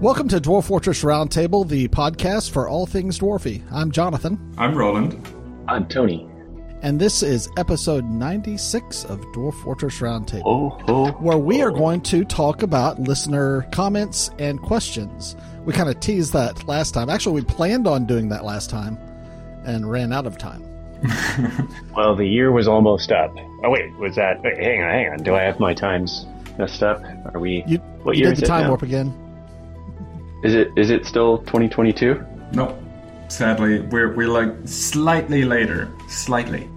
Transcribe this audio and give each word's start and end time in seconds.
Welcome 0.00 0.28
to 0.28 0.40
Dwarf 0.40 0.64
Fortress 0.64 1.02
Roundtable, 1.04 1.68
the 1.68 1.88
podcast 1.88 2.50
for 2.52 2.68
all 2.68 2.86
things 2.86 3.18
dwarfy. 3.18 3.62
I'm 3.70 3.90
Jonathan, 3.90 4.54
I'm 4.56 4.74
Roland. 4.76 5.26
I'm 5.68 5.86
Tony. 5.88 6.26
and 6.82 6.98
this 6.98 7.22
is 7.22 7.48
episode 7.58 8.04
96 8.06 9.04
of 9.04 9.20
Dwarf 9.34 9.54
Fortress 9.62 9.98
Roundtable, 10.00 10.42
Oh, 10.46 10.78
oh. 10.88 11.10
where 11.12 11.36
we 11.38 11.60
are 11.62 11.70
going 11.70 12.00
to 12.02 12.24
talk 12.24 12.62
about 12.62 12.98
listener 12.98 13.62
comments 13.72 14.30
and 14.38 14.60
questions. 14.62 15.36
We 15.64 15.72
kind 15.74 15.88
of 15.90 16.00
teased 16.00 16.32
that 16.32 16.66
last 16.66 16.92
time. 16.92 17.10
Actually, 17.10 17.40
we 17.42 17.46
planned 17.46 17.86
on 17.86 18.06
doing 18.06 18.28
that 18.30 18.44
last 18.44 18.70
time 18.70 18.96
and 19.64 19.90
ran 19.90 20.12
out 20.12 20.26
of 20.26 20.38
time. 20.38 20.64
Well, 21.96 22.14
the 22.14 22.24
year 22.26 22.50
was 22.52 22.66
almost 22.68 23.10
up. 23.12 23.34
Oh, 23.64 23.70
wait, 23.70 23.94
was 23.98 24.14
that. 24.16 24.40
Wait, 24.42 24.56
hang 24.56 24.80
on, 24.82 24.90
hang 24.90 25.08
on. 25.12 25.18
Do 25.22 25.34
I 25.34 25.42
have 25.42 25.58
my 25.60 25.74
times 25.74 26.24
messed 26.56 26.82
up? 26.82 27.02
Are 27.34 27.38
we. 27.40 27.62
You, 27.66 27.78
what 28.04 28.16
you 28.16 28.20
year 28.22 28.30
did 28.30 28.34
is 28.34 28.38
the 28.40 28.44
it 28.46 28.48
time 28.48 28.62
now? 28.62 28.68
warp 28.68 28.82
again. 28.82 29.12
Is 30.42 30.54
it 30.54 30.72
is 30.76 30.90
it 30.90 31.06
still 31.06 31.38
2022? 31.38 32.24
Nope. 32.52 32.80
Sadly, 33.28 33.80
we're 33.80 34.14
we're 34.14 34.28
like 34.28 34.52
slightly 34.64 35.44
later. 35.44 35.92
Slightly. 36.08 36.68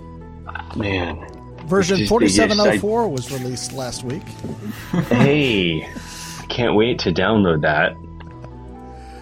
Man. 0.75 1.25
Version 1.65 1.99
Which 1.99 2.23
is 2.23 2.35
the 2.35 2.45
year 2.45 2.47
4704 2.49 3.07
was 3.07 3.31
released 3.31 3.73
last 3.73 4.03
week. 4.03 4.23
hey, 5.09 5.85
I 5.85 6.45
can't 6.47 6.75
wait 6.75 6.99
to 6.99 7.11
download 7.11 7.61
that. 7.61 7.93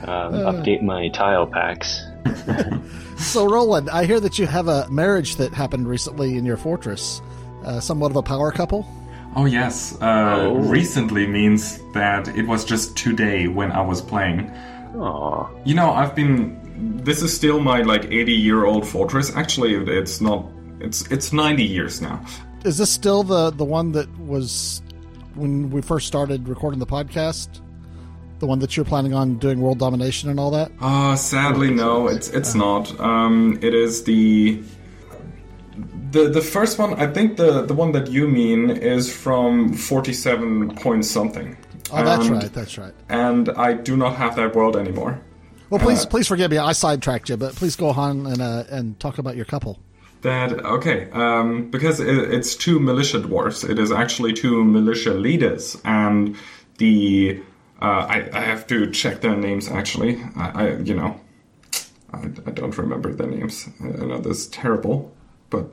Um, 0.10 0.34
update 0.34 0.82
my 0.82 1.10
tile 1.10 1.46
packs. 1.46 2.02
So, 3.22 3.48
Roland, 3.48 3.88
I 3.92 4.06
hear 4.06 4.20
that 4.20 4.40
you 4.40 4.48
have 4.48 4.68
a 4.68 4.90
marriage 4.90 5.36
that 5.36 5.54
happened 5.54 5.88
recently 5.88 6.38
in 6.38 6.44
your 6.44 6.58
fortress. 6.58 7.22
Uh, 7.64 7.80
somewhat 7.80 8.10
of 8.10 8.18
a 8.18 8.24
power 8.24 8.52
couple. 8.52 8.84
Oh 9.36 9.46
yes. 9.46 9.96
Uh, 10.02 10.38
Oh. 10.42 10.56
Recently 10.56 11.26
means 11.28 11.80
that 11.94 12.28
it 12.30 12.48
was 12.48 12.66
just 12.66 12.96
today 12.98 13.48
when 13.48 13.72
I 13.72 13.82
was 13.82 14.02
playing. 14.02 14.50
Aw. 14.98 15.48
You 15.66 15.76
know, 15.76 15.92
I've 15.92 16.16
been. 16.16 16.60
This 17.04 17.22
is 17.22 17.34
still 17.36 17.60
my 17.60 17.82
like 17.84 18.06
80 18.06 18.34
year 18.34 18.66
old 18.66 18.88
fortress. 18.88 19.36
Actually, 19.36 19.76
it's 19.76 20.20
not. 20.22 20.46
It's 20.80 21.06
it's 21.12 21.32
90 21.32 21.64
years 21.64 22.02
now. 22.02 22.20
Is 22.66 22.78
this 22.78 22.90
still 22.92 23.24
the 23.24 23.52
the 23.52 23.66
one 23.66 23.92
that 23.94 24.10
was 24.20 24.82
when 25.36 25.70
we 25.70 25.82
first 25.82 26.08
started 26.08 26.48
recording 26.48 26.80
the 26.80 26.88
podcast? 26.88 27.62
The 28.40 28.48
one 28.48 28.58
that 28.60 28.76
you're 28.76 28.86
planning 28.86 29.14
on 29.14 29.38
doing 29.38 29.62
world 29.62 29.78
domination 29.78 30.30
and 30.32 30.40
all 30.40 30.50
that? 30.52 30.72
Uh, 30.82 31.16
sadly, 31.16 31.70
no, 31.70 32.08
it's 32.08 32.30
it's 32.30 32.56
not. 32.56 33.00
Um, 33.00 33.60
it 33.62 33.74
is 33.76 34.04
the 34.04 34.62
the 36.12 36.30
the 36.30 36.42
first 36.42 36.78
one. 36.78 36.94
I 36.96 37.08
think 37.08 37.38
the 37.38 37.64
the 37.64 37.74
one 37.74 37.92
that 37.94 38.10
you 38.10 38.28
mean 38.28 38.70
is 38.70 39.14
from 39.14 39.74
forty 39.74 40.14
seven 40.14 40.76
point 40.76 41.06
something. 41.06 41.58
Oh, 41.92 42.04
that's 42.04 42.28
right. 42.30 42.54
That's 42.54 42.78
right. 42.78 42.94
And 43.10 43.50
I 43.50 43.74
do 43.74 43.98
not 43.98 44.16
have 44.16 44.36
that 44.36 44.56
world 44.56 44.78
anymore. 44.78 45.20
Well, 45.70 45.80
please, 45.80 46.06
please 46.06 46.28
forgive 46.28 46.52
me. 46.52 46.58
I 46.58 46.74
sidetracked 46.74 47.30
you, 47.30 47.38
but 47.38 47.56
please 47.56 47.78
go 47.78 47.90
on 47.92 48.26
and 48.28 48.42
uh, 48.42 48.66
and 48.70 49.00
talk 49.00 49.18
about 49.18 49.38
your 49.38 49.46
couple. 49.46 49.80
That 50.22 50.52
okay? 50.66 51.10
Um, 51.12 51.72
because 51.72 52.00
it, 52.00 52.16
it's 52.16 52.56
two 52.56 52.80
militia 52.80 53.20
dwarfs. 53.20 53.64
It 53.64 53.80
is 53.80 53.92
actually 53.92 54.34
two 54.34 54.64
militia 54.64 55.14
leaders, 55.14 55.78
and 55.86 56.36
the 56.78 57.42
uh, 57.82 58.06
I, 58.08 58.30
I 58.34 58.42
have 58.42 58.68
to 58.68 58.92
check 58.92 59.22
their 59.22 59.36
names. 59.36 59.70
Actually, 59.70 60.22
I, 60.36 60.50
I 60.50 60.76
you 60.76 60.94
know, 60.94 61.20
I, 62.14 62.26
I 62.46 62.52
don't 62.52 62.78
remember 62.78 63.14
their 63.14 63.28
names. 63.28 63.68
I 63.82 64.06
know 64.06 64.20
this 64.20 64.40
is 64.40 64.48
terrible, 64.48 65.12
but 65.52 65.66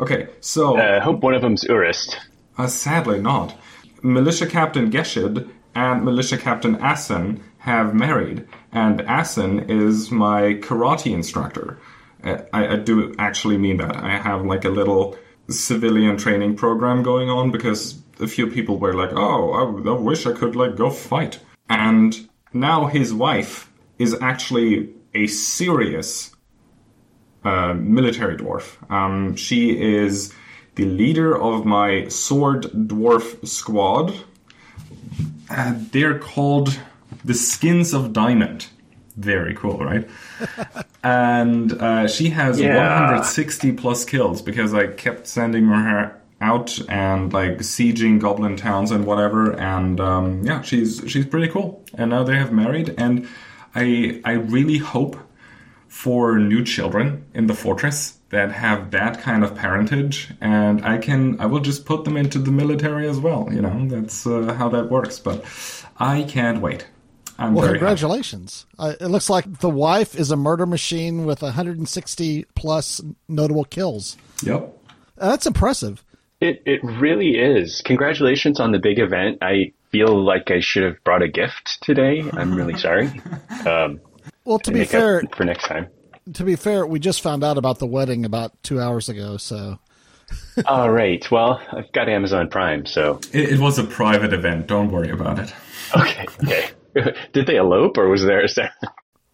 okay. 0.00 0.28
So 0.40 0.76
I 0.76 0.98
Uh, 0.98 1.00
hope 1.00 1.20
one 1.24 1.34
of 1.34 1.42
them's 1.42 1.64
Urist. 1.64 2.14
uh, 2.58 2.68
sadly 2.68 3.20
not. 3.20 3.54
Militia 4.02 4.46
Captain 4.46 4.90
Geshid 4.90 5.48
and 5.74 6.04
Militia 6.04 6.36
Captain 6.38 6.76
Asen 6.76 7.40
have 7.58 7.94
married, 7.94 8.44
and 8.72 9.00
Asen 9.18 9.68
is 9.70 10.10
my 10.10 10.54
karate 10.66 11.12
instructor. 11.12 11.78
Uh, 12.24 12.38
I, 12.52 12.60
I 12.74 12.76
do 12.76 13.14
actually 13.18 13.58
mean 13.58 13.78
that. 13.78 13.96
I 13.96 14.18
have 14.18 14.44
like 14.44 14.64
a 14.64 14.68
little 14.80 15.16
civilian 15.48 16.16
training 16.16 16.54
program 16.56 17.02
going 17.02 17.28
on 17.30 17.50
because 17.50 18.00
a 18.20 18.26
few 18.26 18.46
people 18.46 18.78
were 18.78 18.94
like, 18.94 19.12
"Oh, 19.14 19.52
I, 19.52 19.62
I 19.90 19.94
wish 19.94 20.26
I 20.26 20.32
could 20.32 20.54
like 20.56 20.76
go 20.76 20.90
fight." 20.90 21.40
And 21.68 22.28
now 22.52 22.86
his 22.86 23.12
wife 23.14 23.70
is 23.98 24.14
actually 24.20 24.90
a 25.14 25.26
serious 25.26 26.31
uh, 27.44 27.74
military 27.74 28.36
dwarf. 28.36 28.76
Um, 28.90 29.36
she 29.36 29.70
is 29.80 30.32
the 30.74 30.84
leader 30.84 31.36
of 31.40 31.64
my 31.64 32.08
sword 32.08 32.64
dwarf 32.64 33.46
squad. 33.46 34.14
Uh, 35.50 35.74
they're 35.90 36.18
called 36.18 36.78
the 37.24 37.34
Skins 37.34 37.92
of 37.92 38.12
Diamond. 38.12 38.68
Very 39.16 39.54
cool, 39.54 39.78
right? 39.78 40.08
and 41.04 41.72
uh, 41.74 42.08
she 42.08 42.30
has 42.30 42.58
Yeah. 42.58 42.76
160 42.76 43.72
plus 43.72 44.04
kills 44.04 44.40
because 44.40 44.72
I 44.72 44.86
kept 44.86 45.26
sending 45.26 45.66
her 45.66 46.18
out 46.40 46.78
and 46.88 47.32
like 47.32 47.58
sieging 47.58 48.18
goblin 48.18 48.56
towns 48.56 48.90
and 48.90 49.04
whatever. 49.04 49.52
And 49.52 50.00
um, 50.00 50.42
yeah, 50.44 50.62
she's 50.62 51.02
she's 51.06 51.26
pretty 51.26 51.48
cool. 51.48 51.84
And 51.94 52.10
now 52.10 52.24
they 52.24 52.36
have 52.36 52.52
married, 52.52 52.94
and 52.96 53.28
I 53.74 54.20
I 54.24 54.32
really 54.32 54.78
hope 54.78 55.16
for 56.00 56.38
new 56.38 56.64
children 56.64 57.06
in 57.34 57.46
the 57.46 57.54
fortress 57.54 58.18
that 58.30 58.50
have 58.50 58.90
that 58.92 59.14
kind 59.20 59.44
of 59.44 59.54
parentage 59.54 60.16
and 60.40 60.76
i 60.86 60.96
can 61.06 61.38
i 61.38 61.46
will 61.46 61.60
just 61.60 61.84
put 61.84 62.04
them 62.06 62.16
into 62.16 62.38
the 62.38 62.50
military 62.62 63.06
as 63.12 63.18
well 63.26 63.46
you 63.52 63.60
know 63.60 63.76
that's 63.88 64.26
uh, 64.26 64.54
how 64.58 64.68
that 64.70 64.90
works 64.90 65.18
but 65.18 65.36
i 65.98 66.22
can't 66.34 66.62
wait 66.62 66.86
i'm 67.38 67.52
Well, 67.54 67.66
very 67.66 67.78
congratulations. 67.78 68.64
Uh, 68.78 68.94
it 69.04 69.08
looks 69.14 69.28
like 69.28 69.46
the 69.60 69.68
wife 69.88 70.14
is 70.22 70.30
a 70.30 70.36
murder 70.36 70.66
machine 70.66 71.26
with 71.26 71.42
160 71.42 72.46
plus 72.54 73.00
notable 73.28 73.64
kills. 73.64 74.16
yep 74.42 74.62
Uh, 75.18 75.30
that's 75.30 75.46
impressive. 75.46 75.94
It 76.40 76.62
it 76.66 76.80
really 76.82 77.32
is. 77.56 77.82
Congratulations 77.84 78.58
on 78.64 78.72
the 78.72 78.78
big 78.88 78.98
event. 78.98 79.38
I 79.42 79.72
feel 79.92 80.12
like 80.32 80.50
I 80.50 80.60
should 80.60 80.84
have 80.88 80.98
brought 81.04 81.22
a 81.22 81.28
gift 81.28 81.66
today. 81.88 82.14
I'm 82.38 82.52
really 82.60 82.78
sorry. 82.86 83.08
Um, 83.72 84.00
Well, 84.44 84.58
to 84.60 84.72
be 84.72 84.84
fair, 84.84 85.22
for 85.36 85.44
next 85.44 85.64
time. 85.64 85.88
to 86.34 86.44
be 86.44 86.56
fair, 86.56 86.86
we 86.86 86.98
just 86.98 87.20
found 87.20 87.44
out 87.44 87.58
about 87.58 87.78
the 87.78 87.86
wedding 87.86 88.24
about 88.24 88.60
two 88.62 88.80
hours 88.80 89.08
ago. 89.08 89.36
So 89.36 89.78
All 90.66 90.90
right. 90.90 91.28
Well, 91.30 91.60
I've 91.72 91.90
got 91.92 92.08
Amazon 92.08 92.48
Prime, 92.48 92.86
so 92.86 93.20
it, 93.32 93.54
it 93.54 93.60
was 93.60 93.78
a 93.78 93.84
private 93.84 94.32
event 94.32 94.66
don't 94.66 94.90
worry 94.90 95.10
about 95.10 95.38
it 95.38 95.54
okay. 95.96 96.26
Okay. 96.42 96.68
Did 97.32 97.46
they 97.46 97.56
elope, 97.56 97.96
or 97.96 98.08
was 98.08 98.22
there 98.22 98.44
a 98.44 98.48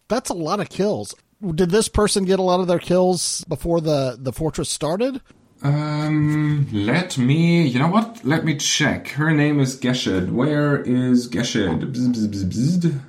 that's 0.07 0.29
a 0.29 0.33
lot 0.33 0.59
of 0.59 0.69
kills. 0.69 1.13
Did 1.55 1.69
this 1.69 1.89
person 1.89 2.25
get 2.25 2.39
a 2.39 2.43
lot 2.43 2.61
of 2.61 2.67
their 2.67 2.79
kills 2.79 3.43
before 3.45 3.81
the 3.81 4.17
the 4.19 4.31
fortress 4.31 4.69
started? 4.69 5.21
um 5.61 6.69
let 6.71 7.17
me 7.17 7.67
you 7.67 7.79
know 7.79 7.89
what 7.89 8.23
let 8.23 8.45
me 8.45 8.55
check 8.55 9.09
her 9.09 9.31
name 9.31 9.59
is 9.59 9.77
Geshed. 9.77 10.31
where 10.31 10.81
is 10.83 11.29
Geshed? 11.29 11.81
Bzz, 11.81 12.13
bzz, 12.13 12.27
bzz, 12.27 12.45
bzz. 12.45 12.99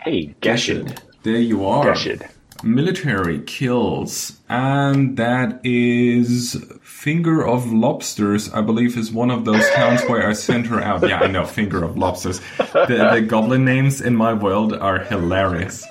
Hey, 0.00 0.34
Geshid. 0.42 0.98
There 1.24 1.38
you 1.38 1.66
are 1.66 1.84
Geshid. 1.86 2.28
military 2.62 3.40
kills, 3.40 4.38
and 4.48 5.16
that 5.16 5.60
is 5.64 6.62
Finger 6.82 7.46
of 7.46 7.72
Lobsters. 7.72 8.52
I 8.52 8.60
believe 8.62 8.96
is 8.96 9.10
one 9.12 9.30
of 9.30 9.44
those 9.44 9.68
towns 9.70 10.02
where 10.04 10.28
I 10.28 10.32
sent 10.34 10.66
her 10.68 10.80
out. 10.80 11.06
Yeah, 11.08 11.18
I 11.20 11.26
know 11.26 11.44
Finger 11.44 11.82
of 11.82 11.96
Lobsters. 11.98 12.40
The, 12.58 13.10
the 13.14 13.20
goblin 13.26 13.64
names 13.64 14.00
in 14.00 14.14
my 14.16 14.32
world 14.32 14.72
are 14.72 14.98
hilarious. 15.00 15.84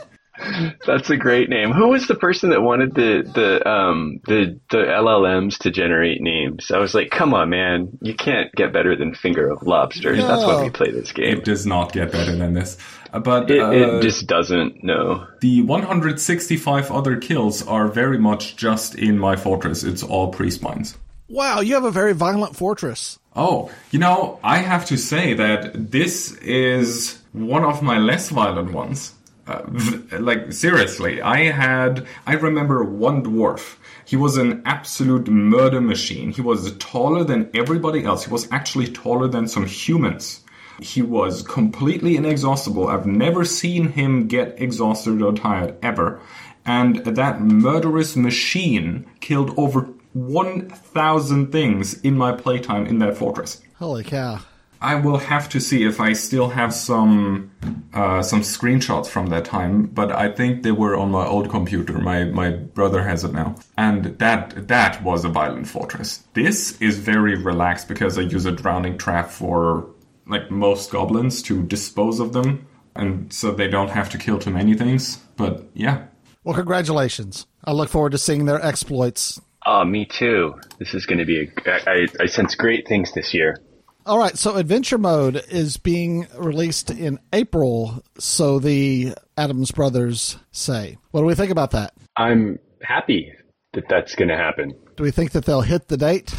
That's 0.85 1.09
a 1.09 1.15
great 1.15 1.47
name. 1.49 1.71
Who 1.71 1.89
was 1.89 2.07
the 2.07 2.15
person 2.15 2.49
that 2.49 2.61
wanted 2.61 2.95
the 2.95 3.23
the 3.33 3.69
um 3.69 4.19
the 4.25 4.59
the 4.71 4.77
LLMs 4.77 5.59
to 5.59 5.71
generate 5.71 6.21
names? 6.21 6.71
I 6.71 6.79
was 6.79 6.93
like, 6.93 7.11
come 7.11 7.33
on, 7.33 7.49
man, 7.49 7.97
you 8.01 8.13
can't 8.15 8.51
get 8.55 8.73
better 8.73 8.95
than 8.97 9.13
Finger 9.13 9.49
of 9.49 9.61
Lobsters. 9.61 10.17
That's 10.19 10.43
why 10.43 10.61
we 10.63 10.69
play 10.69 10.91
this 10.91 11.11
game. 11.11 11.37
It 11.37 11.45
does 11.45 11.65
not 11.65 11.93
get 11.93 12.11
better 12.11 12.35
than 12.35 12.53
this. 12.53 12.77
Uh, 13.13 13.19
But 13.19 13.49
It, 13.51 13.61
uh, 13.61 13.71
it 13.71 14.01
just 14.01 14.27
doesn't. 14.27 14.83
No. 14.83 15.27
the 15.39 15.61
165 15.61 16.91
other 16.91 17.17
kills 17.17 17.65
are 17.67 17.87
very 17.87 18.17
much 18.17 18.55
just 18.57 18.95
in 18.95 19.19
my 19.19 19.35
fortress. 19.35 19.83
It's 19.83 20.03
all 20.03 20.29
priest 20.29 20.61
mines. 20.63 20.97
Wow, 21.29 21.61
you 21.61 21.73
have 21.75 21.85
a 21.85 21.91
very 21.91 22.13
violent 22.13 22.55
fortress. 22.55 23.19
Oh, 23.35 23.71
you 23.91 23.99
know, 23.99 24.39
I 24.43 24.57
have 24.57 24.85
to 24.87 24.97
say 24.97 25.33
that 25.35 25.91
this 25.91 26.33
is 26.37 27.19
one 27.31 27.63
of 27.63 27.81
my 27.81 27.97
less 27.97 28.29
violent 28.29 28.71
ones. 28.73 29.13
Uh, 29.47 29.61
v- 29.67 30.17
like 30.17 30.53
seriously, 30.53 31.21
I 31.21 31.51
had 31.51 32.05
I 32.25 32.33
remember 32.35 32.83
one 32.83 33.23
dwarf. 33.23 33.75
He 34.05 34.15
was 34.15 34.37
an 34.37 34.61
absolute 34.65 35.27
murder 35.27 35.81
machine. 35.81 36.31
He 36.31 36.41
was 36.41 36.71
taller 36.77 37.23
than 37.23 37.49
everybody 37.53 38.05
else. 38.05 38.23
He 38.25 38.31
was 38.31 38.47
actually 38.51 38.87
taller 38.87 39.27
than 39.27 39.47
some 39.47 39.65
humans. 39.65 40.41
He 40.79 41.01
was 41.01 41.41
completely 41.43 42.15
inexhaustible. 42.15 42.87
I've 42.87 43.05
never 43.05 43.45
seen 43.45 43.89
him 43.89 44.27
get 44.27 44.61
exhausted 44.61 45.21
or 45.21 45.33
tired 45.33 45.75
ever. 45.81 46.19
And 46.65 46.97
that 47.05 47.41
murderous 47.41 48.15
machine 48.15 49.05
killed 49.19 49.53
over 49.57 49.89
1,000 50.13 51.51
things 51.51 51.99
in 52.01 52.17
my 52.17 52.31
playtime 52.31 52.85
in 52.85 52.99
that 52.99 53.17
fortress. 53.17 53.61
Holy 53.79 54.03
cow! 54.03 54.39
I 54.83 54.95
will 54.95 55.17
have 55.17 55.47
to 55.49 55.61
see 55.61 55.85
if 55.85 56.01
I 56.01 56.11
still 56.11 56.49
have 56.49 56.73
some 56.73 57.51
uh, 57.93 58.21
some 58.21 58.41
screenshots 58.41 59.07
from 59.07 59.27
that 59.27 59.45
time, 59.45 59.85
but 59.85 60.11
I 60.11 60.29
think 60.29 60.63
they 60.63 60.73
were 60.73 60.97
on 60.97 61.09
my 61.09 61.25
old 61.25 61.49
computer. 61.49 61.93
My 61.99 62.25
my 62.25 62.49
brother 62.49 63.01
has 63.01 63.23
it 63.23 63.31
now, 63.31 63.55
and 63.77 64.19
that 64.19 64.67
that 64.67 65.01
was 65.01 65.23
a 65.23 65.29
violent 65.29 65.67
fortress. 65.67 66.23
This 66.33 66.81
is 66.81 66.97
very 66.97 67.35
relaxed 67.35 67.87
because 67.87 68.17
I 68.17 68.23
use 68.23 68.45
a 68.45 68.51
drowning 68.51 68.97
trap 68.97 69.29
for 69.29 69.87
like 70.27 70.49
most 70.51 70.91
goblins 70.91 71.41
to 71.43 71.63
dispose 71.63 72.19
of 72.19 72.33
them, 72.33 72.67
and 72.95 73.31
so 73.31 73.51
they 73.51 73.67
don't 73.67 73.89
have 73.89 74.09
to 74.11 74.17
kill 74.17 74.39
too 74.39 74.51
many 74.51 74.73
things. 74.75 75.17
But 75.35 75.63
yeah, 75.73 76.05
Well, 76.43 76.55
congratulations. 76.55 77.47
I 77.65 77.71
look 77.71 77.89
forward 77.89 78.11
to 78.11 78.17
seeing 78.17 78.45
their 78.45 78.63
exploits. 78.63 79.39
Oh, 79.65 79.85
me 79.85 80.05
too. 80.05 80.55
This 80.79 80.93
is 80.93 81.05
going 81.05 81.19
to 81.19 81.25
be 81.25 81.39
a. 81.65 81.69
I, 81.69 81.91
I, 81.91 82.07
I 82.23 82.25
sense 82.25 82.55
great 82.55 82.87
things 82.87 83.13
this 83.13 83.33
year. 83.33 83.57
All 84.05 84.17
right, 84.17 84.37
so 84.37 84.57
Adventure 84.57 84.97
Mode 84.97 85.41
is 85.49 85.77
being 85.77 86.27
released 86.37 86.89
in 86.89 87.19
April, 87.31 88.03
so 88.17 88.59
the 88.59 89.13
Adams 89.37 89.71
brothers 89.71 90.37
say. 90.51 90.97
What 91.11 91.21
do 91.21 91.25
we 91.25 91.35
think 91.35 91.51
about 91.51 91.71
that? 91.71 91.93
I'm 92.17 92.59
happy 92.81 93.31
that 93.71 93.87
that's 93.87 94.15
going 94.15 94.27
to 94.27 94.35
happen. 94.35 94.73
Do 94.97 95.03
we 95.03 95.11
think 95.11 95.31
that 95.31 95.45
they'll 95.45 95.61
hit 95.61 95.87
the 95.87 95.95
date? 95.95 96.35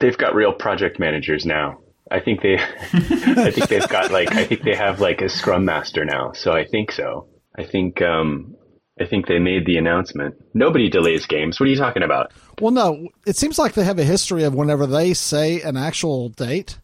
They've 0.00 0.18
got 0.18 0.34
real 0.34 0.52
project 0.52 0.98
managers 0.98 1.46
now. 1.46 1.78
I 2.10 2.20
think 2.20 2.42
they, 2.42 2.56
I 2.92 3.50
think 3.50 3.68
they've 3.68 3.88
got 3.88 4.10
like, 4.10 4.32
I 4.32 4.44
think 4.44 4.62
they 4.62 4.74
have 4.74 5.00
like 5.00 5.20
a 5.20 5.28
scrum 5.28 5.64
master 5.64 6.04
now. 6.04 6.32
So 6.32 6.52
I 6.52 6.64
think 6.64 6.92
so. 6.92 7.26
I 7.56 7.64
think, 7.64 8.00
um, 8.02 8.54
I 9.00 9.04
think 9.04 9.26
they 9.26 9.38
made 9.38 9.66
the 9.66 9.76
announcement. 9.76 10.34
Nobody 10.54 10.88
delays 10.88 11.26
games. 11.26 11.60
What 11.60 11.66
are 11.66 11.70
you 11.70 11.76
talking 11.76 12.02
about? 12.02 12.32
Well, 12.60 12.72
no, 12.72 13.08
it 13.26 13.36
seems 13.36 13.58
like 13.58 13.74
they 13.74 13.84
have 13.84 13.98
a 13.98 14.04
history 14.04 14.44
of 14.44 14.54
whenever 14.54 14.86
they 14.86 15.14
say 15.14 15.60
an 15.62 15.76
actual 15.76 16.30
date, 16.30 16.78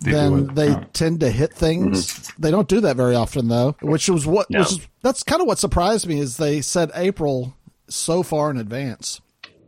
They 0.00 0.10
then 0.12 0.54
they 0.54 0.68
yeah. 0.68 0.84
tend 0.92 1.20
to 1.20 1.30
hit 1.30 1.52
things. 1.52 2.32
They 2.38 2.50
don't 2.50 2.68
do 2.68 2.80
that 2.80 2.96
very 2.96 3.14
often, 3.14 3.48
though, 3.48 3.76
which 3.80 4.08
was 4.08 4.26
what 4.26 4.50
No. 4.50 4.60
which 4.60 4.72
is, 4.72 4.88
that's 5.02 5.22
kind 5.22 5.40
of 5.40 5.46
what 5.46 5.58
surprised 5.58 6.06
me 6.08 6.18
is 6.18 6.36
they 6.36 6.60
said 6.62 6.90
April 6.94 7.54
so 7.88 8.22
far 8.24 8.50
in 8.50 8.56
advance. 8.56 9.20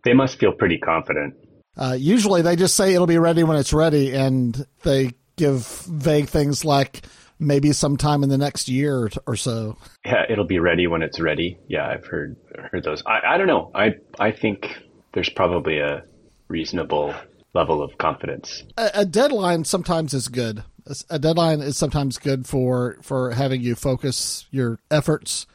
They 0.05 0.15
must 0.15 0.39
feel 0.39 0.53
pretty 0.53 0.79
confident. 0.79 1.35
Uh, 1.77 1.97
usually 1.99 2.43
they 2.43 2.57
just 2.57 2.77
say 2.77 2.95
it'll 2.95 3.07
be 3.07 3.19
ready 3.19 3.43
when 3.43 3.57
it's 3.57 3.73
ready, 3.73 4.15
and 4.15 4.67
they 4.83 5.13
give 5.37 5.67
vague 5.67 6.29
things 6.29 6.65
like 6.65 7.07
maybe 7.39 7.73
sometime 7.73 8.23
in 8.23 8.29
the 8.29 8.39
next 8.39 8.69
year 8.69 9.11
or, 9.27 9.37
so. 9.37 9.77
Yeah, 10.05 10.25
it'll 10.29 10.47
be 10.47 10.59
ready 10.59 10.87
when 10.87 11.03
it's 11.03 11.21
ready. 11.21 11.59
Yeah, 11.67 11.87
I've 11.87 12.07
heard 12.07 12.37
heard 12.71 12.85
those. 12.85 13.03
I, 13.07 13.35
I 13.35 13.39
don't 13.39 13.47
know. 13.47 13.71
I 13.75 13.95
I 14.19 14.31
think 14.31 14.67
there's 15.13 15.31
probably 15.31 15.79
a 15.79 16.05
reasonable 16.49 17.15
level 17.53 17.83
of 17.83 17.99
confidence. 17.99 18.63
A, 18.77 18.91
a 18.95 19.05
deadline 19.05 19.65
sometimes 19.65 20.15
is 20.15 20.29
good. 20.29 20.63
A, 20.87 20.97
a 21.11 21.19
deadline 21.19 21.61
is 21.61 21.77
sometimes 21.77 22.19
good 22.19 22.47
for 22.47 22.99
for 23.03 23.33
having 23.33 23.61
you 23.61 23.75
focus 23.75 24.47
your 24.51 24.79
efforts 24.91 25.47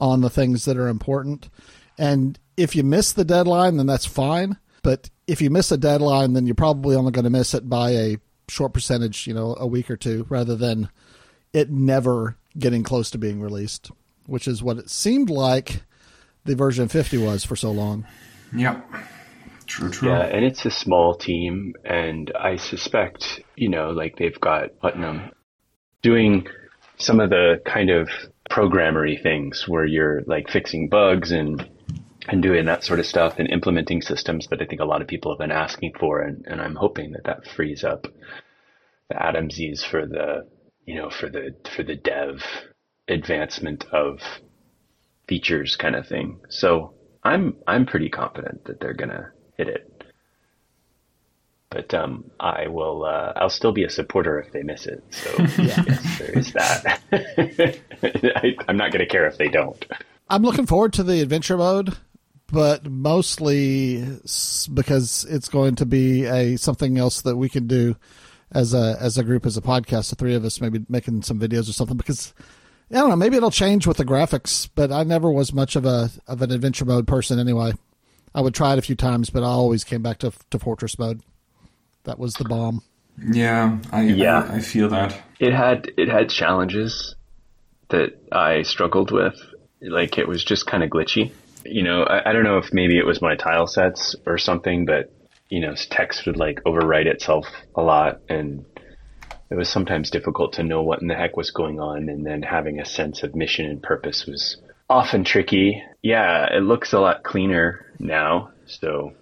on 0.00 0.20
the 0.20 0.30
things 0.30 0.64
that 0.66 0.76
are 0.76 0.88
important. 0.88 1.48
And 1.98 2.38
if 2.56 2.76
you 2.76 2.82
miss 2.82 3.12
the 3.12 3.24
deadline, 3.24 3.78
then 3.78 3.86
that's 3.86 4.06
fine. 4.06 4.58
But 4.86 5.10
if 5.26 5.42
you 5.42 5.50
miss 5.50 5.72
a 5.72 5.76
deadline, 5.76 6.34
then 6.34 6.46
you're 6.46 6.54
probably 6.54 6.94
only 6.94 7.10
going 7.10 7.24
to 7.24 7.30
miss 7.30 7.54
it 7.54 7.68
by 7.68 7.90
a 7.90 8.18
short 8.46 8.72
percentage, 8.72 9.26
you 9.26 9.34
know, 9.34 9.56
a 9.58 9.66
week 9.66 9.90
or 9.90 9.96
two, 9.96 10.24
rather 10.28 10.54
than 10.54 10.90
it 11.52 11.70
never 11.70 12.36
getting 12.56 12.84
close 12.84 13.10
to 13.10 13.18
being 13.18 13.40
released, 13.40 13.90
which 14.26 14.46
is 14.46 14.62
what 14.62 14.78
it 14.78 14.88
seemed 14.88 15.28
like 15.28 15.82
the 16.44 16.54
version 16.54 16.86
50 16.86 17.18
was 17.18 17.44
for 17.44 17.56
so 17.56 17.72
long. 17.72 18.06
yeah, 18.54 18.80
true, 19.66 19.90
true. 19.90 20.08
Yeah, 20.08 20.22
and 20.22 20.44
it's 20.44 20.64
a 20.64 20.70
small 20.70 21.16
team, 21.16 21.74
and 21.84 22.30
I 22.38 22.54
suspect 22.54 23.40
you 23.56 23.68
know 23.68 23.90
like 23.90 24.16
they've 24.18 24.40
got 24.40 24.78
Putnam 24.78 25.32
doing 26.02 26.46
some 26.98 27.18
of 27.18 27.30
the 27.30 27.60
kind 27.66 27.90
of 27.90 28.08
programmery 28.48 29.20
things 29.20 29.66
where 29.66 29.84
you're 29.84 30.22
like 30.28 30.48
fixing 30.48 30.88
bugs 30.88 31.32
and 31.32 31.68
and 32.28 32.42
doing 32.42 32.66
that 32.66 32.84
sort 32.84 33.00
of 33.00 33.06
stuff 33.06 33.34
and 33.38 33.48
implementing 33.48 34.02
systems 34.02 34.48
that 34.48 34.60
I 34.60 34.66
think 34.66 34.80
a 34.80 34.84
lot 34.84 35.02
of 35.02 35.08
people 35.08 35.32
have 35.32 35.38
been 35.38 35.52
asking 35.52 35.92
for, 35.98 36.20
and, 36.20 36.44
and 36.46 36.60
I'm 36.60 36.74
hoping 36.74 37.12
that 37.12 37.24
that 37.24 37.46
frees 37.46 37.84
up 37.84 38.06
the 39.08 39.14
Adamsies 39.14 39.84
for 39.84 40.06
the 40.06 40.46
you 40.84 40.96
know 40.96 41.10
for 41.10 41.28
the 41.28 41.54
for 41.74 41.82
the 41.82 41.96
dev 41.96 42.42
advancement 43.08 43.84
of 43.92 44.20
features 45.28 45.76
kind 45.76 45.94
of 45.94 46.06
thing. 46.06 46.40
So 46.48 46.94
I'm 47.22 47.56
I'm 47.66 47.86
pretty 47.86 48.08
confident 48.08 48.64
that 48.64 48.80
they're 48.80 48.94
gonna 48.94 49.32
hit 49.56 49.68
it. 49.68 49.92
But 51.68 51.92
um, 51.94 52.30
I 52.38 52.68
will. 52.68 53.04
Uh, 53.04 53.32
I'll 53.36 53.50
still 53.50 53.72
be 53.72 53.84
a 53.84 53.90
supporter 53.90 54.38
if 54.40 54.52
they 54.52 54.62
miss 54.62 54.86
it. 54.86 55.02
So 55.10 55.30
yes, 55.62 56.18
there 56.18 56.38
is 56.38 56.52
that. 56.52 57.00
I, 58.36 58.56
I'm 58.68 58.76
not 58.76 58.92
gonna 58.92 59.06
care 59.06 59.26
if 59.26 59.36
they 59.36 59.48
don't. 59.48 59.84
I'm 60.28 60.42
looking 60.42 60.66
forward 60.66 60.92
to 60.94 61.02
the 61.02 61.20
adventure 61.20 61.56
mode, 61.56 61.96
but 62.52 62.88
mostly 62.88 64.04
because 64.72 65.26
it's 65.28 65.48
going 65.48 65.74
to 65.76 65.86
be 65.86 66.24
a 66.24 66.56
something 66.56 66.98
else 66.98 67.22
that 67.22 67.36
we 67.36 67.48
can 67.48 67.66
do 67.66 67.96
as 68.52 68.74
a 68.74 68.96
as 69.00 69.18
a 69.18 69.24
group 69.24 69.46
as 69.46 69.56
a 69.56 69.62
podcast. 69.62 70.10
The 70.10 70.16
three 70.16 70.34
of 70.34 70.44
us 70.44 70.60
maybe 70.60 70.84
making 70.88 71.22
some 71.22 71.40
videos 71.40 71.68
or 71.68 71.72
something. 71.72 71.96
Because 71.96 72.34
I 72.90 72.94
don't 72.94 73.10
know, 73.10 73.16
maybe 73.16 73.36
it'll 73.36 73.50
change 73.50 73.86
with 73.86 73.96
the 73.96 74.04
graphics. 74.04 74.68
But 74.74 74.92
I 74.92 75.02
never 75.02 75.30
was 75.30 75.52
much 75.52 75.76
of 75.76 75.84
a 75.84 76.10
of 76.26 76.42
an 76.42 76.52
adventure 76.52 76.84
mode 76.84 77.06
person 77.06 77.38
anyway. 77.38 77.72
I 78.34 78.40
would 78.40 78.54
try 78.54 78.72
it 78.74 78.78
a 78.78 78.82
few 78.82 78.96
times, 78.96 79.30
but 79.30 79.42
I 79.42 79.46
always 79.46 79.82
came 79.82 80.02
back 80.02 80.18
to 80.18 80.32
to 80.50 80.58
fortress 80.58 80.98
mode. 80.98 81.22
That 82.04 82.18
was 82.18 82.34
the 82.34 82.44
bomb. 82.44 82.82
Yeah, 83.32 83.78
I, 83.90 84.02
Yeah. 84.02 84.46
I 84.48 84.56
I 84.56 84.60
feel 84.60 84.88
that. 84.90 85.20
It 85.40 85.52
had 85.52 85.90
it 85.96 86.08
had 86.08 86.30
challenges 86.30 87.16
that 87.88 88.18
I 88.30 88.62
struggled 88.62 89.10
with. 89.10 89.34
Like 89.80 90.18
it 90.18 90.28
was 90.28 90.44
just 90.44 90.66
kind 90.66 90.82
of 90.82 90.90
glitchy. 90.90 91.32
You 91.68 91.82
know, 91.82 92.02
I, 92.02 92.30
I 92.30 92.32
don't 92.32 92.44
know 92.44 92.58
if 92.58 92.72
maybe 92.72 92.98
it 92.98 93.06
was 93.06 93.22
my 93.22 93.36
tile 93.36 93.66
sets 93.66 94.16
or 94.26 94.38
something, 94.38 94.86
but 94.86 95.12
you 95.48 95.60
know, 95.60 95.74
text 95.90 96.26
would 96.26 96.36
like 96.36 96.62
overwrite 96.64 97.06
itself 97.06 97.46
a 97.74 97.82
lot, 97.82 98.20
and 98.28 98.64
it 99.50 99.54
was 99.54 99.68
sometimes 99.68 100.10
difficult 100.10 100.54
to 100.54 100.62
know 100.62 100.82
what 100.82 101.00
in 101.00 101.08
the 101.08 101.14
heck 101.14 101.36
was 101.36 101.50
going 101.50 101.80
on, 101.80 102.08
and 102.08 102.26
then 102.26 102.42
having 102.42 102.80
a 102.80 102.84
sense 102.84 103.22
of 103.22 103.34
mission 103.34 103.66
and 103.66 103.82
purpose 103.82 104.26
was 104.26 104.56
often 104.90 105.24
tricky. 105.24 105.82
Yeah, 106.02 106.46
it 106.52 106.62
looks 106.62 106.92
a 106.92 107.00
lot 107.00 107.22
cleaner 107.22 107.92
now, 107.98 108.50
so 108.66 109.12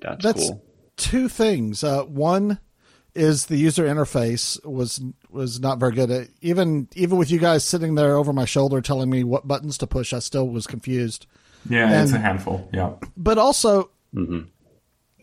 that's, 0.00 0.22
That's 0.22 0.48
cool. 0.48 0.62
two 0.96 1.28
things. 1.28 1.84
Uh, 1.84 2.04
one 2.04 2.58
is 3.14 3.46
the 3.46 3.56
user 3.56 3.84
interface 3.84 4.64
was 4.64 5.00
was 5.30 5.60
not 5.60 5.78
very 5.78 5.92
good. 5.92 6.10
At, 6.10 6.28
even 6.40 6.88
even 6.94 7.18
with 7.18 7.30
you 7.30 7.38
guys 7.38 7.64
sitting 7.64 7.94
there 7.94 8.16
over 8.16 8.32
my 8.32 8.44
shoulder 8.44 8.80
telling 8.80 9.10
me 9.10 9.24
what 9.24 9.48
buttons 9.48 9.78
to 9.78 9.86
push, 9.86 10.12
I 10.12 10.20
still 10.20 10.48
was 10.48 10.66
confused. 10.66 11.26
Yeah, 11.68 12.02
it's 12.02 12.12
a 12.12 12.18
handful. 12.18 12.68
Yeah. 12.72 12.94
But 13.16 13.38
also, 13.38 13.90
you 14.12 14.46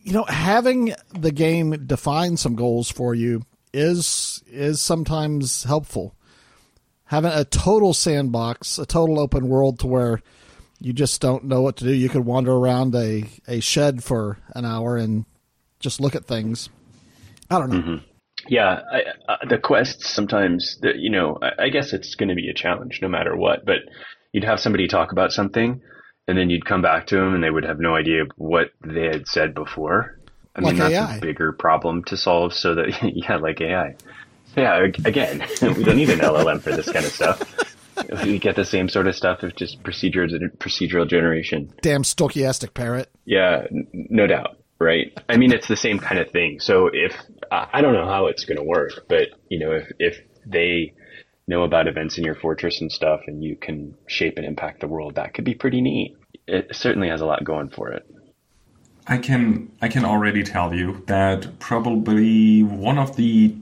know, 0.06 0.24
having 0.25 0.94
the 1.13 1.32
game 1.32 1.88
define 1.88 2.38
some 2.38 2.56
goals 2.56 2.89
for 2.89 3.15
you 3.15 3.44
is 3.74 4.44
is 4.48 4.82
sometimes 4.82 5.63
helpful. 5.63 6.15
Having 7.06 7.32
a 7.32 7.46
total 7.46 7.94
sandbox, 7.94 8.77
a 8.77 8.86
total 8.86 9.20
open 9.20 9.48
world 9.48 9.79
to 9.79 9.88
where 9.88 10.22
you 10.79 10.94
just 10.94 11.22
don't 11.22 11.46
know 11.46 11.62
what 11.62 11.77
to 11.77 11.86
do. 11.86 11.94
You 11.94 12.10
could 12.10 12.25
wander 12.25 12.51
around 12.51 12.94
a, 12.96 13.24
a 13.48 13.60
shed 13.62 14.03
for 14.03 14.38
an 14.53 14.65
hour 14.65 14.98
and 14.98 15.25
just 15.79 16.00
look 16.00 16.15
at 16.15 16.25
things. 16.25 16.70
I 17.50 17.60
don't 17.60 17.70
know. 17.70 18.00
Yeah, 18.48 18.82
I, 18.91 19.01
uh, 19.32 19.38
the 19.50 19.58
quests 19.58 20.10
sometimes, 20.10 20.77
the, 20.82 20.94
you 20.96 21.10
know, 21.10 21.39
I, 21.41 21.65
I 21.65 21.70
guess 21.70 21.94
it's 21.94 22.15
going 22.15 22.29
to 22.29 22.36
be 22.36 22.50
a 22.50 22.53
challenge 22.53 23.00
no 23.01 23.08
matter 23.08 23.36
what. 23.36 23.65
But 23.65 23.79
you'd 24.32 24.44
have 24.44 24.60
somebody 24.60 24.88
talk 24.88 25.12
about 25.12 25.32
something, 25.32 25.82
and 26.27 26.38
then 26.38 26.50
you'd 26.50 26.65
come 26.65 26.81
back 26.81 27.07
to 27.07 27.15
them, 27.15 27.34
and 27.36 27.43
they 27.43 27.50
would 27.50 27.63
have 27.65 27.79
no 27.79 27.96
idea 27.96 28.24
what 28.38 28.72
they 28.86 29.05
had 29.05 29.27
said 29.27 29.53
before. 29.53 30.19
I 30.55 30.62
Like 30.62 30.77
mean, 30.77 30.77
that's 30.77 30.96
AI. 30.96 31.17
a 31.17 31.19
bigger 31.22 31.51
problem 31.53 32.03
to 32.05 32.17
solve. 32.17 32.53
So 32.53 32.75
that 32.75 33.00
yeah, 33.15 33.38
like 33.38 33.62
AI. 33.62 33.96
Yeah, 34.55 34.88
again, 35.05 35.46
we 35.62 35.84
don't 35.84 35.98
need 35.98 36.10
an 36.10 36.19
LLM 36.19 36.62
for 36.63 36.72
this 36.74 36.89
kind 36.89 37.05
of 37.05 37.12
stuff. 37.13 37.41
We 38.24 38.39
get 38.39 38.55
the 38.55 38.65
same 38.65 38.89
sort 38.89 39.07
of 39.07 39.15
stuff 39.15 39.43
of 39.43 39.55
just 39.55 39.84
procedural 39.84 40.29
procedural 40.57 41.07
generation. 41.07 41.74
Damn 41.81 42.03
stochastic 42.03 42.74
parrot. 42.74 43.10
Yeah, 43.25 43.65
n- 43.72 43.88
no 43.93 44.27
doubt, 44.27 44.57
right? 44.79 45.17
I 45.29 45.38
mean, 45.38 45.51
it's 45.53 45.67
the 45.67 45.75
same 45.75 46.00
kind 46.00 46.19
of 46.19 46.31
thing. 46.31 46.60
So 46.60 46.89
if 46.91 47.13
I 47.51 47.67
I 47.74 47.81
don't 47.81 47.93
know 47.93 48.05
how 48.07 48.27
it's 48.27 48.46
going 48.46 48.57
to 48.57 48.63
work, 48.63 48.91
but 49.07 49.29
you 49.50 49.60
know, 49.60 49.72
if 49.72 49.91
if 50.00 50.17
they 50.46 50.93
know 51.48 51.63
about 51.63 51.88
events 51.88 52.17
in 52.17 52.24
your 52.24 52.36
fortress 52.36 52.81
and 52.81 52.91
stuff, 52.91 53.22
and 53.27 53.43
you 53.43 53.55
can 53.55 53.96
shape 54.07 54.38
and 54.38 54.46
impact 54.46 54.81
the 54.81 54.88
world, 54.88 55.15
that 55.15 55.34
could 55.34 55.46
be 55.46 55.53
pretty 55.55 55.81
neat. 55.81 56.16
It 56.48 56.75
certainly 56.75 57.10
has 57.10 57.22
a 57.22 57.25
lot 57.25 57.44
going 57.44 57.70
for 57.70 57.89
it. 57.89 58.10
I 59.08 59.18
can 59.18 59.72
I 59.82 59.88
can 59.88 60.06
already 60.06 60.44
tell 60.44 60.74
you 60.74 61.04
that 61.08 61.60
probably 61.60 62.63
one 62.63 62.98
of 62.98 63.16
the 63.16 63.56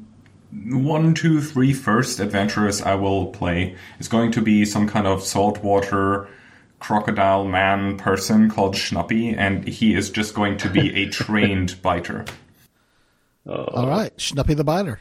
one, 0.52 1.14
two, 1.14 1.42
three 1.42 1.74
first 1.74 2.20
adventurers 2.20 2.82
I 2.82 2.96
will 2.96 3.28
play 3.28 3.76
is 4.00 4.08
going 4.08 4.32
to 4.34 4.42
be 4.42 4.66
some 4.66 4.88
kind 4.88 5.06
of 5.06 5.24
saltwater 5.24 6.28
crocodile 6.80 7.46
man 7.46 7.98
person 7.98 8.50
called 8.50 8.76
Schnuppy, 8.76 9.36
and 9.38 9.68
he 9.68 9.96
is 9.96 10.10
just 10.10 10.34
going 10.34 10.58
to 10.58 10.70
be 10.70 10.96
a 11.04 11.10
trained 11.10 11.82
biter. 11.82 12.26
All 13.48 13.88
right, 13.88 14.16
Schnuppy 14.18 14.56
the 14.56 14.64
Biter. 14.64 15.00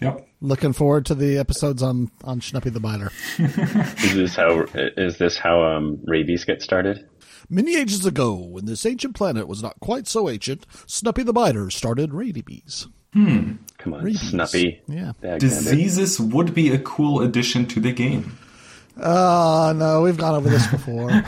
Yep. 0.00 0.26
Looking 0.40 0.72
forward 0.72 1.06
to 1.06 1.14
the 1.14 1.38
episodes 1.38 1.82
on 1.82 2.10
on 2.24 2.40
Schnuppy 2.40 2.72
the 2.72 2.80
Biter. 2.80 3.12
Is 3.38 4.14
this 4.14 4.34
how 4.34 4.66
is 4.74 5.18
this 5.18 5.38
how 5.38 5.62
um, 5.62 6.00
rabies 6.04 6.44
get 6.44 6.60
started? 6.60 7.08
Many 7.48 7.76
ages 7.76 8.06
ago, 8.06 8.34
when 8.34 8.66
this 8.66 8.86
ancient 8.86 9.14
planet 9.14 9.48
was 9.48 9.62
not 9.62 9.78
quite 9.80 10.06
so 10.06 10.28
ancient, 10.28 10.66
Snuppy 10.86 11.24
the 11.24 11.32
Biter 11.32 11.70
started 11.70 12.12
rabies. 12.14 12.88
Hmm. 13.12 13.52
Come 13.78 13.94
on, 13.94 14.04
Rabies. 14.04 14.32
Snuppy. 14.32 14.80
Yeah. 14.88 15.12
Diseases 15.38 16.18
would 16.18 16.54
be 16.54 16.72
a 16.72 16.78
cool 16.78 17.20
addition 17.20 17.66
to 17.66 17.80
the 17.80 17.92
game. 17.92 18.36
Oh 19.00 19.72
no, 19.76 20.02
we've 20.02 20.16
gone 20.16 20.34
over 20.34 20.48
this 20.48 20.66
before. 20.66 21.10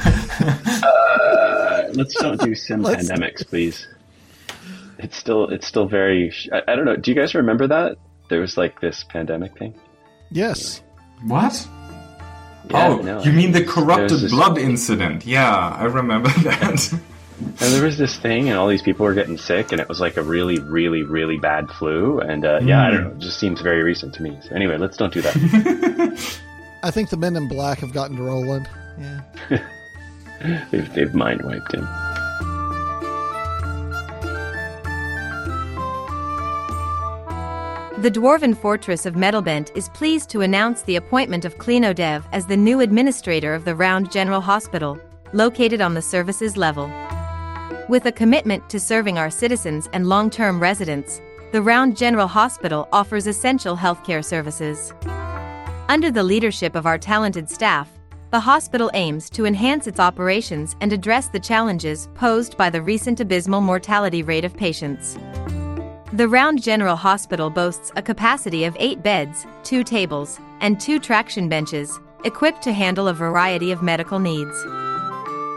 Uh, 0.87 1.89
let's 1.93 2.15
don't 2.15 2.41
do 2.41 2.55
sim 2.55 2.83
pandemics, 2.83 3.47
please. 3.47 3.87
It's 4.99 5.17
still 5.17 5.49
it's 5.51 5.67
still 5.67 5.87
very. 5.87 6.33
I, 6.53 6.63
I 6.73 6.77
don't 6.77 6.85
know. 6.85 6.97
Do 6.97 7.11
you 7.11 7.15
guys 7.17 7.35
remember 7.35 7.67
that 7.67 7.97
there 8.29 8.41
was 8.41 8.57
like 8.57 8.81
this 8.81 9.05
pandemic 9.05 9.59
thing? 9.59 9.79
yes. 10.31 10.83
What? 11.27 11.67
Yeah, 12.71 12.89
oh, 12.89 12.97
no, 12.97 13.23
you 13.23 13.33
mean 13.33 13.53
the 13.53 13.65
corrupted 13.65 14.21
this- 14.21 14.33
blood 14.33 14.59
incident? 14.59 15.25
Yeah, 15.25 15.55
I 15.57 15.85
remember 15.85 16.29
that. 16.43 16.93
And 17.39 17.59
there 17.59 17.85
was 17.85 17.99
this 17.99 18.17
thing, 18.17 18.49
and 18.49 18.59
all 18.59 18.67
these 18.67 18.81
people 18.83 19.05
were 19.05 19.13
getting 19.13 19.37
sick, 19.37 19.71
and 19.71 19.81
it 19.81 19.89
was 19.89 20.01
like 20.01 20.17
a 20.17 20.23
really, 20.23 20.59
really, 20.59 21.03
really 21.03 21.37
bad 21.37 21.69
flu. 21.71 22.19
And 22.19 22.47
uh, 22.47 22.61
yeah, 22.63 22.87
I 22.87 22.91
don't 22.91 23.05
know. 23.05 23.11
It 23.11 23.19
just 23.19 23.39
seems 23.39 23.61
very 23.61 23.83
recent 23.83 24.15
to 24.15 24.23
me. 24.23 24.39
So 24.43 24.55
anyway, 24.55 24.79
let's 24.79 24.97
don't 24.97 25.13
do 25.13 25.21
that. 25.21 26.41
I 26.83 26.91
think 26.91 27.11
the 27.11 27.19
men 27.19 27.37
in 27.37 27.47
black 27.47 27.79
have 27.81 27.93
gotten 27.93 28.17
to 28.17 28.23
Roland. 28.23 28.69
Yeah. 28.99 29.21
they've, 30.71 30.95
they've 30.95 31.15
mind 31.15 31.43
wiped 31.43 31.75
him. 31.75 31.87
The 37.99 38.11
Dwarven 38.11 38.55
Fortress 38.55 39.07
of 39.07 39.15
Metalbent 39.15 39.75
is 39.75 39.89
pleased 39.89 40.29
to 40.29 40.43
announce 40.43 40.83
the 40.83 40.97
appointment 40.97 41.47
of 41.47 41.57
Klinodev 41.57 42.25
as 42.31 42.45
the 42.45 42.57
new 42.57 42.81
administrator 42.81 43.55
of 43.55 43.65
the 43.65 43.75
Round 43.75 44.13
General 44.13 44.43
Hospital, 44.43 44.99
located 45.33 45.81
on 45.81 45.95
the 45.95 46.03
services 46.03 46.59
level. 46.59 46.93
With 47.89 48.05
a 48.05 48.13
commitment 48.13 48.69
to 48.69 48.79
serving 48.79 49.17
our 49.17 49.31
citizens 49.31 49.89
and 49.95 50.11
long 50.11 50.29
term 50.29 50.61
residents, 50.61 51.23
the 51.53 51.63
Round 51.63 51.97
General 51.97 52.29
Hospital 52.29 52.87
offers 52.93 53.27
essential 53.27 53.75
healthcare 53.75 54.23
services. 54.23 54.93
Under 55.89 56.11
the 56.11 56.23
leadership 56.23 56.75
of 56.75 56.85
our 56.85 56.99
talented 56.99 57.49
staff, 57.49 57.89
the 58.31 58.41
hospital 58.41 58.91
aims 58.93 59.31
to 59.31 59.47
enhance 59.47 59.87
its 59.87 60.01
operations 60.01 60.77
and 60.83 60.93
address 60.93 61.29
the 61.29 61.41
challenges 61.41 62.11
posed 62.15 62.59
by 62.59 62.69
the 62.69 62.83
recent 62.83 63.21
abysmal 63.21 63.63
mortality 63.63 64.23
rate 64.23 64.45
of 64.45 64.55
patients. 64.55 65.17
The 66.13 66.29
Round 66.29 66.63
General 66.63 66.95
Hospital 66.95 67.51
boasts 67.51 67.91
a 67.97 68.03
capacity 68.03 68.63
of 68.63 68.77
8 68.79 69.03
beds, 69.03 69.45
2 69.65 69.83
tables, 69.83 70.39
and 70.61 70.81
2 70.81 71.01
traction 71.01 71.49
benches, 71.49 71.99
equipped 72.25 72.63
to 72.63 72.73
handle 72.73 73.09
a 73.09 73.13
variety 73.13 73.73
of 73.73 73.83
medical 73.83 74.21
needs. 74.21 74.55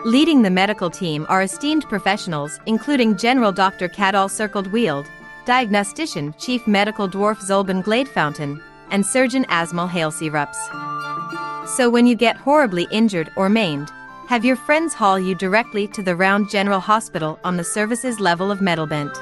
Leading 0.05 0.41
the 0.41 0.49
medical 0.49 0.89
team 0.89 1.27
are 1.29 1.43
esteemed 1.43 1.83
professionals, 1.83 2.59
including 2.65 3.15
General 3.15 3.51
Dr. 3.51 3.87
Cadal 3.87 4.27
Circled 4.27 4.71
Wield, 4.71 5.05
Diagnostician 5.45 6.33
Chief 6.39 6.65
Medical 6.65 7.07
Dwarf 7.07 7.37
Zolban 7.41 7.83
Gladefountain, 7.83 8.59
and 8.89 9.05
Surgeon 9.05 9.45
Asmal 9.45 9.87
Halesey 9.87 10.31
Rups. 10.31 10.57
So 11.77 11.91
when 11.91 12.07
you 12.07 12.15
get 12.15 12.37
horribly 12.37 12.87
injured 12.89 13.29
or 13.35 13.49
maimed, 13.49 13.91
have 14.27 14.43
your 14.43 14.55
friends 14.55 14.95
haul 14.95 15.19
you 15.19 15.35
directly 15.35 15.87
to 15.89 16.01
the 16.01 16.15
Round 16.15 16.49
General 16.49 16.79
Hospital 16.79 17.39
on 17.43 17.55
the 17.55 17.63
services 17.63 18.19
level 18.19 18.49
of 18.49 18.59
Metalbent. 18.59 19.15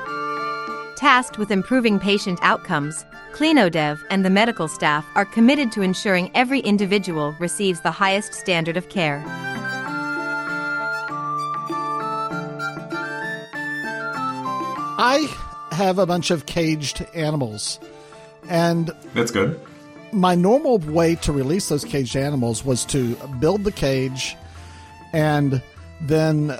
Tasked 0.97 1.37
with 1.37 1.51
improving 1.51 1.99
patient 1.99 2.39
outcomes, 2.41 3.05
ClinoDev 3.31 4.03
and 4.09 4.25
the 4.25 4.31
medical 4.31 4.67
staff 4.67 5.05
are 5.13 5.25
committed 5.25 5.71
to 5.73 5.83
ensuring 5.83 6.31
every 6.33 6.59
individual 6.61 7.35
receives 7.39 7.81
the 7.81 7.91
highest 7.91 8.33
standard 8.33 8.77
of 8.77 8.89
care. 8.89 9.23
I 14.99 15.31
have 15.71 15.99
a 15.99 16.07
bunch 16.07 16.31
of 16.31 16.47
caged 16.47 17.05
animals, 17.13 17.79
and 18.49 18.89
That's 19.13 19.29
good. 19.29 19.59
my 20.11 20.33
normal 20.33 20.79
way 20.79 21.13
to 21.17 21.31
release 21.31 21.69
those 21.69 21.85
caged 21.85 22.15
animals 22.15 22.65
was 22.65 22.83
to 22.85 23.13
build 23.39 23.63
the 23.63 23.71
cage 23.71 24.35
and 25.13 25.61
then 26.01 26.57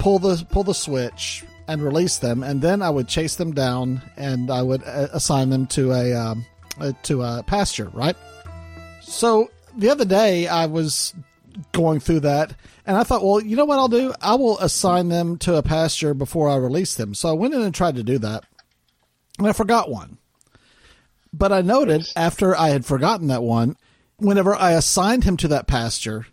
pull 0.00 0.18
the 0.18 0.44
pull 0.50 0.64
the 0.64 0.74
switch 0.74 1.44
and 1.68 1.82
release 1.82 2.18
them 2.18 2.42
and 2.42 2.62
then 2.62 2.82
I 2.82 2.90
would 2.90 3.08
chase 3.08 3.36
them 3.36 3.52
down 3.52 4.02
and 4.16 4.50
I 4.50 4.62
would 4.62 4.82
uh, 4.84 5.08
assign 5.12 5.50
them 5.50 5.66
to 5.68 5.92
a 5.92 6.14
um, 6.14 6.46
uh, 6.78 6.92
to 7.04 7.22
a 7.22 7.42
pasture, 7.46 7.88
right? 7.92 8.16
So 9.00 9.50
the 9.76 9.90
other 9.90 10.04
day 10.04 10.46
I 10.46 10.66
was 10.66 11.14
going 11.72 12.00
through 12.00 12.20
that 12.20 12.54
and 12.86 12.96
I 12.96 13.02
thought, 13.02 13.24
well, 13.24 13.40
you 13.40 13.56
know 13.56 13.64
what 13.64 13.78
I'll 13.78 13.88
do? 13.88 14.12
I 14.20 14.34
will 14.36 14.58
assign 14.58 15.08
them 15.08 15.38
to 15.38 15.56
a 15.56 15.62
pasture 15.62 16.14
before 16.14 16.48
I 16.48 16.56
release 16.56 16.94
them. 16.94 17.14
So 17.14 17.28
I 17.28 17.32
went 17.32 17.54
in 17.54 17.62
and 17.62 17.74
tried 17.74 17.96
to 17.96 18.02
do 18.02 18.18
that. 18.18 18.44
And 19.38 19.46
I 19.46 19.52
forgot 19.52 19.90
one. 19.90 20.18
But 21.32 21.52
I 21.52 21.60
noted 21.60 22.06
after 22.14 22.56
I 22.56 22.70
had 22.70 22.86
forgotten 22.86 23.26
that 23.26 23.42
one, 23.42 23.76
whenever 24.16 24.54
I 24.54 24.72
assigned 24.72 25.24
him 25.24 25.36
to 25.38 25.48
that 25.48 25.66
pasture, 25.66 26.26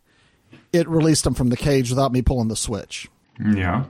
it 0.72 0.88
released 0.88 1.25
him 1.25 1.34
from 1.34 1.50
the 1.50 1.58
cage 1.58 1.90
without 1.90 2.12
me 2.12 2.22
pulling 2.22 2.48
the 2.48 2.56
switch. 2.56 3.10
Yeah. 3.44 3.86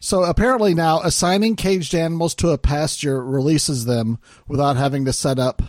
So 0.00 0.24
apparently 0.24 0.74
now 0.74 1.00
assigning 1.00 1.56
caged 1.56 1.94
animals 1.94 2.34
to 2.36 2.50
a 2.50 2.58
pasture 2.58 3.22
releases 3.24 3.84
them 3.84 4.18
without 4.46 4.76
having 4.76 5.04
to 5.04 5.12
set 5.12 5.38
up 5.38 5.62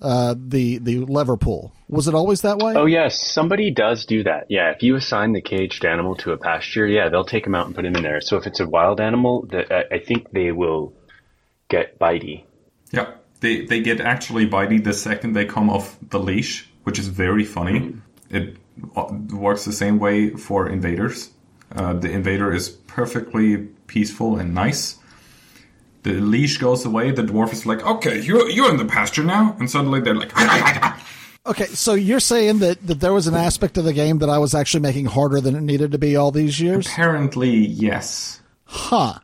uh, 0.00 0.34
the 0.36 0.78
the 0.78 1.00
lever 1.00 1.36
pull. 1.36 1.72
Was 1.88 2.08
it 2.08 2.14
always 2.14 2.40
that 2.42 2.58
way? 2.58 2.74
Oh 2.74 2.86
yes, 2.86 3.20
somebody 3.20 3.70
does 3.70 4.06
do 4.06 4.24
that. 4.24 4.46
Yeah, 4.48 4.70
if 4.70 4.82
you 4.82 4.96
assign 4.96 5.32
the 5.32 5.42
caged 5.42 5.84
animal 5.84 6.16
to 6.16 6.32
a 6.32 6.38
pasture, 6.38 6.86
yeah, 6.86 7.08
they'll 7.08 7.24
take 7.24 7.46
him 7.46 7.54
out 7.54 7.66
and 7.66 7.74
put 7.74 7.84
him 7.84 7.94
in 7.94 8.02
there. 8.02 8.20
So 8.20 8.36
if 8.36 8.46
it's 8.46 8.60
a 8.60 8.66
wild 8.66 9.00
animal, 9.00 9.46
the, 9.46 9.72
I 9.72 9.96
I 9.96 9.98
think 9.98 10.30
they 10.32 10.50
will 10.52 10.94
get 11.68 11.98
bitey. 11.98 12.44
Yeah. 12.90 13.12
They 13.40 13.64
they 13.64 13.80
get 13.80 14.00
actually 14.00 14.48
bitey 14.48 14.82
the 14.82 14.92
second 14.92 15.32
they 15.32 15.44
come 15.44 15.68
off 15.68 15.98
the 16.00 16.20
leash, 16.20 16.68
which 16.84 16.98
is 16.98 17.08
very 17.08 17.44
funny. 17.44 17.96
It 18.30 18.56
uh, 18.96 19.12
works 19.32 19.64
the 19.64 19.72
same 19.72 19.98
way 19.98 20.30
for 20.30 20.68
invaders. 20.68 21.30
Uh, 21.74 21.94
the 21.94 22.10
invader 22.10 22.52
is 22.52 22.78
perfectly 22.94 23.56
peaceful 23.86 24.36
and 24.36 24.54
nice. 24.54 24.96
The 26.02 26.14
leash 26.14 26.58
goes 26.58 26.84
away. 26.84 27.12
The 27.12 27.22
dwarf 27.22 27.52
is 27.52 27.64
like, 27.64 27.84
"Okay, 27.86 28.20
you're 28.20 28.48
you're 28.50 28.70
in 28.70 28.76
the 28.76 28.84
pasture 28.84 29.24
now," 29.24 29.56
and 29.58 29.70
suddenly 29.70 30.00
they're 30.00 30.14
like, 30.14 30.32
ah, 30.36 30.48
ah, 30.50 30.78
ah, 30.82 31.06
Okay, 31.44 31.66
so 31.66 31.94
you're 31.94 32.20
saying 32.20 32.58
that, 32.58 32.86
that 32.86 33.00
there 33.00 33.12
was 33.12 33.26
an 33.26 33.34
aspect 33.34 33.76
of 33.76 33.84
the 33.84 33.92
game 33.92 34.18
that 34.18 34.30
I 34.30 34.38
was 34.38 34.54
actually 34.54 34.82
making 34.82 35.06
harder 35.06 35.40
than 35.40 35.56
it 35.56 35.62
needed 35.62 35.90
to 35.92 35.98
be 35.98 36.16
all 36.16 36.30
these 36.30 36.60
years? 36.60 36.86
"Apparently, 36.86 37.50
yes." 37.50 38.40
Huh. 38.64 39.18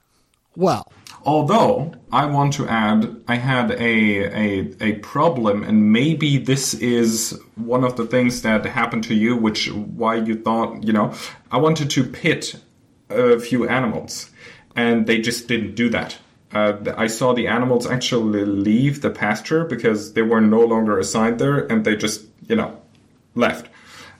Well, 0.56 0.90
Although 1.24 1.92
I 2.10 2.26
want 2.26 2.54
to 2.54 2.66
add, 2.68 3.20
I 3.28 3.36
had 3.36 3.72
a, 3.72 3.80
a 3.80 4.74
a 4.80 4.92
problem, 5.00 5.62
and 5.62 5.92
maybe 5.92 6.38
this 6.38 6.74
is 6.74 7.38
one 7.56 7.84
of 7.84 7.96
the 7.96 8.06
things 8.06 8.42
that 8.42 8.64
happened 8.64 9.04
to 9.04 9.14
you, 9.14 9.36
which 9.36 9.70
why 9.70 10.14
you 10.14 10.36
thought 10.36 10.84
you 10.84 10.92
know 10.92 11.12
I 11.50 11.58
wanted 11.58 11.90
to 11.90 12.04
pit 12.04 12.56
a 13.10 13.38
few 13.40 13.68
animals, 13.68 14.30
and 14.76 15.06
they 15.06 15.20
just 15.20 15.48
didn't 15.48 15.74
do 15.74 15.88
that. 15.90 16.18
Uh, 16.52 16.76
I 16.96 17.08
saw 17.08 17.34
the 17.34 17.46
animals 17.46 17.86
actually 17.86 18.44
leave 18.44 19.02
the 19.02 19.10
pasture 19.10 19.64
because 19.64 20.14
they 20.14 20.22
were 20.22 20.40
no 20.40 20.60
longer 20.60 20.98
assigned 20.98 21.38
there, 21.38 21.58
and 21.66 21.84
they 21.84 21.96
just 21.96 22.24
you 22.48 22.56
know 22.56 22.80
left. 23.34 23.68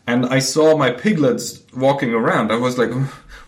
And 0.07 0.27
I 0.27 0.39
saw 0.39 0.77
my 0.77 0.91
piglets 0.91 1.63
walking 1.75 2.15
around. 2.15 2.51
I 2.51 2.57
was 2.57 2.79
like, 2.79 2.91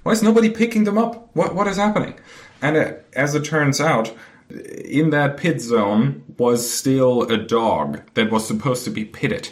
why 0.02 0.12
is 0.12 0.22
nobody 0.22 0.50
picking 0.50 0.84
them 0.84 0.98
up? 0.98 1.34
What 1.34 1.54
what 1.54 1.66
is 1.66 1.76
happening? 1.76 2.14
And 2.62 2.76
uh, 2.76 2.92
as 3.14 3.34
it 3.34 3.44
turns 3.44 3.80
out, 3.80 4.14
in 4.50 5.10
that 5.10 5.36
pit 5.36 5.60
zone 5.60 6.24
was 6.38 6.70
still 6.70 7.22
a 7.22 7.36
dog 7.36 8.02
that 8.14 8.30
was 8.30 8.46
supposed 8.46 8.84
to 8.84 8.90
be 8.90 9.04
pitted, 9.04 9.50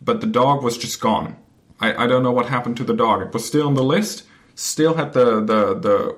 but 0.00 0.20
the 0.20 0.26
dog 0.26 0.62
was 0.62 0.78
just 0.78 1.00
gone. 1.00 1.36
I, 1.80 2.04
I 2.04 2.06
don't 2.06 2.22
know 2.22 2.32
what 2.32 2.46
happened 2.46 2.76
to 2.78 2.84
the 2.84 2.94
dog. 2.94 3.22
It 3.22 3.32
was 3.32 3.44
still 3.44 3.66
on 3.66 3.74
the 3.74 3.84
list, 3.84 4.24
still 4.60 4.94
had 4.94 5.12
the 5.12 5.40
the 5.40 5.74
the 5.78 6.16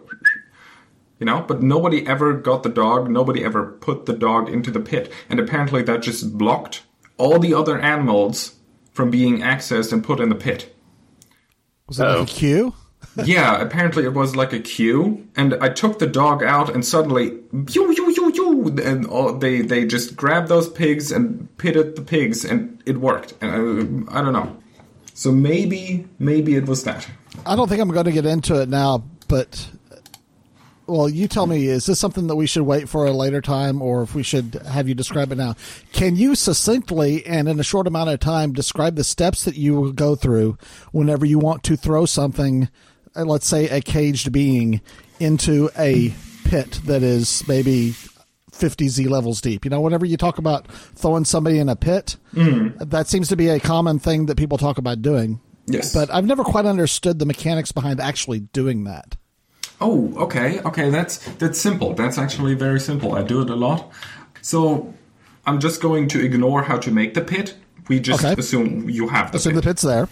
you 1.18 1.26
know, 1.26 1.44
but 1.46 1.62
nobody 1.62 2.06
ever 2.06 2.32
got 2.34 2.62
the 2.64 2.68
dog. 2.68 3.08
Nobody 3.08 3.44
ever 3.44 3.64
put 3.66 4.06
the 4.06 4.12
dog 4.12 4.48
into 4.48 4.70
the 4.70 4.80
pit, 4.80 5.12
and 5.28 5.38
apparently 5.38 5.82
that 5.82 6.02
just 6.02 6.36
blocked 6.36 6.82
all 7.16 7.38
the 7.38 7.54
other 7.54 7.78
animals 7.78 8.56
from 8.92 9.10
being 9.10 9.38
accessed 9.38 9.92
and 9.92 10.02
put 10.04 10.20
in 10.20 10.28
the 10.28 10.34
pit. 10.34 10.74
was 11.88 12.00
it 12.00 12.04
like 12.04 12.16
Oh. 12.18 12.22
a 12.22 12.26
queue? 12.26 12.74
yeah, 13.24 13.60
apparently 13.60 14.04
it 14.04 14.14
was 14.14 14.34
like 14.36 14.52
a 14.52 14.58
queue, 14.58 15.26
and 15.36 15.54
I 15.60 15.68
took 15.68 15.98
the 15.98 16.06
dog 16.06 16.42
out, 16.42 16.70
and 16.74 16.84
suddenly, 16.84 17.38
you 17.70 17.92
you 17.92 18.10
you 18.16 18.32
pew, 18.32 18.76
and 18.82 19.06
all, 19.06 19.32
they 19.34 19.60
they 19.60 19.84
just 19.84 20.16
grabbed 20.16 20.48
those 20.48 20.68
pigs 20.68 21.12
and 21.12 21.48
pitted 21.58 21.94
the 21.96 22.02
pigs, 22.02 22.44
and 22.44 22.82
it 22.86 22.96
worked. 22.98 23.34
And 23.40 24.08
I, 24.10 24.18
I 24.18 24.22
don't 24.22 24.32
know. 24.32 24.56
So 25.14 25.32
maybe 25.32 26.06
maybe 26.18 26.54
it 26.56 26.66
was 26.66 26.84
that. 26.84 27.08
I 27.46 27.56
don't 27.56 27.68
think 27.68 27.80
I'm 27.80 27.90
going 27.90 28.06
to 28.06 28.12
get 28.12 28.26
into 28.26 28.60
it 28.60 28.68
now, 28.68 29.04
but 29.28 29.70
well, 30.86 31.08
you 31.08 31.28
tell 31.28 31.46
me, 31.46 31.66
is 31.66 31.86
this 31.86 31.98
something 31.98 32.26
that 32.26 32.36
we 32.36 32.46
should 32.46 32.64
wait 32.64 32.88
for 32.88 33.06
a 33.06 33.12
later 33.12 33.40
time 33.40 33.80
or 33.80 34.02
if 34.02 34.14
we 34.14 34.22
should 34.22 34.54
have 34.66 34.88
you 34.88 34.94
describe 34.94 35.32
it 35.32 35.36
now? 35.36 35.54
Can 35.92 36.16
you 36.16 36.34
succinctly 36.34 37.24
and 37.24 37.48
in 37.48 37.60
a 37.60 37.64
short 37.64 37.86
amount 37.86 38.10
of 38.10 38.20
time 38.20 38.52
describe 38.52 38.96
the 38.96 39.04
steps 39.04 39.44
that 39.44 39.56
you 39.56 39.74
will 39.74 39.92
go 39.92 40.14
through 40.16 40.58
whenever 40.90 41.24
you 41.24 41.38
want 41.38 41.62
to 41.64 41.76
throw 41.76 42.04
something, 42.04 42.68
uh, 43.14 43.24
let's 43.24 43.46
say 43.46 43.68
a 43.68 43.80
caged 43.80 44.32
being, 44.32 44.80
into 45.20 45.70
a 45.78 46.12
pit 46.44 46.80
that 46.84 47.02
is 47.02 47.46
maybe 47.46 47.94
50 48.62 48.88
Z 48.88 49.08
levels 49.08 49.40
deep? 49.40 49.64
You 49.64 49.70
know, 49.72 49.80
whenever 49.80 50.06
you 50.06 50.16
talk 50.16 50.38
about 50.38 50.70
throwing 50.70 51.24
somebody 51.24 51.58
in 51.58 51.68
a 51.68 51.74
pit, 51.74 52.16
that 52.32 53.08
seems 53.08 53.28
to 53.28 53.36
be 53.36 53.48
a 53.48 53.58
common 53.58 53.98
thing 53.98 54.26
that 54.26 54.36
people 54.36 54.56
talk 54.56 54.78
about 54.78 55.02
doing. 55.02 55.40
Yes. 55.66 55.92
But 55.92 56.14
I've 56.14 56.24
never 56.24 56.44
quite 56.44 56.64
understood 56.64 57.18
the 57.18 57.26
mechanics 57.26 57.72
behind 57.72 58.00
actually 58.00 58.40
doing 58.40 58.84
that. 58.84 59.16
Oh, 59.80 60.14
okay, 60.16 60.60
okay. 60.60 60.90
That's 60.90 61.18
that's 61.42 61.60
simple. 61.60 61.92
That's 61.94 62.18
actually 62.18 62.54
very 62.54 62.78
simple. 62.78 63.14
I 63.16 63.22
do 63.22 63.42
it 63.42 63.50
a 63.50 63.56
lot. 63.56 63.90
So 64.42 64.94
I'm 65.44 65.58
just 65.58 65.82
going 65.82 66.06
to 66.08 66.24
ignore 66.24 66.62
how 66.62 66.78
to 66.78 66.90
make 66.92 67.14
the 67.14 67.20
pit. 67.20 67.54
We 67.88 67.98
just 67.98 68.24
Okay. 68.24 68.38
assume 68.40 68.88
you 68.88 69.08
have 69.08 69.32
the 69.32 69.38
Assume 69.38 69.54
pit. 69.54 69.64
the 69.64 69.68
pit's 69.70 69.82
there. 69.82 70.08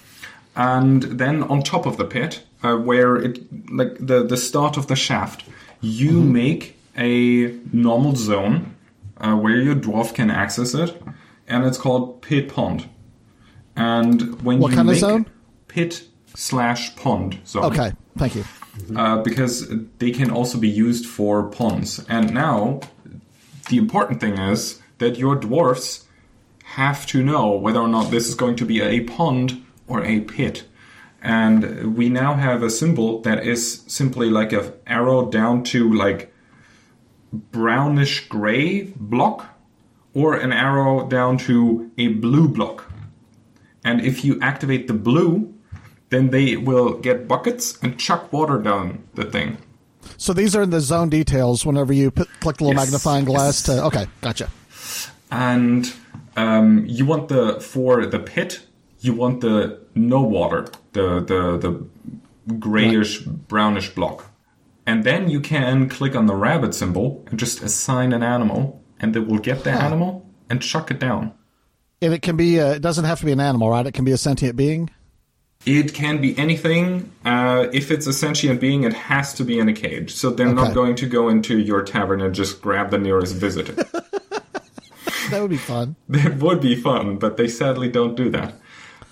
and 0.56 1.02
then 1.04 1.44
on 1.44 1.62
top 1.62 1.86
of 1.86 1.96
the 1.98 2.04
pit, 2.04 2.42
uh, 2.64 2.74
where 2.74 3.14
it 3.16 3.38
like 3.72 3.94
the 4.00 4.24
the 4.26 4.36
start 4.36 4.76
of 4.76 4.88
the 4.88 4.96
shaft, 4.96 5.44
you 5.80 6.10
Mm-hmm. 6.18 6.32
make 6.32 6.76
a 6.96 7.58
normal 7.72 8.16
zone 8.16 8.74
uh, 9.18 9.34
where 9.36 9.56
your 9.56 9.74
dwarf 9.74 10.14
can 10.14 10.30
access 10.30 10.74
it, 10.74 11.00
and 11.48 11.64
it's 11.64 11.78
called 11.78 12.22
pit 12.22 12.48
pond. 12.48 12.88
And 13.76 14.40
when 14.42 14.58
What 14.58 14.70
you 14.70 14.76
kind 14.76 14.90
of 14.90 14.96
zone? 14.96 15.26
pit 15.68 16.04
slash 16.34 16.94
pond 16.96 17.38
zone, 17.46 17.64
Okay, 17.64 17.92
thank 18.18 18.34
you. 18.34 18.44
uh, 18.96 19.22
because 19.22 19.68
they 19.98 20.10
can 20.10 20.30
also 20.30 20.58
be 20.58 20.68
used 20.68 21.06
for 21.06 21.44
ponds. 21.44 22.04
And 22.08 22.32
now, 22.34 22.80
the 23.68 23.78
important 23.78 24.20
thing 24.20 24.38
is 24.38 24.80
that 24.98 25.16
your 25.18 25.36
dwarfs 25.36 26.06
have 26.64 27.06
to 27.06 27.22
know 27.22 27.52
whether 27.52 27.80
or 27.80 27.88
not 27.88 28.10
this 28.10 28.28
is 28.28 28.34
going 28.34 28.56
to 28.56 28.64
be 28.64 28.80
a 28.80 29.00
pond 29.00 29.64
or 29.88 30.04
a 30.04 30.20
pit. 30.20 30.64
And 31.22 31.96
we 31.96 32.08
now 32.08 32.34
have 32.34 32.62
a 32.62 32.70
symbol 32.70 33.20
that 33.22 33.46
is 33.46 33.82
simply 33.86 34.30
like 34.30 34.52
a 34.52 34.72
arrow 34.86 35.28
down 35.30 35.64
to 35.64 35.92
like 35.92 36.29
brownish 37.32 38.28
gray 38.28 38.82
block 38.96 39.46
or 40.14 40.34
an 40.34 40.52
arrow 40.52 41.06
down 41.08 41.38
to 41.38 41.90
a 41.98 42.08
blue 42.08 42.48
block. 42.48 42.90
And 43.84 44.00
if 44.00 44.24
you 44.24 44.38
activate 44.40 44.88
the 44.88 44.94
blue, 44.94 45.54
then 46.10 46.30
they 46.30 46.56
will 46.56 46.94
get 46.98 47.28
buckets 47.28 47.78
and 47.82 47.98
chuck 47.98 48.32
water 48.32 48.58
down 48.58 49.04
the 49.14 49.24
thing. 49.24 49.58
So 50.16 50.32
these 50.32 50.56
are 50.56 50.62
in 50.62 50.70
the 50.70 50.80
zone 50.80 51.08
details 51.08 51.64
whenever 51.64 51.92
you 51.92 52.10
put, 52.10 52.28
click 52.40 52.56
the 52.56 52.64
little 52.64 52.80
Yes, 52.80 52.86
magnifying 52.86 53.24
glass 53.24 53.66
yes. 53.66 53.76
to. 53.76 53.84
Okay, 53.84 54.06
gotcha. 54.20 54.50
And 55.30 55.92
um, 56.36 56.84
you 56.86 57.06
want 57.06 57.28
the 57.28 57.60
for 57.60 58.04
the 58.06 58.18
pit, 58.18 58.60
you 59.00 59.14
want 59.14 59.40
the 59.40 59.78
no 59.94 60.20
water, 60.22 60.66
the 60.92 61.20
the 61.20 61.56
the 61.58 62.54
grayish 62.54 63.20
brownish 63.20 63.90
block. 63.94 64.29
And 64.90 65.04
then 65.04 65.30
you 65.30 65.38
can 65.40 65.88
click 65.88 66.16
on 66.16 66.26
the 66.26 66.34
rabbit 66.34 66.74
symbol 66.74 67.24
and 67.30 67.38
just 67.38 67.62
assign 67.62 68.12
an 68.12 68.24
animal, 68.24 68.82
and 68.98 69.14
they 69.14 69.20
will 69.20 69.38
get 69.38 69.62
the 69.62 69.70
animal 69.70 70.26
and 70.48 70.60
chuck 70.60 70.90
it 70.90 70.98
down. 70.98 71.32
And 72.02 72.12
it 72.12 72.22
can 72.22 72.36
be. 72.36 72.58
Uh, 72.60 72.72
it 72.72 72.82
doesn't 72.82 73.04
have 73.04 73.20
to 73.20 73.24
be 73.26 73.30
an 73.30 73.38
animal, 73.38 73.70
right? 73.70 73.86
It 73.86 73.94
can 73.94 74.04
be 74.04 74.10
a 74.10 74.16
sentient 74.16 74.56
being. 74.56 74.90
It 75.64 75.94
can 75.94 76.20
be 76.20 76.36
anything. 76.36 77.12
Uh, 77.24 77.68
if 77.72 77.92
it's 77.92 78.08
a 78.08 78.12
sentient 78.12 78.60
being, 78.60 78.82
it 78.82 78.92
has 78.94 79.32
to 79.34 79.44
be 79.44 79.60
in 79.60 79.68
a 79.68 79.72
cage. 79.72 80.10
So 80.12 80.30
they're 80.30 80.48
Okay. 80.48 80.60
not 80.62 80.74
going 80.74 80.96
to 80.96 81.06
go 81.06 81.28
into 81.28 81.56
your 81.60 81.82
tavern 81.84 82.20
and 82.20 82.34
just 82.34 82.60
grab 82.60 82.90
the 82.90 82.98
nearest 82.98 83.34
visitor. 83.36 83.76
That 85.30 85.40
would 85.42 85.50
be 85.50 85.58
fun. 85.58 85.94
that 86.08 86.38
would 86.40 86.60
be 86.60 86.74
fun, 86.74 87.16
but 87.16 87.36
they 87.36 87.46
sadly 87.46 87.88
don't 87.88 88.16
do 88.16 88.28
that. 88.30 88.54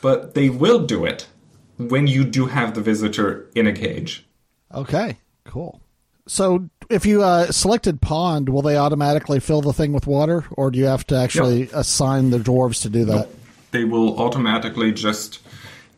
But 0.01 0.35
they 0.35 0.51
will 0.51 0.85
do 0.85 1.05
it 1.05 1.29
when 1.77 2.09
you 2.09 2.25
do 2.25 2.47
have 2.47 2.75
the 2.75 2.81
visitor 2.81 3.49
in 3.55 3.69
a 3.69 3.73
cage. 3.73 4.27
Okay, 4.75 5.17
cool. 5.49 5.81
So 6.27 6.69
if 6.91 7.07
you 7.07 7.23
uh, 7.23 7.51
selected 7.51 8.01
pond, 8.01 8.51
will 8.51 8.63
they 8.63 8.77
automatically 8.77 9.41
fill 9.41 9.63
the 9.63 9.73
thing 9.73 9.93
with 9.93 10.07
water, 10.07 10.45
or 10.53 10.71
do 10.71 10.79
you 10.79 10.85
have 10.85 11.07
to 11.09 11.17
actually 11.17 11.71
assign 11.73 12.31
the 12.31 12.39
dwarves 12.39 12.83
to 12.83 12.91
do 12.91 13.05
that? 13.07 13.29
They 13.71 13.85
will 13.85 14.19
automatically 14.21 14.93
just 14.93 15.41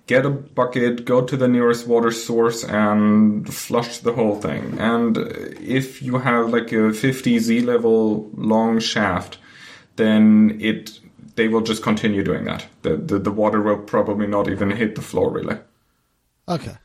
get 0.07 0.25
a 0.25 0.31
bucket, 0.31 1.05
go 1.05 1.25
to 1.25 1.37
the 1.37 1.49
nearest 1.49 1.87
water 1.87 2.11
source, 2.11 2.65
and 2.65 3.53
flush 3.53 3.99
the 3.99 4.13
whole 4.13 4.37
thing. 4.37 4.79
And 4.79 5.17
if 5.61 6.01
you 6.01 6.19
have 6.19 6.51
like 6.51 6.73
a 6.73 6.93
50 6.93 7.39
Z 7.39 7.61
level 7.63 8.31
long 8.35 8.79
shaft, 8.79 9.39
then 9.97 10.59
it 10.61 10.99
they 11.35 11.49
will 11.49 11.61
just 11.61 11.83
continue 11.83 12.23
doing 12.23 12.45
that. 12.45 12.67
The, 12.83 12.97
the 12.97 13.19
the 13.19 13.33
water 13.33 13.61
will 13.63 13.79
probably 13.79 14.27
not 14.27 14.49
even 14.49 14.71
hit 14.71 14.95
the 14.95 15.03
floor 15.03 15.31
really. 15.31 15.59
Okay. 16.49 16.77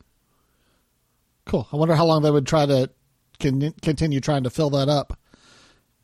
Cool. 1.45 1.67
I 1.71 1.75
wonder 1.75 1.95
how 1.95 2.05
long 2.05 2.21
they 2.23 2.31
would 2.31 2.47
try 2.47 2.65
to 2.65 2.89
con- 3.39 3.73
continue 3.81 4.19
trying 4.19 4.43
to 4.43 4.49
fill 4.49 4.69
that 4.71 4.89
up 4.89 5.17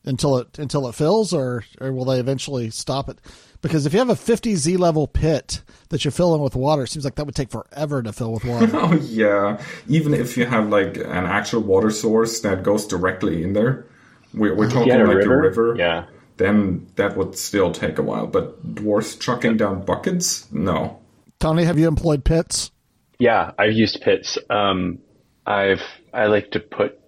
until 0.04 0.38
it 0.38 0.58
until 0.60 0.88
it 0.88 0.96
fills, 0.96 1.34
or 1.34 1.64
or 1.80 1.92
will 1.94 2.06
they 2.06 2.20
eventually 2.20 2.70
stop 2.70 3.10
it? 3.10 3.20
Because 3.62 3.86
if 3.86 3.94
you 3.94 4.00
have 4.00 4.10
a 4.10 4.16
50 4.16 4.56
Z 4.56 4.78
level 4.78 5.08
pit 5.08 5.62
that 5.90 6.04
you're 6.04 6.12
filling 6.12 6.42
with 6.42 6.56
water, 6.56 6.84
it 6.84 6.88
seems 6.88 7.06
like 7.06 7.16
that 7.16 7.26
would 7.26 7.36
take 7.36 7.52
forever 7.52 8.02
to 8.02 8.12
fill 8.12 8.34
with 8.34 8.44
water. 8.46 8.68
Oh 8.74 8.94
yeah, 8.96 9.62
even 9.88 10.14
if 10.14 10.38
you 10.38 10.46
have 10.46 10.70
like 10.70 10.98
an 10.98 11.06
actual 11.26 11.62
water 11.62 11.92
source 11.92 12.40
that 12.42 12.64
goes 12.64 12.88
directly 12.88 13.44
in 13.44 13.54
there, 13.54 13.86
we're, 14.34 14.56
we're 14.56 14.70
talking 14.70 14.88
Yeah, 14.88 15.04
a 15.04 15.06
like 15.06 15.18
river? 15.18 15.40
a 15.40 15.42
river. 15.50 15.76
Yeah. 15.78 16.06
Then 16.38 16.88
that 16.96 17.16
would 17.18 17.38
still 17.38 17.72
take 17.72 18.00
a 18.00 18.02
while. 18.02 18.26
But 18.26 18.74
dwarfs 18.74 19.16
chucking 19.16 19.58
down 19.58 19.86
buckets, 19.86 20.52
no. 20.52 21.00
Tony, 21.40 21.64
have 21.66 21.78
you 21.78 21.88
employed 21.88 22.24
pits? 22.26 22.72
Yeah, 23.20 23.52
I've 23.60 23.74
used 23.74 24.02
pits. 24.02 24.40
Um, 24.50 24.98
I've 25.46 25.82
I 26.14 26.26
like 26.28 26.52
to 26.52 26.60
put 26.60 27.00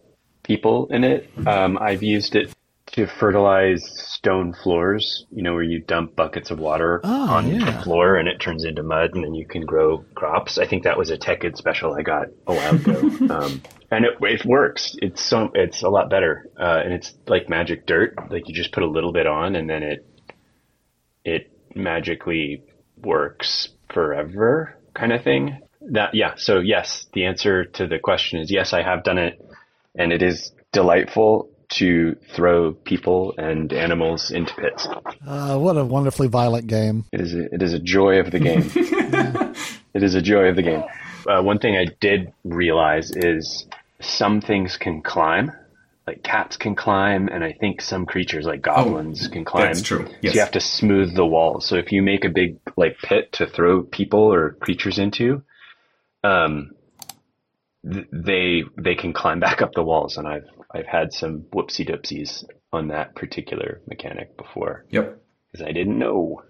people 0.44 0.88
in 0.92 1.04
it. 1.04 1.30
Um, 1.48 1.78
I've 1.80 2.04
used 2.04 2.36
it 2.36 2.54
to 2.88 3.08
fertilize 3.08 3.84
stone 3.98 4.54
floors. 4.54 5.26
You 5.32 5.42
know, 5.44 5.54
where 5.54 5.64
you 5.64 5.80
dump 5.82 6.16
buckets 6.16 6.52
of 6.52 6.60
water 6.60 7.02
Oh, 7.04 7.30
on 7.30 7.48
yeah. 7.50 7.66
the 7.72 7.84
floor 7.84 8.16
and 8.18 8.28
it 8.28 8.40
turns 8.40 8.66
into 8.66 8.84
mud, 8.84 9.12
and 9.16 9.24
then 9.24 9.34
you 9.34 9.46
can 9.48 9.66
grow 9.66 10.00
crops. 10.16 10.58
I 10.58 10.68
think 10.68 10.84
that 10.84 10.98
was 10.98 11.10
a 11.12 11.18
Tekid 11.18 11.58
special 11.58 11.94
I 11.94 12.02
got 12.02 12.28
a 12.48 12.54
while 12.54 12.76
ago, 12.76 13.00
um, 13.34 13.62
and 13.92 14.06
it 14.06 14.14
it 14.22 14.46
works. 14.46 14.96
It's 15.02 15.22
so 15.24 15.52
it's 15.54 15.82
a 15.84 15.90
lot 15.90 16.10
better, 16.10 16.46
uh, 16.60 16.82
and 16.84 16.94
it's 16.94 17.14
like 17.28 17.50
magic 17.50 17.86
dirt. 17.86 18.16
Like 18.32 18.48
you 18.48 18.54
just 18.54 18.72
put 18.72 18.84
a 18.84 18.90
little 18.90 19.12
bit 19.14 19.28
on, 19.28 19.56
and 19.56 19.70
then 19.70 19.84
it 19.84 20.06
it 21.26 21.52
magically 21.76 22.64
works 23.02 23.70
forever 23.94 24.78
kind 24.94 25.12
of 25.14 25.24
thing. 25.24 25.60
That 25.92 26.14
yeah, 26.14 26.36
so 26.38 26.60
yes, 26.60 27.06
the 27.14 27.26
answer 27.26 27.66
to 27.66 27.88
the 27.88 28.00
question 28.00 28.40
is 28.40 28.52
yes, 28.52 28.74
I 28.74 28.84
have 28.84 29.04
done 29.04 29.18
it 29.18 29.44
and 29.96 30.12
it 30.12 30.22
is 30.22 30.52
delightful 30.72 31.50
to 31.70 32.16
throw 32.36 32.74
people 32.74 33.34
and 33.38 33.74
animals 33.74 34.32
into 34.32 34.54
pits. 34.56 34.88
Uh, 35.26 35.58
what 35.58 35.78
a 35.78 35.84
wonderfully 35.84 36.28
violent 36.28 36.68
game. 36.68 37.06
It 37.12 37.22
is 37.22 37.34
a, 37.34 37.54
it 37.54 37.62
is 37.62 37.74
a 37.74 37.80
joy 37.80 38.20
of 38.20 38.32
the 38.32 38.40
game. 38.40 38.70
it 39.94 40.04
is 40.04 40.16
a 40.16 40.22
joy 40.22 40.46
of 40.50 40.56
the 40.56 40.62
game. 40.62 40.84
Uh, 41.28 41.42
one 41.42 41.60
thing 41.60 41.76
I 41.76 41.86
did 42.00 42.32
realize 42.44 43.12
is 43.12 43.66
some 44.02 44.42
things 44.42 44.78
can 44.78 45.02
climb. 45.02 45.52
Like 46.06 46.22
cats 46.22 46.58
can 46.58 46.76
climb, 46.76 47.30
and 47.30 47.46
I 47.46 47.54
think 47.54 47.82
some 47.82 48.06
creatures 48.06 48.46
like 48.46 48.62
goblins 48.62 49.30
can 49.30 49.46
climb. 49.46 49.68
that's 49.68 49.82
true, 49.82 50.06
So 50.06 50.14
yes. 50.22 50.34
you 50.36 50.42
have 50.42 50.52
to 50.52 50.60
smooth 50.60 51.16
the 51.16 51.26
walls. 51.26 51.66
So 51.66 51.78
if 51.78 51.94
you 51.94 52.02
make 52.04 52.26
a 52.26 52.30
big 52.30 52.58
like 52.76 52.98
pit 53.02 53.32
to 53.34 53.48
throw 53.48 53.84
people 53.84 54.20
or 54.20 54.52
creatures 54.52 55.00
into, 55.00 55.44
um, 56.24 56.72
th- 57.92 58.08
they 58.12 58.64
they 58.78 58.96
can 58.96 59.14
climb 59.14 59.40
back 59.40 59.62
up 59.62 59.74
the 59.74 59.84
walls, 59.84 60.18
and 60.18 60.28
I've 60.28 60.48
I've 60.74 60.88
had 60.88 61.14
some 61.14 61.46
whoopsie 61.54 61.88
doopsies 61.90 62.44
on 62.72 62.88
that 62.90 63.16
particular 63.16 63.82
mechanic 63.88 64.38
before 64.38 64.86
Yep. 64.90 65.22
because 65.52 65.68
I 65.68 65.72
didn't 65.72 66.00
know. 66.00 66.42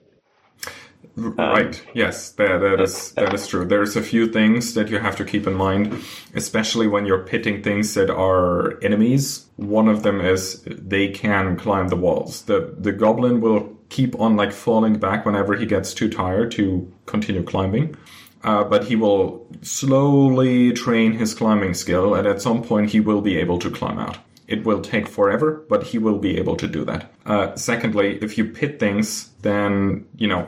right. 1.17 1.83
Yes, 1.93 2.31
that, 2.31 2.59
that 2.59 2.81
is 2.81 3.11
that 3.13 3.33
is 3.33 3.47
true. 3.47 3.65
There's 3.65 3.95
a 3.95 4.01
few 4.01 4.27
things 4.31 4.73
that 4.73 4.89
you 4.89 4.99
have 4.99 5.15
to 5.17 5.25
keep 5.25 5.45
in 5.47 5.53
mind, 5.53 5.93
especially 6.33 6.87
when 6.87 7.05
you're 7.05 7.25
pitting 7.25 7.61
things 7.61 7.93
that 7.95 8.09
are 8.09 8.79
enemies. 8.81 9.45
One 9.57 9.87
of 9.89 10.03
them 10.03 10.21
is 10.21 10.63
they 10.65 11.09
can 11.09 11.57
climb 11.57 11.89
the 11.89 11.97
walls. 11.97 12.43
The 12.43 12.73
the 12.79 12.91
goblin 12.93 13.41
will 13.41 13.77
keep 13.89 14.19
on 14.19 14.35
like 14.37 14.51
falling 14.51 14.97
back 14.97 15.25
whenever 15.25 15.55
he 15.55 15.65
gets 15.65 15.93
too 15.93 16.09
tired 16.09 16.51
to 16.53 16.91
continue 17.05 17.43
climbing. 17.43 17.95
Uh, 18.43 18.63
but 18.63 18.85
he 18.85 18.95
will 18.95 19.47
slowly 19.61 20.73
train 20.73 21.13
his 21.13 21.33
climbing 21.33 21.73
skill, 21.73 22.13
and 22.15 22.27
at 22.27 22.41
some 22.41 22.61
point 22.61 22.91
he 22.91 22.99
will 22.99 23.21
be 23.21 23.37
able 23.37 23.57
to 23.59 23.69
climb 23.69 23.99
out. 23.99 24.17
It 24.47 24.65
will 24.65 24.81
take 24.81 25.07
forever, 25.07 25.63
but 25.69 25.83
he 25.83 25.97
will 25.97 26.19
be 26.19 26.37
able 26.37 26.57
to 26.57 26.67
do 26.67 26.83
that. 26.85 27.11
Uh, 27.25 27.55
secondly, 27.55 28.19
if 28.21 28.37
you 28.37 28.45
pit 28.45 28.79
things, 28.79 29.29
then 29.41 30.05
you 30.17 30.27
know 30.27 30.47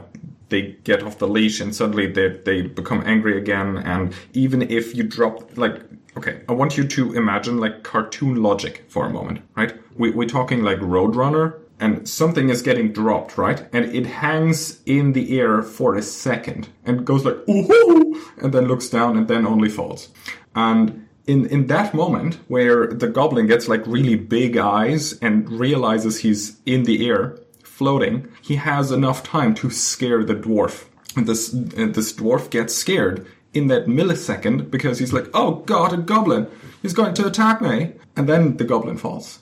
they 0.49 0.73
get 0.83 1.01
off 1.03 1.17
the 1.17 1.27
leash 1.27 1.59
and 1.59 1.73
suddenly 1.73 2.07
they 2.07 2.27
they 2.43 2.61
become 2.63 3.01
angry 3.05 3.37
again. 3.37 3.77
And 3.77 4.13
even 4.33 4.61
if 4.63 4.95
you 4.95 5.03
drop 5.03 5.57
like 5.57 5.81
Okay, 6.17 6.41
I 6.47 6.53
want 6.53 6.77
you 6.77 6.87
to 6.87 7.13
imagine 7.13 7.57
like 7.57 7.83
cartoon 7.83 8.41
logic 8.41 8.85
for 8.87 9.05
a 9.05 9.09
moment, 9.09 9.41
right? 9.55 9.73
We, 9.97 10.11
we're 10.11 10.29
talking 10.29 10.63
like 10.63 10.77
Roadrunner, 10.79 11.59
and 11.79 12.07
something 12.07 12.49
is 12.49 12.61
getting 12.61 12.91
dropped, 12.91 13.37
right? 13.37 13.67
And 13.73 13.85
it 13.93 14.05
hangs 14.05 14.81
in 14.85 15.13
the 15.13 15.39
air 15.39 15.61
for 15.61 15.95
a 15.95 16.01
second 16.01 16.69
and 16.85 17.05
goes 17.05 17.25
like, 17.25 17.37
ooh, 17.49 18.21
and 18.41 18.53
then 18.53 18.67
looks 18.67 18.89
down 18.89 19.17
and 19.17 19.27
then 19.27 19.45
only 19.45 19.69
falls. 19.69 20.09
And 20.55 21.07
in, 21.27 21.45
in 21.47 21.67
that 21.67 21.93
moment 21.93 22.39
where 22.47 22.87
the 22.87 23.07
goblin 23.07 23.47
gets 23.47 23.67
like 23.67 23.85
really 23.87 24.15
big 24.15 24.57
eyes 24.57 25.13
and 25.19 25.49
realizes 25.49 26.19
he's 26.19 26.57
in 26.65 26.83
the 26.83 27.07
air, 27.07 27.37
floating, 27.63 28.29
he 28.41 28.55
has 28.55 28.91
enough 28.91 29.23
time 29.23 29.53
to 29.55 29.69
scare 29.69 30.23
the 30.23 30.35
dwarf. 30.35 30.85
And 31.17 31.27
this, 31.27 31.49
this 31.49 32.13
dwarf 32.13 32.49
gets 32.49 32.73
scared 32.73 33.27
in 33.53 33.67
that 33.67 33.87
millisecond 33.87 34.69
because 34.69 34.99
he's 34.99 35.13
like, 35.13 35.27
oh 35.33 35.55
god, 35.65 35.93
a 35.93 35.97
goblin. 35.97 36.47
He's 36.81 36.93
going 36.93 37.13
to 37.15 37.27
attack 37.27 37.61
me. 37.61 37.93
And 38.15 38.29
then 38.29 38.57
the 38.57 38.63
goblin 38.63 38.97
falls. 38.97 39.39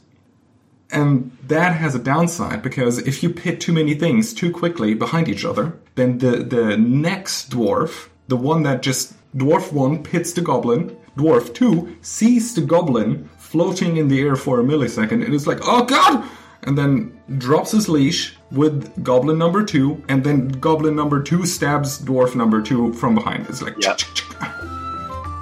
And 0.93 1.36
that 1.47 1.75
has 1.75 1.95
a 1.95 1.99
downside 1.99 2.62
because 2.62 2.99
if 2.99 3.23
you 3.23 3.29
pit 3.32 3.60
too 3.60 3.73
many 3.73 3.95
things 3.95 4.34
too 4.34 4.51
quickly 4.51 4.93
behind 4.93 5.27
each 5.27 5.43
other, 5.43 5.73
then 5.95 6.19
the, 6.19 6.38
the 6.43 6.77
next 6.77 7.49
dwarf, 7.49 8.10
the 8.27 8.38
one 8.38 8.63
that 8.63 8.84
just 8.84 9.13
dwarf 9.36 9.73
one 9.73 10.03
pits 10.03 10.34
the 10.34 10.41
goblin, 10.41 10.95
dwarf 11.17 11.53
two 11.53 11.97
sees 12.01 12.53
the 12.53 12.62
goblin 12.62 13.27
floating 13.38 13.97
in 13.97 14.08
the 14.08 14.21
air 14.21 14.36
for 14.36 14.60
a 14.60 14.63
millisecond 14.63 15.25
and 15.25 15.34
is 15.34 15.47
like, 15.47 15.60
oh 15.63 15.84
god! 15.84 16.29
And 16.65 16.77
then 16.77 17.19
drops 17.39 17.71
his 17.71 17.89
leash 17.89 18.38
with 18.51 19.03
goblin 19.03 19.38
number 19.38 19.65
two, 19.65 20.01
and 20.08 20.23
then 20.23 20.47
goblin 20.47 20.95
number 20.95 21.21
two 21.21 21.45
stabs 21.45 21.99
dwarf 22.01 22.36
number 22.36 22.62
two 22.62 22.93
from 22.93 23.15
behind. 23.15 23.47
It's 23.49 23.62
like, 23.62 23.75
Yep. 23.84 23.99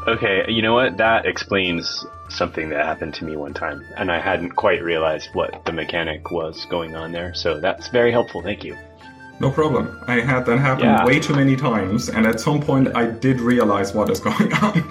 Okay, 0.08 0.46
you 0.48 0.62
know 0.62 0.74
what? 0.74 0.98
That 0.98 1.26
explains 1.26 2.06
something 2.30 2.70
that 2.70 2.86
happened 2.86 3.14
to 3.16 3.26
me 3.26 3.36
one 3.36 3.54
time, 3.54 3.86
and 3.98 4.12
I 4.12 4.20
hadn't 4.20 4.52
quite 4.56 4.82
realized 4.82 5.30
what 5.34 5.64
the 5.66 5.72
mechanic 5.72 6.32
was 6.32 6.66
going 6.66 6.96
on 6.96 7.12
there. 7.12 7.34
So 7.36 7.60
that's 7.60 7.88
very 7.90 8.12
helpful. 8.12 8.42
Thank 8.42 8.64
you. 8.64 8.78
no 9.40 9.50
problem. 9.50 10.00
I 10.08 10.20
had 10.22 10.46
that 10.46 10.60
happen 10.60 10.86
Yeah. 10.86 11.04
way 11.04 11.20
too 11.20 11.34
many 11.36 11.56
times, 11.56 12.10
and 12.10 12.28
at 12.28 12.40
some 12.40 12.62
point 12.62 12.96
I 12.96 13.06
did 13.08 13.40
realize 13.42 13.92
what 13.94 14.10
is 14.12 14.20
going 14.30 14.54
on. 14.54 14.84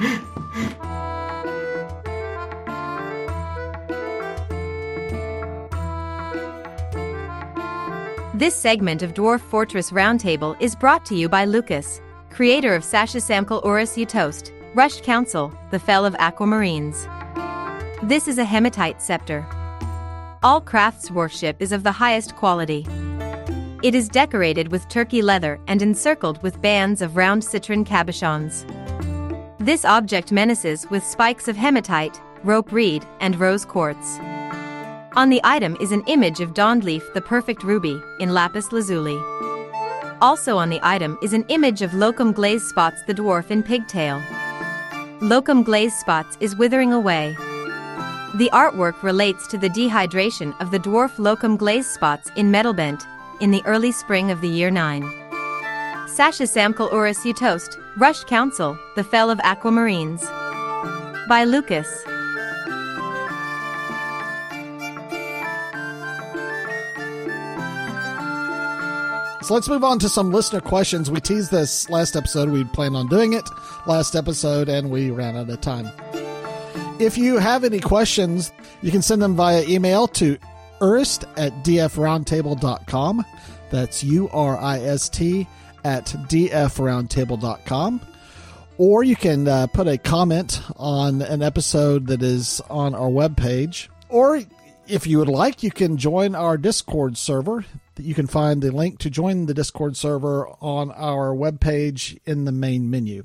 This 8.35 8.55
segment 8.57 9.03
of 9.03 9.13
Dwarf 9.13 9.41
Fortress 9.41 9.91
Roundtable 9.91 10.57
is 10.61 10.75
brought 10.75 11.05
to 11.07 11.15
you 11.15 11.29
by 11.29 11.45
Lucas, 11.45 12.01
creator 12.31 12.75
of 12.75 12.83
Sasha 12.85 13.19
Samkel 13.19 13.63
Oris 13.65 13.97
Utost, 13.97 14.53
Rushed 14.73 15.03
Council, 15.03 15.53
the 15.73 15.81
Fell 15.81 16.07
of 16.07 16.15
Aquamarines. 16.15 17.09
This 18.09 18.29
is 18.29 18.39
a 18.39 18.45
hematite 18.45 19.03
scepter. 19.03 19.45
All 20.45 20.61
crafts 20.61 21.11
workship 21.11 21.57
is 21.59 21.73
of 21.73 21.83
the 21.83 21.91
highest 21.91 22.37
quality. 22.37 22.87
It 23.83 23.97
is 23.97 24.09
decorated 24.09 24.71
with 24.71 24.89
turkey 24.89 25.23
leather 25.23 25.59
and 25.67 25.83
encircled 25.83 26.41
with 26.45 26.63
bands 26.63 27.03
of 27.03 27.17
round 27.17 27.43
citron 27.43 27.85
cabochons. 27.85 28.65
This 29.59 29.85
object 29.85 30.31
menaces 30.31 30.89
with 30.89 31.03
spikes 31.03 31.49
of 31.49 31.57
hematite, 31.57 32.21
rope 32.45 32.71
reed, 32.71 33.05
and 33.19 33.41
rose 33.41 33.65
quartz. 33.65 34.19
On 35.17 35.31
the 35.31 35.41
item 35.43 35.77
is 35.81 35.91
an 35.91 36.05
image 36.07 36.39
of 36.39 36.55
Dawnleaf 36.55 37.13
the 37.13 37.21
perfect 37.21 37.65
ruby 37.65 38.01
in 38.21 38.33
lapis 38.33 38.71
lazuli. 38.71 39.19
Also 40.21 40.57
on 40.57 40.71
the 40.71 40.81
item 40.85 41.19
is 41.25 41.33
an 41.33 41.45
image 41.49 41.83
of 41.83 41.93
Locum 41.93 42.31
Glaze 42.31 42.63
Spots 42.69 43.03
the 43.09 43.15
dwarf 43.15 43.51
in 43.51 43.65
pigtail. 43.65 44.23
Locum 45.23 45.63
Glaze 45.63 45.95
Spots 46.01 46.39
is 46.41 46.57
withering 46.57 46.95
away. 46.95 47.35
The 48.37 48.49
artwork 48.55 49.03
relates 49.03 49.47
to 49.49 49.59
the 49.59 49.69
dehydration 49.69 50.59
of 50.63 50.71
the 50.71 50.79
dwarf 50.79 51.19
Locum 51.19 51.59
Glaze 51.59 51.87
Spots 51.87 52.31
in 52.37 52.51
Metalbent 52.51 53.05
in 53.43 53.51
the 53.51 53.63
early 53.67 53.93
spring 53.93 54.31
of 54.31 54.41
the 54.41 54.49
year 54.49 54.71
9. 54.71 55.03
Sasha 56.09 56.45
Samkel 56.45 56.91
Oris 56.91 57.19
Utost, 57.27 57.79
Rush 57.99 58.25
Council, 58.25 58.79
The 58.97 59.05
Fell 59.05 59.29
of 59.29 59.39
Aquamarines. 59.41 60.25
By 61.29 61.45
Lucas. 61.45 62.03
So 69.43 69.55
let's 69.55 69.69
move 69.69 69.85
on 69.85 69.99
to 70.01 70.09
some 70.09 70.31
listener 70.31 70.61
questions. 70.61 71.11
We 71.11 71.21
teased 71.21 71.51
this 71.51 71.89
last 71.89 72.15
episode. 72.15 72.51
We 72.51 72.65
planned 72.65 72.95
on 72.95 73.09
doing 73.09 73.33
it 73.33 73.49
last 73.87 74.15
episode, 74.15 74.69
and 74.69 74.91
we 74.91 75.11
ran 75.11 75.37
out 75.37 75.49
of 75.49 75.61
time. 75.63 75.91
If 77.01 77.17
you 77.17 77.39
have 77.39 77.65
any 77.65 77.81
questions, 77.81 78.53
you 78.83 78.91
can 78.91 79.01
send 79.01 79.23
them 79.23 79.37
via 79.37 79.65
email 79.65 80.07
to 80.09 80.37
urist 80.81 81.25
at 81.39 81.53
dfroundtable.com. 81.65 83.25
That's 83.71 84.05
U 84.05 84.29
R 84.31 84.59
I 84.59 84.81
S 84.81 85.09
T 85.09 85.47
at 85.85 86.05
dfroundtable.com. 86.07 88.01
Or 88.77 89.03
you 89.03 89.17
can 89.17 89.49
uh, 89.49 89.67
put 89.69 89.89
a 89.89 89.97
comment 89.99 90.61
on 90.77 91.23
an 91.23 91.43
episode 91.43 92.07
that 92.09 92.23
is 92.23 92.61
on 92.69 92.95
our 92.95 93.09
webpage. 93.09 93.89
Or 94.11 94.43
if 94.91 95.07
you 95.07 95.19
would 95.19 95.29
like, 95.29 95.63
you 95.63 95.71
can 95.71 95.97
join 95.97 96.35
our 96.35 96.57
Discord 96.57 97.17
server. 97.17 97.65
You 97.97 98.15
can 98.15 98.27
find 98.27 98.63
the 98.63 98.71
link 98.71 98.99
to 99.01 99.11
join 99.11 99.47
the 99.47 99.55
Discord 99.55 99.97
server 99.97 100.49
on 100.61 100.91
our 100.93 101.35
webpage 101.35 102.19
in 102.25 102.45
the 102.45 102.53
main 102.53 102.91
menu. 102.91 103.25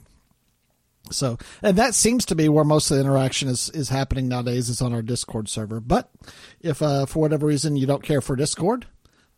So, 1.11 1.37
and 1.61 1.77
that 1.77 1.93
seems 1.93 2.25
to 2.25 2.35
be 2.35 2.49
where 2.49 2.63
most 2.63 2.89
of 2.89 2.97
the 2.97 3.03
interaction 3.03 3.47
is, 3.47 3.69
is 3.69 3.89
happening 3.89 4.27
nowadays 4.27 4.69
is 4.69 4.81
on 4.81 4.93
our 4.93 5.01
Discord 5.01 5.49
server. 5.49 5.79
But 5.79 6.09
if 6.61 6.81
uh, 6.81 7.05
for 7.05 7.19
whatever 7.19 7.45
reason 7.45 7.77
you 7.77 7.85
don't 7.85 8.03
care 8.03 8.21
for 8.21 8.35
Discord, 8.35 8.87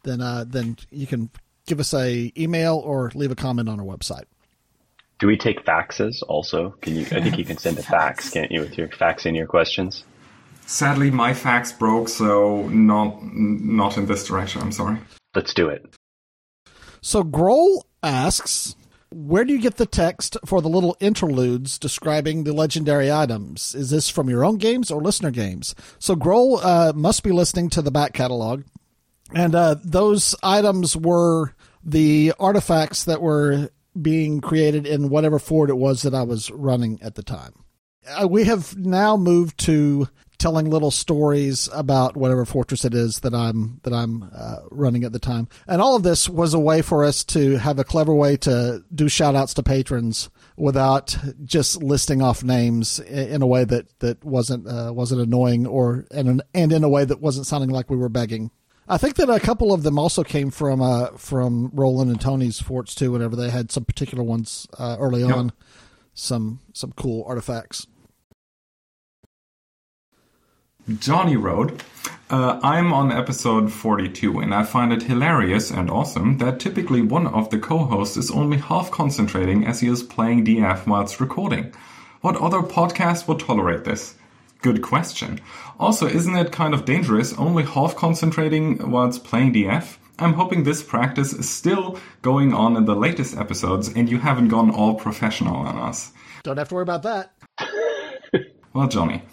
then 0.04 0.22
uh, 0.22 0.46
then 0.48 0.78
you 0.92 1.08
can 1.08 1.30
give 1.66 1.80
us 1.80 1.94
a 1.94 2.32
email 2.38 2.78
or 2.78 3.12
leave 3.16 3.32
a 3.32 3.36
comment 3.36 3.68
on 3.68 3.80
our 3.80 3.86
website. 3.86 4.26
Do 5.20 5.28
we 5.28 5.36
take 5.36 5.66
faxes 5.66 6.24
also? 6.28 6.72
Can 6.82 6.96
you? 6.96 7.02
I 7.02 7.22
think 7.22 7.38
you 7.38 7.46
can 7.46 7.58
send 7.58 7.78
a 7.78 7.84
fax, 7.84 8.30
can't 8.34 8.52
you, 8.52 8.62
with 8.62 8.78
your 8.78 8.88
fax 8.88 9.26
in 9.26 9.36
your 9.36 9.48
questions? 9.48 10.04
Sadly, 10.68 11.10
my 11.10 11.34
fax 11.34 11.72
broke, 11.72 12.10
so 12.10 12.68
not 12.68 13.24
not 13.24 13.98
in 13.98 14.06
this 14.06 14.28
direction. 14.28 14.62
I'm 14.62 14.74
sorry. 14.74 14.98
Let's 15.34 15.54
do 15.54 15.70
it. 15.70 15.86
So 17.02 17.24
Grohl 17.24 17.84
asks, 18.04 18.76
where 19.10 19.46
do 19.46 19.54
you 19.54 19.62
get 19.62 19.78
the 19.78 19.86
text 19.86 20.36
for 20.46 20.62
the 20.62 20.68
little 20.68 20.98
interludes 21.00 21.80
describing 21.80 22.44
the 22.44 22.52
legendary 22.52 23.10
items? 23.10 23.74
Is 23.76 23.92
this 23.92 24.10
from 24.10 24.30
your 24.30 24.44
own 24.44 24.58
games 24.58 24.92
or 24.92 25.02
listener 25.02 25.32
games? 25.32 25.74
So 26.00 26.18
Grohl 26.18 26.60
uh, 26.62 26.92
must 26.94 27.24
be 27.24 27.32
listening 27.32 27.70
to 27.70 27.82
the 27.82 27.92
back 27.92 28.12
catalog, 28.12 28.64
and 29.34 29.56
uh, 29.56 29.76
those 29.86 30.36
items 30.44 30.98
were 30.98 31.56
the 31.82 32.34
artifacts 32.42 33.06
that 33.06 33.22
were 33.22 33.70
being 34.00 34.42
created 34.42 34.86
in 34.86 35.10
whatever 35.10 35.40
fort 35.40 35.70
it 35.70 35.78
was 35.78 36.02
that 36.02 36.14
I 36.14 36.24
was 36.24 36.52
running 36.52 37.02
at 37.02 37.16
the 37.16 37.24
time. 37.24 37.54
Uh, 38.06 38.28
we 38.28 38.44
have 38.44 38.76
now 38.78 39.16
moved 39.16 39.58
to 39.60 40.10
telling 40.38 40.70
little 40.70 40.92
stories 40.92 41.68
about 41.74 42.16
whatever 42.16 42.46
fortress 42.46 42.86
it 42.86 42.94
is 42.94 43.22
that 43.22 43.34
I'm 43.34 43.80
that 43.84 43.94
I'm 43.94 44.30
uh, 44.36 44.58
running 44.70 45.04
at 45.04 45.12
the 45.12 45.20
time. 45.20 45.48
And 45.68 45.82
all 45.82 45.96
of 45.96 46.04
this 46.04 46.30
was 46.30 46.54
a 46.54 46.60
way 46.60 46.82
for 46.82 47.04
us 47.04 47.24
to 47.26 47.58
have 47.58 47.80
a 47.80 47.84
clever 47.84 48.14
way 48.14 48.38
to 48.38 48.84
do 48.94 49.10
shout 49.10 49.36
outs 49.36 49.54
to 49.56 49.64
patrons 49.64 50.30
without 50.56 51.18
just 51.44 51.82
listing 51.84 52.22
off 52.22 52.44
names 52.44 53.00
in 53.00 53.42
a 53.42 53.48
way 53.48 53.64
that 53.64 54.00
that 54.00 54.24
wasn't 54.24 54.68
uh, 54.68 54.92
wasn't 54.94 55.22
annoying 55.22 55.66
or 55.68 56.06
and 56.12 56.42
and 56.54 56.72
in 56.72 56.84
a 56.84 56.90
way 56.90 57.06
that 57.06 57.22
wasn't 57.22 57.46
sounding 57.48 57.70
like 57.70 57.90
we 57.90 57.98
were 57.98 58.10
begging. 58.10 58.52
I 58.90 58.98
think 58.98 59.16
that 59.16 59.30
a 59.30 59.40
couple 59.40 59.74
of 59.74 59.84
them 59.84 60.00
also 60.00 60.24
came 60.24 60.50
from 60.50 60.82
uh, 60.82 61.08
from 61.18 61.72
Roland 61.74 62.10
and 62.10 62.22
Tony's 62.22 62.62
forts 62.62 62.96
too. 62.96 63.12
Whenever 63.12 63.36
they 63.36 63.50
had 63.50 63.70
some 63.72 63.84
particular 63.86 64.24
ones 64.24 64.66
uh, 64.80 64.96
early 65.00 65.22
Yep. 65.24 65.36
on, 65.36 65.52
some 66.14 66.60
some 66.74 66.94
cool 66.94 67.24
artifacts. 67.28 67.86
Johnny 70.96 71.36
wrote, 71.36 71.84
uh, 72.30 72.62
I'm 72.64 72.94
on 72.94 73.12
episode 73.12 73.74
42 73.74 74.40
and 74.40 74.56
I 74.56 74.64
find 74.64 74.94
it 74.94 75.04
hilarious 75.04 75.70
and 75.70 75.90
awesome 75.92 76.38
that 76.38 76.62
typically 76.62 77.02
one 77.02 77.28
of 77.28 77.50
the 77.50 77.60
co-hosts 77.60 78.16
is 78.16 78.32
only 78.32 78.58
half 78.58 78.90
concentrating 78.90 79.66
as 79.66 79.82
he 79.82 79.90
is 79.90 80.02
playing 80.02 80.46
DF 80.46 80.88
whilst 80.88 81.20
recording. 81.20 81.74
What 82.22 82.38
other 82.38 82.60
podcast 82.60 83.28
would 83.28 83.40
tolerate 83.40 83.84
this? 83.84 84.16
Good 84.62 84.82
question. 84.82 85.42
Also, 85.78 86.08
isn't 86.08 86.36
it 86.36 86.54
kind 86.54 86.74
of 86.74 86.86
dangerous 86.86 87.34
only 87.34 87.64
half 87.64 87.98
concentrating 87.98 88.90
whilst 88.90 89.26
playing 89.26 89.54
DF? 89.54 89.98
I'm 90.20 90.34
hoping 90.34 90.64
this 90.64 90.82
practice 90.82 91.34
is 91.34 91.50
still 91.50 92.00
going 92.22 92.54
on 92.54 92.78
in 92.78 92.86
the 92.86 92.96
latest 92.96 93.36
episodes 93.36 93.90
and 93.90 94.10
you 94.10 94.20
haven't 94.20 94.48
gone 94.48 94.72
all 94.72 94.96
professional 94.96 95.58
on 95.58 95.78
us. 95.78 96.14
Don't 96.44 96.58
have 96.58 96.70
to 96.70 96.76
worry 96.76 96.84
about 96.84 97.04
that. 97.04 97.34
Well, 98.78 98.88
Johnny, 98.88 99.24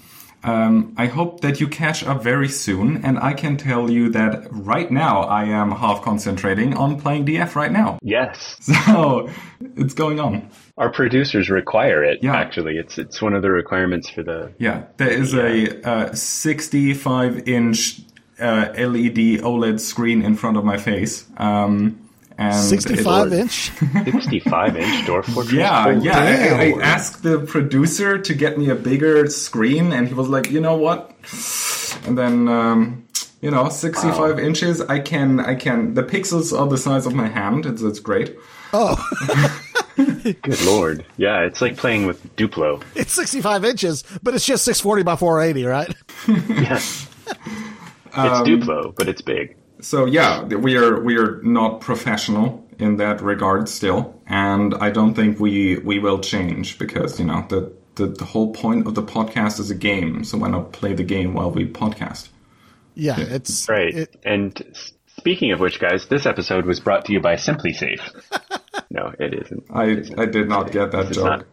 Um, 0.44 0.94
I 0.98 1.06
hope 1.06 1.40
that 1.40 1.58
you 1.58 1.68
catch 1.68 2.04
up 2.04 2.22
very 2.22 2.48
soon, 2.48 3.04
and 3.04 3.18
I 3.18 3.32
can 3.32 3.56
tell 3.56 3.90
you 3.90 4.10
that 4.10 4.46
right 4.50 4.90
now 4.90 5.22
I 5.22 5.44
am 5.44 5.72
half 5.72 6.02
concentrating 6.02 6.76
on 6.76 7.00
playing 7.00 7.24
DF 7.24 7.54
right 7.54 7.72
now. 7.72 7.98
Yes. 8.02 8.56
So 8.84 9.30
it's 9.76 9.94
going 9.94 10.20
on. 10.20 10.50
Our 10.76 10.90
producers 10.90 11.48
require 11.48 12.04
it. 12.04 12.18
Yeah. 12.22 12.36
Actually, 12.36 12.76
it's 12.76 12.98
it's 12.98 13.22
one 13.22 13.32
of 13.32 13.42
the 13.42 13.50
requirements 13.50 14.10
for 14.10 14.22
the. 14.22 14.52
Yeah, 14.58 14.84
there 14.98 15.10
is 15.10 15.32
a 15.34 15.82
uh, 15.88 16.14
65 16.14 17.48
inch 17.48 18.02
uh, 18.38 18.72
LED 18.76 19.40
OLED 19.42 19.80
screen 19.80 20.22
in 20.22 20.36
front 20.36 20.56
of 20.58 20.64
my 20.64 20.76
face. 20.76 21.24
Um, 21.38 22.03
and 22.38 22.54
it- 22.54 22.68
65 22.68 23.32
inch. 23.32 23.70
65 24.04 24.76
inch 24.76 25.06
Dwarf 25.06 25.24
Fortress. 25.32 25.52
Yeah, 25.54 25.84
Holy 25.84 26.04
yeah. 26.04 26.56
I, 26.58 26.72
I 26.78 26.82
asked 26.82 27.22
the 27.22 27.38
producer 27.40 28.18
to 28.18 28.34
get 28.34 28.58
me 28.58 28.70
a 28.70 28.74
bigger 28.74 29.26
screen, 29.28 29.92
and 29.92 30.08
he 30.08 30.14
was 30.14 30.28
like, 30.28 30.50
"You 30.50 30.60
know 30.60 30.76
what?" 30.76 31.12
And 32.06 32.18
then, 32.18 32.48
um, 32.48 33.04
you 33.40 33.50
know, 33.50 33.68
65 33.68 34.38
inches. 34.38 34.80
I 34.80 34.98
can, 34.98 35.38
I 35.40 35.54
can. 35.54 35.94
The 35.94 36.02
pixels 36.02 36.58
are 36.58 36.66
the 36.66 36.78
size 36.78 37.06
of 37.06 37.14
my 37.14 37.28
hand. 37.28 37.66
It's, 37.66 37.82
it's 37.82 38.00
great. 38.00 38.36
Oh, 38.72 38.96
Good 39.96 40.62
lord. 40.64 41.04
Yeah, 41.16 41.42
it's 41.42 41.60
like 41.60 41.76
playing 41.76 42.06
with 42.06 42.34
Duplo. 42.36 42.82
It's 42.96 43.12
65 43.12 43.64
inches, 43.64 44.02
but 44.22 44.34
it's 44.34 44.44
just 44.44 44.64
640 44.64 45.02
by 45.04 45.14
480, 45.16 45.64
right? 45.66 45.94
Yeah. 46.28 46.74
it's 46.76 47.06
Um, 48.14 48.44
Duplo, 48.44 48.94
but 48.96 49.08
it's 49.08 49.22
big. 49.22 49.56
So 49.84 50.06
yeah, 50.06 50.42
we 50.44 50.76
are 50.76 51.00
we 51.00 51.16
are 51.18 51.40
not 51.42 51.80
professional 51.80 52.66
in 52.78 52.96
that 52.96 53.20
regard 53.20 53.68
still, 53.68 54.20
and 54.26 54.74
I 54.74 54.90
don't 54.90 55.14
think 55.14 55.38
we 55.38 55.76
we 55.78 55.98
will 55.98 56.20
change 56.20 56.78
because 56.78 57.18
you 57.20 57.26
know 57.26 57.44
the. 57.48 57.72
The, 57.96 58.06
the 58.08 58.24
whole 58.24 58.52
point 58.52 58.88
of 58.88 58.96
the 58.96 59.04
podcast 59.04 59.60
is 59.60 59.70
a 59.70 59.74
game, 59.76 60.24
so 60.24 60.36
why 60.38 60.48
not 60.48 60.72
play 60.72 60.94
the 60.94 61.04
game 61.04 61.32
while 61.32 61.52
we 61.52 61.64
podcast? 61.64 62.28
Yeah, 62.96 63.14
it's 63.20 63.68
Right. 63.68 63.94
it- 63.94 64.16
and 64.24 64.60
speaking 65.06 65.52
of 65.52 65.60
which, 65.60 65.78
guys, 65.78 66.08
this 66.08 66.26
episode 66.26 66.66
was 66.66 66.80
brought 66.80 67.04
to 67.04 67.12
you 67.12 67.20
by 67.20 67.36
SimpliSafe. 67.36 68.00
no, 68.90 69.12
it 69.20 69.32
isn't. 69.44 69.62
I 69.72 70.02
I 70.20 70.26
did 70.26 70.48
not 70.48 70.72
get 70.72 70.90
that 70.90 71.06
It's 71.06 71.14
joke. 71.16 71.24
not. 71.24 71.44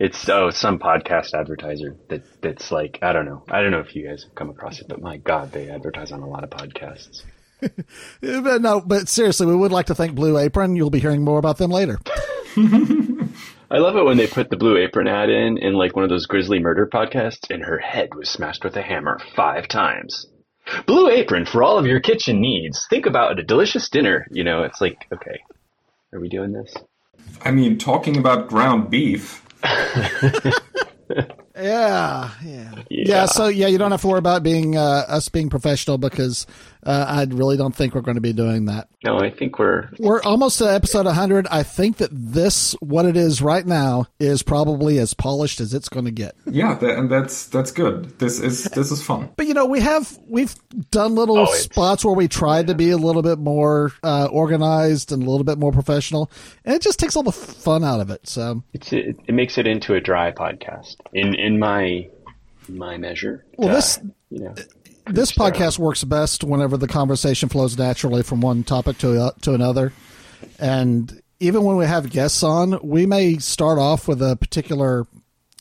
It's 0.00 0.28
oh 0.28 0.50
some 0.50 0.80
podcast 0.80 1.32
advertiser 1.32 1.94
that 2.08 2.24
that's 2.42 2.72
like 2.72 2.98
I 3.00 3.12
don't 3.12 3.26
know. 3.26 3.44
I 3.48 3.62
don't 3.62 3.70
know 3.70 3.78
if 3.78 3.94
you 3.94 4.04
guys 4.08 4.24
have 4.24 4.34
come 4.34 4.50
across 4.50 4.80
it, 4.80 4.88
but 4.88 5.00
my 5.00 5.18
God, 5.18 5.52
they 5.52 5.70
advertise 5.70 6.10
on 6.10 6.22
a 6.22 6.28
lot 6.28 6.42
of 6.42 6.50
podcasts. 6.50 7.22
But 8.20 8.62
no, 8.62 8.80
but 8.80 9.08
seriously, 9.08 9.46
we 9.46 9.56
would 9.56 9.72
like 9.72 9.86
to 9.86 9.94
thank 9.94 10.14
Blue 10.14 10.38
Apron. 10.38 10.76
You'll 10.76 10.90
be 10.90 11.00
hearing 11.00 11.22
more 11.22 11.38
about 11.38 11.58
them 11.58 11.70
later. 11.70 11.98
I 13.70 13.78
love 13.78 13.96
it 13.96 14.04
when 14.04 14.16
they 14.16 14.26
put 14.26 14.50
the 14.50 14.56
Blue 14.56 14.76
Apron 14.76 15.08
ad 15.08 15.30
in 15.30 15.58
in 15.58 15.74
like 15.74 15.96
one 15.96 16.04
of 16.04 16.10
those 16.10 16.26
grisly 16.26 16.58
murder 16.58 16.88
podcasts, 16.92 17.50
and 17.50 17.64
her 17.64 17.78
head 17.78 18.14
was 18.14 18.30
smashed 18.30 18.64
with 18.64 18.76
a 18.76 18.82
hammer 18.82 19.18
five 19.34 19.68
times. 19.68 20.26
Blue 20.86 21.10
Apron 21.10 21.44
for 21.44 21.62
all 21.62 21.78
of 21.78 21.86
your 21.86 22.00
kitchen 22.00 22.40
needs. 22.40 22.86
Think 22.88 23.06
about 23.06 23.38
a 23.38 23.42
delicious 23.42 23.88
dinner. 23.88 24.26
You 24.30 24.44
know, 24.44 24.62
it's 24.62 24.80
like 24.80 25.06
okay, 25.12 25.42
are 26.12 26.20
we 26.20 26.28
doing 26.28 26.52
this? 26.52 26.74
I 27.42 27.50
mean, 27.50 27.78
talking 27.78 28.16
about 28.16 28.48
ground 28.48 28.90
beef. 28.90 29.44
Yeah, 31.56 32.30
yeah, 32.44 32.74
yeah. 32.90 33.04
Yeah. 33.06 33.26
so 33.26 33.46
yeah, 33.46 33.68
you 33.68 33.78
don't 33.78 33.92
have 33.92 34.00
to 34.00 34.08
worry 34.08 34.18
about 34.18 34.42
being 34.42 34.76
uh, 34.76 35.04
us 35.06 35.28
being 35.28 35.50
professional 35.50 35.98
because 35.98 36.46
uh, 36.84 37.06
I 37.08 37.24
really 37.34 37.56
don't 37.56 37.74
think 37.74 37.94
we're 37.94 38.00
going 38.02 38.16
to 38.16 38.20
be 38.20 38.32
doing 38.32 38.66
that. 38.66 38.88
No, 39.04 39.18
I 39.18 39.30
think 39.30 39.58
we're 39.58 39.88
We're 39.98 40.22
almost 40.22 40.58
to 40.58 40.64
episode 40.72 41.06
100. 41.06 41.46
I 41.50 41.62
think 41.62 41.98
that 41.98 42.10
this, 42.12 42.72
what 42.80 43.04
it 43.06 43.16
is 43.16 43.42
right 43.42 43.66
now, 43.66 44.06
is 44.18 44.42
probably 44.42 44.98
as 44.98 45.12
polished 45.14 45.60
as 45.60 45.74
it's 45.74 45.88
going 45.88 46.06
to 46.06 46.10
get. 46.10 46.34
Yeah, 46.46 46.74
that, 46.74 46.98
and 46.98 47.10
that's 47.10 47.46
that's 47.46 47.70
good. 47.70 48.18
This 48.18 48.40
is 48.40 48.64
this 48.64 48.90
is 48.90 49.02
fun. 49.02 49.30
But 49.36 49.46
you 49.46 49.54
know, 49.54 49.66
we 49.66 49.80
have 49.80 50.18
we've 50.26 50.54
done 50.90 51.14
little 51.14 51.38
Oh, 51.38 51.44
spots 51.54 52.04
where 52.04 52.14
we 52.14 52.28
tried 52.28 52.68
to 52.68 52.74
be 52.74 52.90
a 52.90 52.96
little 52.96 53.22
bit 53.22 53.38
more 53.38 53.92
uh, 54.02 54.26
organized 54.30 55.12
and 55.12 55.22
a 55.22 55.30
little 55.30 55.44
bit 55.44 55.58
more 55.58 55.72
professional, 55.72 56.30
and 56.64 56.74
it 56.74 56.82
just 56.82 56.98
takes 56.98 57.16
all 57.16 57.22
the 57.22 57.32
fun 57.32 57.84
out 57.84 58.00
of 58.00 58.10
it. 58.10 58.26
So, 58.28 58.62
it's 58.72 58.92
it, 58.92 59.18
it 59.26 59.34
makes 59.34 59.58
it 59.58 59.66
into 59.66 59.94
a 59.94 60.00
dry 60.00 60.32
podcast 60.32 60.96
in 61.12 61.34
in 61.34 61.58
my 61.58 62.08
my 62.68 62.96
measure. 62.96 63.44
Well, 63.58 63.68
Uh, 63.70 63.74
this- 63.74 64.00
you 64.30 64.40
know 64.40 64.54
this 65.06 65.32
podcast 65.32 65.78
works 65.78 66.04
best 66.04 66.44
whenever 66.44 66.76
the 66.76 66.88
conversation 66.88 67.48
flows 67.48 67.76
naturally 67.76 68.22
from 68.22 68.40
one 68.40 68.64
topic 68.64 68.98
to 68.98 69.20
uh, 69.20 69.30
to 69.42 69.54
another, 69.54 69.92
and 70.58 71.20
even 71.40 71.64
when 71.64 71.76
we 71.76 71.86
have 71.86 72.10
guests 72.10 72.42
on, 72.42 72.78
we 72.82 73.06
may 73.06 73.38
start 73.38 73.78
off 73.78 74.08
with 74.08 74.22
a 74.22 74.36
particular 74.36 75.06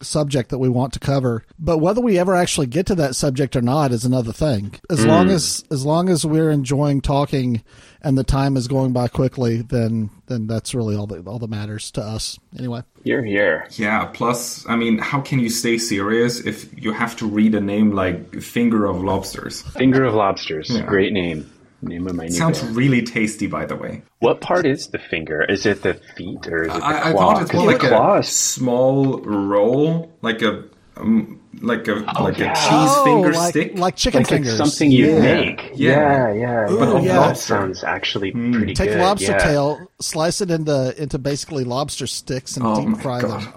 subject 0.02 0.50
that 0.50 0.60
we 0.60 0.70
want 0.70 0.94
to 0.94 1.00
cover. 1.00 1.44
But 1.58 1.80
whether 1.80 2.02
we 2.02 2.20
ever 2.20 2.36
actually 2.36 2.68
get 2.68 2.86
to 2.88 2.96
that 2.96 3.16
subject 3.16 3.56
or 3.56 3.62
not 3.62 3.92
is 3.92 4.06
another 4.06 4.34
thing. 4.34 4.76
As 4.90 5.06
long 5.06 5.30
as 5.30 5.64
as 5.72 5.86
long 5.86 6.10
as 6.10 6.26
we're 6.26 6.52
enjoying 6.52 7.02
talking 7.02 7.64
and 8.04 8.18
the 8.18 8.24
time 8.24 8.58
is 8.58 8.68
going 8.68 8.92
by 8.94 9.08
quickly 9.08 9.62
then 9.62 10.10
then 10.28 10.48
that's 10.48 10.74
really 10.76 10.96
all 10.96 11.08
that 11.08 11.26
all 11.28 11.40
that 11.40 11.50
matters 11.50 11.92
to 11.92 12.02
us 12.02 12.40
anyway 12.58 12.82
you're 13.06 13.22
here. 13.24 13.68
Yeah. 13.72 14.06
Plus, 14.14 14.66
I 14.70 14.78
mean, 14.78 14.98
how 14.98 15.20
can 15.20 15.40
you 15.40 15.50
stay 15.50 15.78
serious 15.78 16.40
if 16.40 16.70
you 16.82 16.94
have 16.94 17.18
to 17.18 17.28
read 17.28 17.54
a 17.54 17.60
name 17.60 17.92
like 17.92 18.34
Finger 18.42 18.86
of 18.86 19.04
Lobsters? 19.04 19.62
Finger 19.74 20.06
of 20.06 20.14
Lobsters. 20.14 20.70
Yeah. 20.70 20.86
Great 20.86 21.12
name. 21.12 21.52
Name 21.82 22.08
of 22.08 22.16
my 22.16 22.28
new 22.28 22.32
Sounds 22.32 22.62
band. 22.62 22.78
really 22.78 23.02
tasty, 23.02 23.46
by 23.48 23.66
the 23.66 23.76
way. 23.76 24.04
What 24.20 24.40
part 24.40 24.66
is 24.66 24.88
the 24.88 25.00
finger? 25.00 25.44
Is 25.44 25.66
it 25.66 25.82
the 25.82 25.96
feet 26.16 26.48
or 26.48 26.64
is 26.64 26.74
it 26.74 26.80
the 26.80 26.86
I, 26.86 27.10
I 27.10 27.12
claw? 27.12 27.34
thought 27.34 27.42
it's 27.42 27.52
'Cause 27.52 27.58
more 27.60 27.68
the 27.74 27.74
like 27.74 27.84
a 27.84 27.90
claws. 27.90 28.30
small 28.30 29.18
roll, 29.20 30.10
like 30.22 30.42
a 30.42 30.64
um, 30.96 31.42
like 31.62 31.88
a 31.88 31.94
like 32.20 32.38
yeah. 32.38 32.52
a 32.52 32.56
cheese 32.56 33.04
finger 33.04 33.30
Oh, 33.34 33.38
like, 33.38 33.50
stick. 33.52 33.78
like 33.78 33.96
chicken 33.96 34.20
like 34.22 34.28
fingers 34.28 34.60
it's 34.60 34.70
something 34.72 34.92
you 34.92 35.08
Yeah. 35.16 35.22
make. 35.22 35.72
Yeah. 35.76 36.34
Yeah, 36.34 36.34
yeah. 36.34 36.72
Ooh, 36.72 36.80
Oh, 36.82 37.02
yeah. 37.02 37.14
That 37.28 37.38
sounds 37.38 37.84
actually 37.84 38.32
pretty 38.32 38.74
take 38.74 38.90
good. 38.90 39.00
lobster 39.00 39.32
yeah. 39.32 39.38
tail 39.38 39.92
slice 40.02 40.42
it 40.42 40.50
into 40.52 40.94
into 41.02 41.18
basically 41.20 41.64
lobster 41.64 42.08
sticks 42.08 42.58
and 42.58 42.66
Oh 42.66 42.76
deep 42.86 42.98
fry 43.02 43.22
God. 43.22 43.42
them 43.42 43.54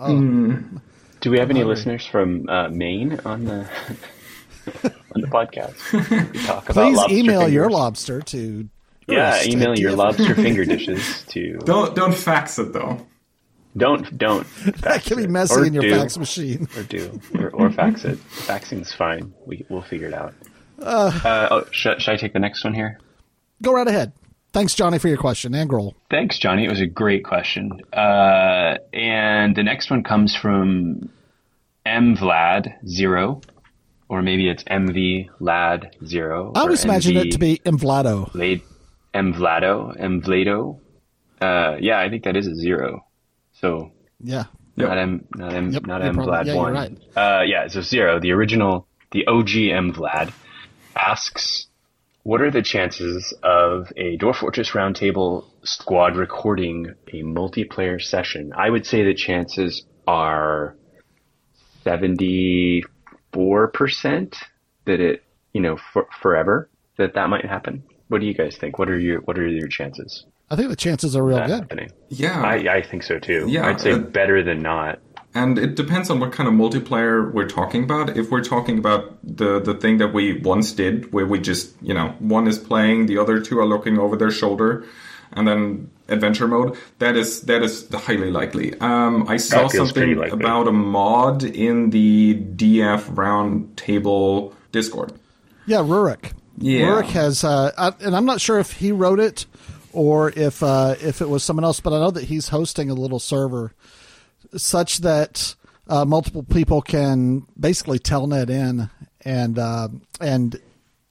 oh. 0.77 0.81
Do 1.21 1.31
we 1.31 1.39
have 1.39 1.51
any 1.51 1.65
listeners 1.65 2.07
from 2.07 2.49
uh, 2.49 2.69
Maine 2.69 3.19
on 3.25 3.45
the 3.47 3.67
on 5.15 5.21
the 5.21 5.27
podcast? 5.29 6.33
We 6.33 6.39
talk 6.45 6.67
please 6.67 6.97
lobster 6.97 7.15
email 7.17 7.49
your 7.49 7.71
lobster 7.71 8.21
to 8.21 8.69
Yeah, 9.09 9.43
email 9.45 9.79
your 9.79 9.93
lobster 9.93 10.35
finger 10.35 10.65
dishes 10.65 11.25
to 11.29 11.59
Don't 11.65 11.95
don't 11.97 12.15
fax 12.15 12.59
it 12.59 12.73
though. 12.73 13.05
Don't 13.77 14.17
don't 14.17 14.47
that 14.83 15.05
can 15.05 15.17
be 15.17 15.27
messy 15.27 15.67
in 15.67 15.75
your 15.75 15.83
do. 15.83 15.91
fax 15.95 16.17
machine 16.17 16.69
or 16.77 16.83
do 16.83 17.21
or, 17.39 17.51
or 17.51 17.71
fax 17.71 18.05
it. 18.05 18.19
Faxing's 18.19 18.93
fine. 18.93 19.35
We 19.45 19.65
we'll 19.69 19.83
figure 19.83 20.09
it 20.09 20.15
out. 20.15 20.35
Uh, 20.79 21.49
oh, 21.51 21.65
should, 21.71 22.03
should 22.03 22.13
I 22.13 22.17
take 22.17 22.33
the 22.33 22.39
next 22.39 22.63
one 22.65 22.75
here? 22.75 22.99
go 23.63 23.73
right 23.73 23.89
ahead 23.89 24.13
thanks 24.53 24.75
johnny 24.75 24.99
for 24.99 25.09
your 25.09 25.17
question 25.17 25.55
and 25.55 25.69
Grohl. 25.69 25.95
Thanks, 26.11 26.39
Johnny. 26.39 26.65
It 26.65 26.71
was 26.71 26.81
a 26.81 26.87
great 26.87 27.25
question. 27.25 27.81
Uh, 27.93 28.77
and 28.93 29.57
the 29.57 29.63
next 29.63 29.91
one 29.91 30.03
comes 30.03 30.35
from 30.35 31.11
M 31.85 32.17
Vlad 32.17 32.75
zero, 32.87 33.41
or 34.09 34.23
maybe 34.23 34.49
it's 34.49 34.65
MV 34.65 35.29
Lad 35.41 35.97
zero. 36.05 36.53
i 36.55 36.61
always 36.61 36.85
imagined 36.85 37.17
MV 37.17 37.27
it 37.27 37.33
to 37.33 37.39
be 37.39 37.59
Vlado. 37.65 38.31
Vlad, 38.33 38.63
M 39.15 39.35
Vlado, 39.35 39.95
M 39.99 40.21
Vlado. 40.23 40.81
Uh, 41.41 41.77
yeah, 41.81 41.99
I 42.01 42.09
think 42.09 42.25
that 42.25 42.37
is 42.37 42.47
a 42.47 42.55
zero. 42.55 43.06
So 43.61 43.93
yeah 44.21 44.45
Yep. 44.79 44.89
not 44.89 44.99
M, 44.99 45.25
not 45.37 45.53
M, 45.55 45.71
Yep, 45.71 45.87
not 45.87 46.01
you're 46.01 46.09
M 46.11 46.15
probably- 46.17 46.33
Vlad 46.35 46.47
yeah, 46.47 46.55
one. 46.55 46.73
right. 46.75 46.93
Uh, 47.17 47.43
yeah, 47.47 47.67
so 47.69 47.81
zero. 47.81 48.21
The 48.21 48.33
original, 48.33 48.87
the 49.11 49.27
OG 49.27 49.71
M 49.73 49.93
Vlad 49.95 50.33
asks, 50.95 51.69
"What 52.23 52.43
are 52.43 52.51
the 52.51 52.61
chances 52.61 53.33
of 53.43 53.91
a 53.97 54.19
Dwarf 54.19 54.37
Fortress 54.37 54.73
Roundtable 54.73 55.45
squad 55.65 56.15
recording 56.17 56.93
a 57.09 57.23
multiplayer 57.23 57.99
session?" 58.03 58.53
I 58.55 58.69
would 58.69 58.85
say 58.85 59.03
the 59.03 59.15
chances 59.15 59.87
are 60.07 60.77
seventy-four 61.85 63.69
percent 63.69 64.37
that 64.85 65.01
it, 65.01 65.23
you 65.53 65.61
know, 65.61 65.79
for, 65.93 66.07
forever 66.21 66.69
that 66.99 67.15
that 67.15 67.29
might 67.31 67.45
happen. 67.47 67.83
What 68.09 68.21
do 68.21 68.27
you 68.27 68.35
guys 68.35 68.57
think? 68.57 68.79
What 68.79 68.89
are 68.91 68.99
your 68.99 69.21
What 69.23 69.39
are 69.39 69.47
your 69.49 69.69
chances? 69.69 70.27
I 70.51 70.57
think 70.57 70.69
the 70.69 70.77
chances 70.77 71.17
are 71.17 71.23
real 71.25 71.39
good 71.39 71.51
happening? 71.51 71.91
Yeah, 72.09 72.41
I, 72.43 72.77
I 72.77 72.83
think 72.83 73.03
so 73.03 73.19
too. 73.19 73.47
Yeah, 73.49 73.67
I'd 73.67 73.81
say 73.81 73.93
uh, 73.93 73.99
better 73.99 74.43
than 74.43 74.61
not. 74.63 75.01
and 75.35 75.59
it 75.59 75.75
depends 75.75 76.09
on 76.11 76.21
what 76.21 76.33
kind 76.33 76.49
of 76.49 76.55
multiplayer 76.55 77.33
we're 77.33 77.49
talking 77.49 77.83
about. 77.85 78.17
If 78.17 78.31
we're 78.31 78.45
talking 78.45 78.79
about 78.79 79.19
the 79.25 79.61
the 79.61 79.75
thing 79.75 79.99
that 79.99 80.13
we 80.15 80.39
once 80.41 80.73
did, 80.73 81.13
where 81.13 81.27
we 81.27 81.39
just 81.41 81.75
you 81.83 81.95
know 81.95 82.15
one 82.21 82.47
is 82.47 82.59
playing, 82.59 83.07
the 83.07 83.19
other 83.19 83.41
two 83.41 83.59
are 83.59 83.67
looking 83.67 83.99
over 83.99 84.17
their 84.17 84.31
shoulder, 84.31 84.85
and 85.33 85.47
then 85.49 85.91
adventure 86.09 86.47
mode, 86.47 86.77
that 87.01 87.17
is 87.17 87.41
that 87.43 87.63
is 87.63 87.89
highly 87.93 88.31
likely. 88.31 88.79
Um, 88.81 89.27
I 89.29 89.39
saw 89.39 89.63
That 89.63 89.73
feels 89.73 89.93
pretty 89.93 90.15
something 90.15 90.33
about 90.33 90.69
a 90.69 90.73
mod 90.73 91.43
in 91.43 91.91
the 91.91 92.35
DF 92.61 93.17
round 93.19 93.77
table 93.77 94.55
Discord. 94.71 95.13
yeah 95.67 95.79
rurik 95.83 96.33
Yeah. 96.59 96.87
rurik 96.87 97.11
has 97.21 97.43
uh 97.45 97.73
I, 97.77 97.93
and 98.07 98.15
i'm 98.17 98.25
not 98.33 98.41
sure 98.41 98.59
if 98.61 98.71
he 98.73 98.93
wrote 98.93 99.19
it 99.29 99.47
or 99.97 100.31
if 100.37 100.63
uh 100.63 100.95
if 101.01 101.21
it 101.21 101.29
was 101.29 101.43
someone 101.43 101.65
else 101.65 101.81
but 101.81 101.93
i 101.93 101.99
know 101.99 102.11
that 102.11 102.25
he's 102.25 102.49
hosting 102.49 102.91
a 102.91 102.95
little 102.95 103.19
server 103.19 103.73
such 104.57 104.99
that 104.99 105.55
uh, 105.89 106.05
multiple 106.05 106.43
people 106.43 106.83
can 106.83 107.47
basically 107.59 107.99
telnet 107.99 108.51
in 108.51 108.91
and 109.25 109.59
uh, 109.59 109.89
and 110.21 110.61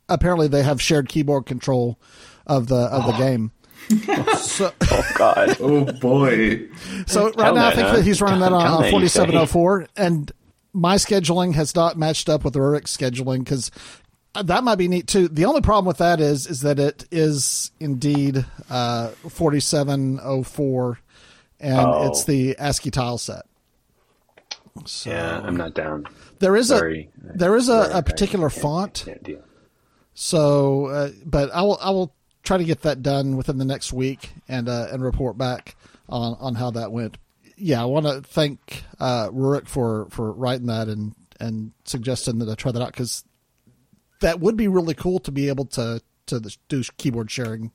apparently 0.10 0.48
they 0.48 0.64
have 0.64 0.82
shared 0.82 1.10
keyboard 1.10 1.46
control 1.46 2.00
of 2.48 2.68
the 2.68 2.76
of 2.76 3.06
the 3.06 3.12
game. 3.14 3.52
so, 4.38 4.72
Oh 4.90 5.12
God. 5.16 5.58
Oh 5.60 5.84
boy. 5.86 6.68
so 7.06 7.26
right 7.26 7.36
Tell 7.36 7.56
now 7.56 7.68
I 7.68 7.76
think 7.76 7.88
huh? 7.88 7.96
that 7.98 8.04
he's 8.04 8.22
running 8.22 8.40
that 8.40 8.52
on, 8.52 8.82
that, 8.82 8.94
on 8.94 9.02
you 9.02 9.08
say. 9.08 9.20
4704, 9.20 9.88
and 9.96 10.32
my 10.74 10.96
scheduling 10.96 11.54
has 11.54 11.76
not 11.76 11.98
matched 11.98 12.30
up 12.30 12.44
with 12.44 12.56
Rurik's 12.56 12.96
scheduling 12.96 13.40
because 13.40 13.72
that 14.44 14.64
might 14.64 14.76
be 14.76 14.88
neat 14.88 15.08
too. 15.08 15.28
The 15.28 15.46
only 15.46 15.62
problem 15.62 15.86
with 15.86 15.98
that 15.98 16.20
is 16.20 16.48
is 16.48 16.62
that 16.62 16.80
it 16.80 17.06
is 17.12 17.72
indeed 17.80 18.46
uh, 18.70 19.10
4704, 19.30 21.00
and 21.60 21.80
Oh. 21.80 22.08
it's 22.08 22.24
the 22.26 22.56
ASCII 22.58 22.92
tile 22.92 23.18
set. 23.18 23.46
So 24.86 25.10
Yeah, 25.10 25.40
I'm 25.44 25.56
not 25.56 25.74
down. 25.74 26.06
there 26.40 26.56
is 26.56 26.68
Sorry. 26.68 27.10
a 27.34 27.38
there 27.38 27.56
is 27.56 27.70
a, 27.70 27.90
a, 27.94 28.04
particular 28.04 28.50
can't- 28.50 28.62
font 28.62 29.04
Can't 29.06 29.24
deal. 29.24 29.42
so, 30.14 30.88
uh, 30.88 31.10
but 31.26 31.50
I 31.54 31.62
will 31.62 31.78
I 31.82 31.92
will 31.92 32.14
try 32.44 32.58
to 32.58 32.64
get 32.66 32.82
that 32.82 33.02
done 33.02 33.38
within 33.38 33.58
the 33.58 33.66
next 33.66 33.94
week 33.94 34.32
and 34.50 34.68
uh, 34.68 34.88
and 34.92 35.02
report 35.04 35.38
back 35.38 35.76
on, 36.10 36.36
on 36.40 36.56
how 36.56 36.72
that 36.72 36.92
went. 36.92 37.18
Yeah, 37.58 37.82
I 37.82 37.86
want 37.86 38.06
to 38.06 38.22
thank 38.22 38.84
uh, 39.00 39.30
Rurik 39.30 39.68
for 39.68 40.08
for 40.10 40.32
writing 40.34 40.68
that 40.68 40.90
and 40.90 41.16
and 41.40 41.72
suggesting 41.86 42.40
that 42.40 42.50
I 42.50 42.56
try 42.56 42.72
that 42.74 42.82
out 42.82 42.92
because 42.92 43.24
that 44.22 44.40
would 44.40 44.58
be 44.58 44.68
really 44.68 44.94
cool 44.94 45.20
to 45.20 45.32
be 45.32 45.48
able 45.50 45.66
to 45.66 46.02
to 46.28 46.42
do 46.70 46.82
keyboard 46.98 47.30
sharing 47.30 47.72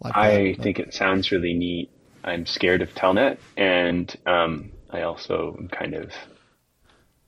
like 0.00 0.16
I 0.16 0.52
that. 0.52 0.62
think 0.62 0.78
it 0.78 0.94
sounds 0.94 1.30
really 1.30 1.54
neat. 1.54 1.90
I'm 2.22 2.46
scared 2.46 2.82
of 2.82 2.94
Telnet, 2.94 3.38
and 3.56 4.14
um, 4.26 4.72
I 4.90 5.02
also 5.02 5.56
am 5.58 5.68
kind 5.68 5.94
of. 5.94 6.12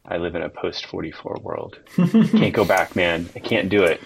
I 0.08 0.18
live 0.18 0.36
in 0.36 0.42
a 0.42 0.48
post 0.48 0.86
44 0.86 1.38
world. 1.42 1.78
can't 1.96 2.54
go 2.54 2.64
back, 2.64 2.94
man. 2.94 3.28
I 3.34 3.40
can't 3.40 3.68
do 3.68 3.82
it. 3.82 4.00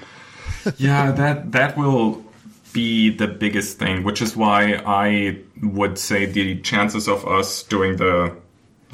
Yeah, 0.78 1.12
that 1.12 1.52
that 1.52 1.76
will 1.76 2.24
be 2.72 3.10
the 3.10 3.26
biggest 3.26 3.78
thing, 3.78 4.02
which 4.02 4.22
is 4.22 4.36
why 4.36 4.82
I 4.86 5.38
would 5.62 5.98
say 5.98 6.26
the 6.26 6.60
chances 6.60 7.08
of 7.08 7.26
us 7.26 7.62
doing 7.64 7.96
the 7.96 8.36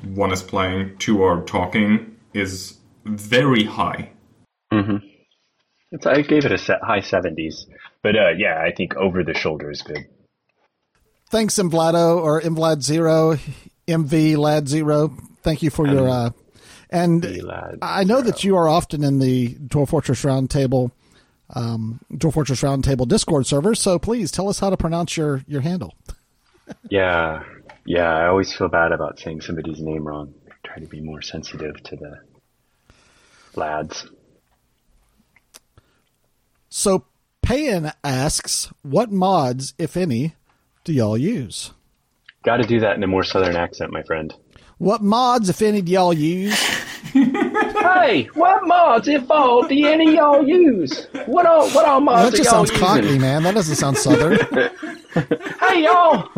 one 0.02 0.32
is 0.32 0.42
playing, 0.42 0.96
two 0.98 1.22
are 1.22 1.42
talking 1.42 2.16
is 2.34 2.76
very 3.04 3.64
high. 3.64 4.10
It's, 5.92 6.06
I 6.06 6.22
gave 6.22 6.44
it 6.44 6.52
a 6.52 6.58
set, 6.58 6.82
high 6.82 7.00
70s, 7.00 7.66
but 8.02 8.16
uh, 8.16 8.30
yeah, 8.36 8.60
I 8.60 8.72
think 8.72 8.96
over 8.96 9.22
the 9.22 9.34
shoulder 9.34 9.70
is 9.70 9.82
good. 9.82 10.06
Thanks, 11.30 11.54
Imvlado 11.56 12.20
or 12.20 12.40
Imvlad 12.40 12.82
Zero, 12.82 13.36
MV 13.86 14.36
Lad 14.36 14.68
Zero. 14.68 15.16
Thank 15.42 15.62
you 15.62 15.70
for 15.70 15.86
your 15.86 16.08
uh, 16.08 16.30
and 16.90 17.22
Vlad 17.22 17.78
I 17.82 18.04
know 18.04 18.20
that 18.20 18.44
you 18.44 18.56
are 18.56 18.68
often 18.68 19.02
in 19.02 19.18
the 19.18 19.54
Dwarf 19.54 19.88
Fortress 19.88 20.22
Roundtable, 20.22 20.92
um, 21.50 22.00
Dwarf 22.12 22.34
Fortress 22.34 22.62
Roundtable 22.62 23.08
Discord 23.08 23.46
server. 23.46 23.74
So 23.74 23.98
please 23.98 24.30
tell 24.30 24.48
us 24.48 24.60
how 24.60 24.70
to 24.70 24.76
pronounce 24.76 25.16
your 25.16 25.42
your 25.46 25.60
handle. 25.60 25.94
Yeah, 26.90 27.44
yeah. 27.84 28.12
I 28.12 28.26
always 28.26 28.52
feel 28.52 28.66
bad 28.66 28.90
about 28.90 29.20
saying 29.20 29.42
somebody's 29.42 29.80
name 29.80 30.04
wrong. 30.04 30.34
Try 30.64 30.80
to 30.80 30.86
be 30.86 31.00
more 31.00 31.22
sensitive 31.22 31.80
to 31.84 31.94
the 31.94 32.18
lads. 33.54 34.08
So 36.78 37.06
Payan 37.40 37.90
asks, 38.04 38.70
what 38.82 39.10
mods, 39.10 39.72
if 39.78 39.96
any, 39.96 40.34
do 40.84 40.92
y'all 40.92 41.16
use? 41.16 41.72
Got 42.42 42.58
to 42.58 42.64
do 42.64 42.80
that 42.80 42.96
in 42.96 43.02
a 43.02 43.06
more 43.06 43.24
southern 43.24 43.56
accent, 43.56 43.92
my 43.92 44.02
friend. 44.02 44.34
What 44.76 45.00
mods, 45.00 45.48
if 45.48 45.62
any, 45.62 45.80
do 45.80 45.90
y'all 45.92 46.12
use? 46.12 46.54
Hey, 47.14 48.24
what 48.34 48.66
mods, 48.66 49.08
if 49.08 49.30
all, 49.30 49.66
do 49.66 49.86
any 49.86 50.08
of 50.08 50.14
y'all 50.14 50.46
use? 50.46 51.06
What 51.24 51.46
all, 51.46 51.70
what 51.70 51.86
all 51.86 52.00
mods 52.00 52.38
are 52.38 52.42
y'all 52.42 52.42
using? 52.42 52.44
That 52.44 52.52
mods 52.52 52.68
just 52.68 52.68
sounds 52.68 52.70
cockney, 52.72 53.18
man. 53.18 53.42
That 53.44 53.54
doesn't 53.54 53.76
sound 53.76 53.96
southern. 53.96 54.38
Hey, 55.60 55.84
y'all! 55.84 56.28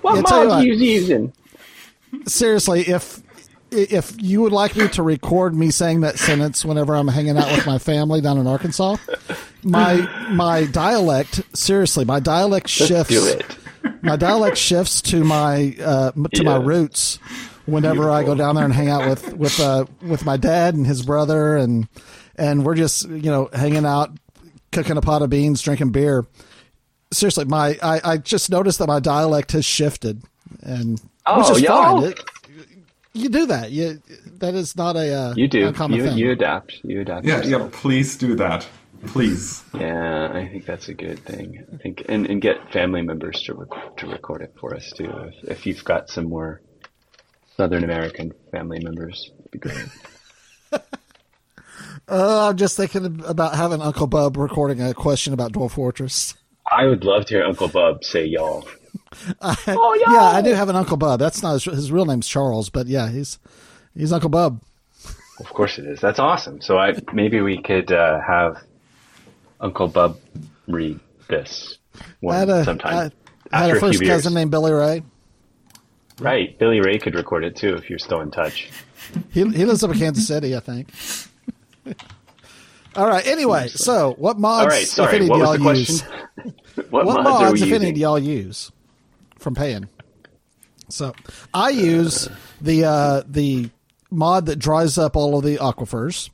what 0.00 0.14
Yeah, 0.14 0.22
tell 0.22 0.42
you 0.42 0.48
mods 0.48 0.48
what. 0.48 0.64
you 0.64 0.74
using? 0.74 1.32
Seriously, 2.26 2.82
if 2.82 3.20
if 3.72 4.14
you 4.20 4.40
would 4.42 4.52
like 4.52 4.76
me 4.76 4.88
to 4.88 5.02
record 5.02 5.54
me 5.54 5.70
saying 5.70 6.00
that 6.02 6.18
sentence 6.18 6.64
whenever 6.64 6.94
I'm 6.94 7.08
hanging 7.08 7.36
out 7.36 7.50
with 7.50 7.66
my 7.66 7.78
family 7.78 8.20
down 8.20 8.38
in 8.38 8.46
Arkansas, 8.46 8.96
my 9.62 9.96
my 10.30 10.64
dialect, 10.66 11.42
seriously, 11.56 12.04
my 12.04 12.20
dialect 12.20 12.68
shifts. 12.68 13.12
Do 13.12 13.26
it. 13.26 13.44
my 14.02 14.16
dialect 14.16 14.56
shifts 14.56 15.00
to 15.02 15.24
my 15.24 15.76
uh, 15.82 16.12
to 16.34 16.44
my 16.44 16.56
roots 16.56 17.18
whenever 17.66 18.10
I 18.10 18.24
go 18.24 18.34
down 18.34 18.54
there 18.56 18.64
and 18.64 18.74
hang 18.74 18.88
out 18.90 19.08
with 19.08 19.32
with 19.34 19.58
uh, 19.60 19.86
with 20.02 20.24
my 20.24 20.36
dad 20.36 20.74
and 20.74 20.86
his 20.86 21.02
brother 21.02 21.56
and 21.56 21.88
and 22.36 22.64
we're 22.64 22.74
just 22.74 23.08
you 23.08 23.30
know 23.30 23.48
hanging 23.52 23.84
out, 23.86 24.10
cooking 24.72 24.96
a 24.96 25.00
pot 25.00 25.22
of 25.22 25.30
beans, 25.30 25.62
drinking 25.62 25.90
beer. 25.90 26.24
Seriously, 27.12 27.44
my 27.44 27.78
I, 27.82 28.00
I 28.12 28.16
just 28.16 28.50
noticed 28.50 28.78
that 28.78 28.88
my 28.88 29.00
dialect 29.00 29.52
has 29.52 29.64
shifted, 29.64 30.22
and 30.62 30.92
which 30.92 31.00
Oh, 31.26 31.52
is 31.54 31.60
y'all. 31.60 32.00
fine. 32.00 32.10
It, 32.10 32.20
you 33.14 33.28
do 33.28 33.46
that. 33.46 33.70
You 33.70 34.00
that 34.38 34.54
is 34.54 34.76
not 34.76 34.96
a 34.96 35.12
uh, 35.14 35.34
You 35.36 35.48
do. 35.48 35.66
uncommon 35.68 35.98
You, 35.98 36.04
thing. 36.06 36.18
you 36.18 36.30
adapt. 36.32 36.80
You 36.84 37.00
adapt. 37.02 37.26
Yeah, 37.26 37.38
yeah, 37.38 37.44
yourself. 37.44 37.72
please 37.72 38.16
do 38.16 38.34
that. 38.36 38.66
Please. 39.06 39.64
Yeah, 39.74 40.30
I 40.32 40.46
think 40.48 40.64
that's 40.64 40.88
a 40.88 40.94
good 40.94 41.18
thing. 41.24 41.64
I 41.74 41.76
think, 41.78 42.04
and, 42.08 42.24
and 42.26 42.40
get 42.40 42.72
family 42.72 43.02
members 43.02 43.42
to 43.42 43.54
rec- 43.54 43.96
to 43.96 44.06
record 44.06 44.42
it 44.42 44.54
for 44.60 44.74
us 44.76 44.92
too. 44.96 45.10
If, 45.42 45.50
if 45.50 45.66
you've 45.66 45.82
got 45.84 46.08
some 46.08 46.28
more 46.28 46.60
Southern 47.56 47.82
American 47.84 48.32
family 48.52 48.78
members, 48.82 49.30
it'd 49.40 49.50
be 49.50 49.58
great. 49.58 49.86
Uh, 52.08 52.48
I'm 52.48 52.56
just 52.56 52.76
thinking 52.76 53.22
about 53.26 53.54
having 53.54 53.80
Uncle 53.80 54.06
Bub 54.08 54.36
recording 54.36 54.82
a 54.82 54.92
question 54.92 55.32
about 55.32 55.52
Dwarf 55.52 55.72
Fortress. 55.72 56.34
I 56.70 56.86
would 56.86 57.04
love 57.04 57.26
to 57.26 57.34
hear 57.34 57.44
Uncle 57.44 57.68
Bub 57.68 58.02
say 58.02 58.24
y'all. 58.26 58.66
oh, 59.40 59.98
Yeah, 60.06 60.22
I 60.22 60.42
do 60.42 60.52
have 60.54 60.68
an 60.68 60.76
Uncle 60.76 60.96
Bub. 60.96 61.18
That's 61.20 61.42
not 61.42 61.54
his, 61.54 61.64
his 61.64 61.92
real 61.92 62.04
name's 62.06 62.26
Charles, 62.28 62.70
but 62.70 62.86
yeah, 62.86 63.10
he's 63.10 63.38
he's 63.94 64.12
Uncle 64.12 64.28
Bub. 64.30 64.60
Of 65.40 65.48
course 65.52 65.78
it 65.78 65.86
is. 65.86 66.00
That's 66.00 66.18
awesome. 66.18 66.60
So 66.60 66.78
I 66.78 66.94
maybe 67.12 67.40
we 67.40 67.60
could 67.60 67.90
uh, 67.92 68.20
have 68.20 68.62
Uncle 69.60 69.88
Bub 69.88 70.18
read 70.68 71.00
this 71.28 71.78
I 71.98 72.04
one 72.20 72.36
had 72.36 72.48
a, 72.48 72.64
sometime 72.64 72.92
I 72.94 73.02
had 73.04 73.12
after 73.52 73.74
a 73.74 73.76
a 73.76 73.80
first 73.80 74.00
years. 74.00 74.08
cousin 74.10 74.34
named 74.34 74.50
Billy 74.50 74.72
Ray. 74.72 75.02
Right, 76.18 76.56
Billy 76.58 76.80
Ray 76.80 76.98
could 76.98 77.14
record 77.14 77.44
it 77.44 77.56
too 77.56 77.74
if 77.74 77.88
you're 77.90 77.98
still 77.98 78.20
in 78.20 78.30
touch. 78.30 78.70
He 79.30 79.40
he 79.48 79.64
lives 79.64 79.82
up 79.82 79.90
in 79.90 79.98
Kansas 79.98 80.26
City, 80.26 80.54
I 80.56 80.60
think. 80.60 80.88
All 82.94 83.08
right. 83.08 83.26
Anyway, 83.26 83.68
so 83.68 84.14
what 84.18 84.38
mods, 84.38 84.62
All 84.98 85.06
right, 85.06 85.14
if 85.14 85.20
any, 85.20 85.28
What 85.28 85.38
do 85.56 85.62
y'all 85.62 85.76
use? 85.76 86.02
what, 86.90 87.06
What 87.06 87.22
mods, 87.24 87.24
mods, 87.24 87.52
we 87.54 87.62
if 87.66 87.72
any, 87.72 87.86
using? 87.86 87.94
do 87.94 88.00
y'all 88.00 88.18
use 88.18 88.70
from 89.42 89.54
paying? 89.54 89.88
So 90.88 91.14
I 91.54 91.70
use 91.70 92.28
the 92.60 92.84
uh, 92.84 93.22
the 93.26 93.70
mod 94.10 94.46
that 94.46 94.56
dries 94.56 94.98
up 94.98 95.16
all 95.16 95.36
of 95.36 95.44
the 95.44 95.56
aquifers. 95.56 96.30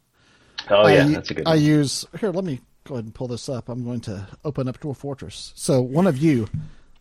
Oh 0.69 0.87
yeah, 0.89 1.05
I, 1.05 1.09
that's 1.09 1.31
a 1.31 1.35
good 1.35 1.47
I 1.47 1.53
one. 1.53 1.63
use 1.63 2.05
here. 2.19 2.31
Let 2.31 2.45
me 2.45 2.61
go 2.85 2.95
ahead 2.95 3.05
and 3.05 3.15
pull 3.15 3.29
this 3.29 3.49
up. 3.49 3.69
I'm 3.69 3.85
going 3.85 4.01
to 4.03 4.27
open 4.45 4.69
up 4.69 4.81
to 4.81 4.91
a 4.91 4.95
fortress. 4.95 5.53
So 5.55 5.81
one 5.81 6.07
of 6.07 6.19
you 6.19 6.49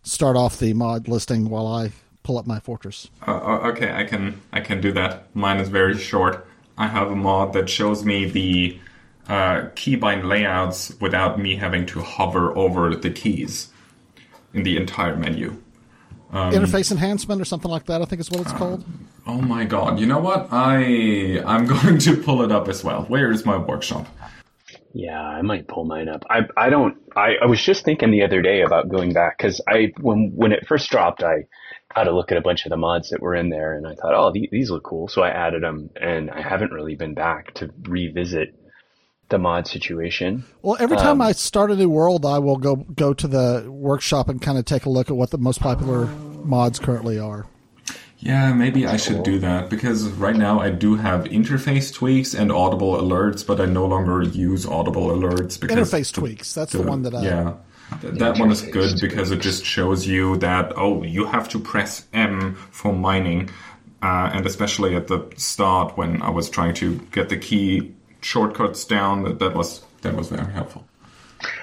start 0.04 0.36
off 0.36 0.60
the 0.60 0.74
mod 0.74 1.08
listing 1.08 1.50
while 1.50 1.68
I 1.68 1.92
pull 2.24 2.38
up 2.38 2.46
my 2.46 2.60
fortress. 2.60 3.10
Uh, 3.26 3.32
uh, 3.32 3.70
okay, 3.70 3.92
I 3.92 4.04
can 4.04 4.42
I 4.54 4.62
can 4.62 4.82
do 4.82 4.92
that. 4.94 5.34
Mine 5.36 5.58
is 5.60 5.70
very 5.70 5.98
short. 5.98 6.48
I 6.78 6.88
have 6.88 7.10
a 7.10 7.16
mod 7.16 7.54
that 7.54 7.70
shows 7.70 8.06
me 8.06 8.26
the 8.26 8.80
uh, 9.28 9.70
keybind 9.76 10.26
layouts 10.26 10.94
without 11.02 11.40
me 11.40 11.56
having 11.56 11.86
to 11.88 12.02
hover 12.02 12.56
over 12.58 12.96
the 12.96 13.10
keys 13.10 13.70
in 14.54 14.64
the 14.64 14.78
entire 14.78 15.16
menu. 15.16 15.58
Um, 16.32 16.52
Interface 16.52 16.92
enhancement 16.92 17.42
or 17.42 17.46
something 17.46 17.72
like 17.72 17.86
that. 17.86 18.02
I 18.02 18.06
think 18.06 18.20
is 18.20 18.30
what 18.30 18.42
it's 18.42 18.52
Uh, 18.54 18.58
called. 18.58 18.84
Oh 19.26 19.42
my 19.42 19.66
god! 19.66 20.00
You 20.00 20.06
know 20.08 20.20
what? 20.20 20.48
I 20.52 21.42
I'm 21.46 21.66
going 21.76 21.98
to 22.00 22.18
pull 22.18 22.42
it 22.44 22.52
up 22.52 22.68
as 22.68 22.84
well. 22.84 23.04
Where 23.04 23.32
is 23.32 23.46
my 23.46 23.58
workshop? 23.58 24.08
Yeah, 24.94 25.22
I 25.22 25.42
might 25.42 25.68
pull 25.68 25.86
mine 25.86 26.10
up. 26.10 26.24
I 26.30 26.42
I 26.58 26.70
don't. 26.70 26.98
I, 27.16 27.36
I 27.42 27.46
was 27.46 27.62
just 27.62 27.86
thinking 27.86 28.12
the 28.12 28.24
other 28.24 28.42
day 28.42 28.62
about 28.62 28.90
going 28.90 29.14
back 29.14 29.38
because 29.38 29.62
I 29.68 29.94
when 30.02 30.32
when 30.36 30.52
it 30.52 30.68
first 30.68 30.90
dropped, 30.90 31.24
I 31.24 31.46
had 31.94 32.08
a 32.08 32.16
look 32.16 32.32
at 32.32 32.38
a 32.38 32.42
bunch 32.42 32.66
of 32.66 32.72
the 32.72 32.78
mods 32.78 33.10
that 33.10 33.22
were 33.22 33.36
in 33.36 33.50
there, 33.50 33.76
and 33.76 33.88
I 33.88 33.96
thought, 33.96 34.14
oh, 34.14 34.32
these, 34.32 34.50
these 34.52 34.70
look 34.70 34.84
cool. 34.84 35.08
So 35.08 35.22
I 35.22 35.30
added 35.30 35.64
them, 35.64 35.90
and 36.00 36.30
I 36.30 36.42
haven't 36.42 36.72
really 36.72 36.96
been 36.96 37.14
back 37.14 37.54
to 37.56 37.70
revisit 37.84 38.54
the 39.30 39.38
mod 39.38 39.68
situation. 39.68 40.44
Well, 40.62 40.78
every 40.80 40.98
Um, 40.98 41.04
time 41.04 41.22
I 41.22 41.32
start 41.34 41.72
a 41.72 41.76
new 41.76 41.90
world, 41.90 42.26
I 42.26 42.40
will 42.40 42.58
go 42.58 42.78
go 42.96 43.14
to 43.14 43.28
the 43.28 43.66
workshop 43.68 44.30
and 44.30 44.42
kind 44.42 44.58
of 44.58 44.66
take 44.66 44.86
a 44.86 44.90
look 44.90 45.10
at 45.10 45.16
what 45.18 45.32
the 45.32 45.38
most 45.38 45.60
popular 45.60 46.08
mods 46.44 46.80
currently 46.80 47.20
are. 47.20 47.46
Yeah, 48.20 48.52
maybe 48.54 48.88
I 48.88 48.98
should 48.98 49.22
do 49.24 49.38
that 49.40 49.70
because 49.70 50.08
right 50.10 50.36
now 50.36 50.60
I 50.60 50.72
do 50.72 50.96
have 50.96 51.26
interface 51.26 51.94
tweaks 51.94 52.34
and 52.34 52.52
audible 52.52 52.94
alerts, 52.96 53.46
but 53.46 53.62
I 53.62 53.66
no 53.66 53.86
longer 53.86 54.24
use 54.24 54.66
audible 54.66 55.08
alerts 55.10 55.60
because 55.60 55.78
Interface 55.78 56.12
tweaks. 56.12 56.54
That's 56.56 56.72
the, 56.72 56.82
one 56.82 57.04
that 57.04 57.14
I. 57.14 57.22
yeah. 57.24 57.54
Th- 58.02 58.16
That 58.16 58.40
one 58.40 58.50
is 58.52 58.64
Interface 58.64 58.72
good 58.74 59.02
because 59.02 59.30
it 59.30 59.40
just 59.40 59.64
shows 59.64 60.08
you 60.08 60.38
that 60.38 60.74
oh 60.78 61.04
you 61.04 61.26
have 61.26 61.48
to 61.50 61.60
press 61.60 62.08
M 62.14 62.56
for 62.72 62.92
mining, 62.92 63.50
uh, 64.02 64.32
and 64.34 64.46
especially 64.48 64.96
at 64.96 65.08
the 65.08 65.20
start 65.36 65.96
when 65.98 66.22
I 66.24 66.32
was 66.32 66.50
trying 66.50 66.74
to 66.76 66.96
get 67.12 67.30
the 67.30 67.38
key 67.38 67.94
shortcuts 68.28 68.84
down, 68.84 69.24
that, 69.24 69.40
that 69.40 69.56
was 69.56 69.84
that 70.02 70.14
was 70.14 70.30
very 70.30 70.52
helpful. 70.52 70.86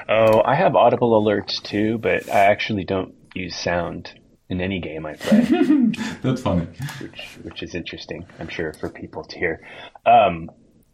Oh, 0.09 0.43
I 0.43 0.55
have 0.55 0.75
audible 0.75 1.23
alerts 1.23 1.63
too, 1.63 1.99
but 1.99 2.29
I 2.29 2.47
actually 2.47 2.85
don't 2.85 3.15
use 3.35 3.55
sound 3.57 4.11
in 4.49 4.61
any 4.61 4.81
game 4.81 5.07
I 5.07 5.15
play. 5.15 5.41
That's 6.23 6.43
funny. 6.43 6.67
Which, 7.01 7.39
which 7.43 7.63
is 7.63 7.75
interesting, 7.75 8.27
I'm 8.39 8.49
sure, 8.49 8.73
for 8.75 8.89
people 8.89 9.25
to 9.25 9.39
hear. 9.39 9.67
Um, 10.07 10.51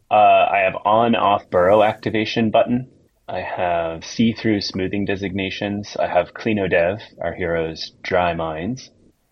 uh, 0.09 0.13
I 0.13 0.59
have 0.63 0.75
on 0.85 1.15
off 1.15 1.49
burrow 1.49 1.83
activation 1.83 2.51
button. 2.51 2.89
I 3.27 3.41
have 3.41 4.05
see 4.05 4.33
through 4.33 4.61
smoothing 4.61 5.05
designations. 5.05 5.95
I 5.97 6.07
have 6.07 6.33
Cleanodev, 6.33 7.01
our 7.21 7.33
hero's 7.33 7.91
dry 8.01 8.33
minds. 8.33 8.89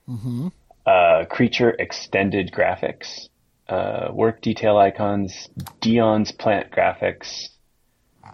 Mm-hmm. 0.08 0.48
Uh, 0.86 1.26
creature 1.26 1.76
extended 1.78 2.52
graphics. 2.52 3.29
Uh, 3.70 4.10
work 4.12 4.42
detail 4.42 4.78
icons, 4.78 5.48
Dion's 5.80 6.32
plant 6.32 6.72
graphics, 6.72 7.50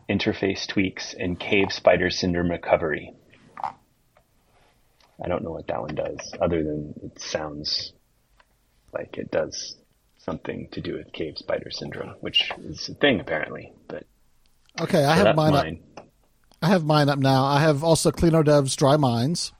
interface 0.09 0.65
tweaks, 0.65 1.13
and 1.13 1.38
cave 1.38 1.73
spider 1.73 2.09
syndrome 2.09 2.49
recovery. 2.49 3.13
I 5.23 5.27
don't 5.27 5.43
know 5.43 5.51
what 5.51 5.67
that 5.67 5.81
one 5.81 5.95
does, 5.95 6.33
other 6.39 6.63
than 6.63 6.93
it 7.03 7.19
sounds 7.19 7.91
like 8.93 9.17
it 9.17 9.29
does 9.29 9.75
something 10.19 10.69
to 10.71 10.81
do 10.81 10.93
with 10.93 11.11
cave 11.11 11.38
spider 11.38 11.69
syndrome, 11.69 12.15
which 12.21 12.49
is 12.63 12.88
a 12.89 12.93
thing 12.95 13.19
apparently. 13.19 13.73
But 13.89 14.05
okay, 14.79 15.03
I 15.03 15.17
so 15.17 15.25
have 15.25 15.36
mine, 15.36 15.51
mine, 15.51 15.83
up. 15.97 16.07
I 16.61 16.67
have 16.69 16.86
mine 16.86 17.09
up 17.09 17.19
now. 17.19 17.43
I 17.43 17.59
have 17.59 17.83
also 17.83 18.11
Cleanodev's 18.11 18.75
Dry 18.75 18.97
Mines, 18.97 19.51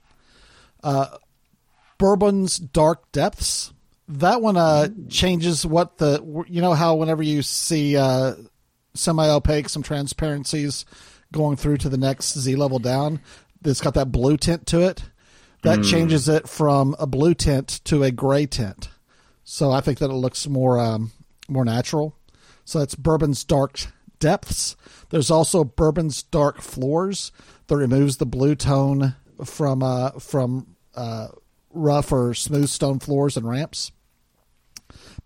uh, 0.82 1.18
Bourbon's 1.98 2.58
Dark 2.58 3.12
Depths. 3.12 3.72
That 4.08 4.40
one 4.40 4.56
uh, 4.56 4.88
changes 5.08 5.66
what 5.66 5.98
the 5.98 6.44
you 6.48 6.60
know 6.60 6.74
how 6.74 6.94
whenever 6.94 7.22
you 7.22 7.42
see 7.42 7.96
uh, 7.96 8.34
semi 8.94 9.28
opaque, 9.28 9.68
some 9.68 9.82
transparencies 9.82 10.84
going 11.32 11.56
through 11.56 11.78
to 11.78 11.88
the 11.88 11.98
next 11.98 12.38
Z 12.38 12.54
level 12.54 12.78
down, 12.78 13.20
it's 13.64 13.80
got 13.80 13.94
that 13.94 14.12
blue 14.12 14.36
tint 14.36 14.66
to 14.68 14.80
it 14.80 15.02
that 15.62 15.80
mm. 15.80 15.90
changes 15.90 16.28
it 16.28 16.48
from 16.48 16.94
a 16.98 17.06
blue 17.06 17.34
tint 17.34 17.80
to 17.84 18.04
a 18.04 18.10
gray 18.10 18.46
tint. 18.46 18.88
So 19.42 19.70
I 19.70 19.80
think 19.80 19.98
that 19.98 20.10
it 20.10 20.14
looks 20.14 20.46
more 20.46 20.78
um, 20.78 21.12
more 21.48 21.64
natural. 21.64 22.16
So 22.64 22.80
it's 22.80 22.94
Bourbon's 22.94 23.44
Dark 23.44 23.80
Depths. 24.18 24.76
There's 25.10 25.30
also 25.30 25.64
Bourbon's 25.64 26.22
Dark 26.22 26.60
Floors 26.60 27.32
that 27.66 27.76
removes 27.76 28.16
the 28.16 28.26
blue 28.26 28.54
tone 28.54 29.14
from 29.44 29.82
uh, 29.82 30.12
from 30.12 30.76
uh, 30.94 31.28
rough 31.70 32.12
or 32.12 32.34
smooth 32.34 32.68
stone 32.68 32.98
floors 32.98 33.36
and 33.36 33.48
ramps. 33.48 33.92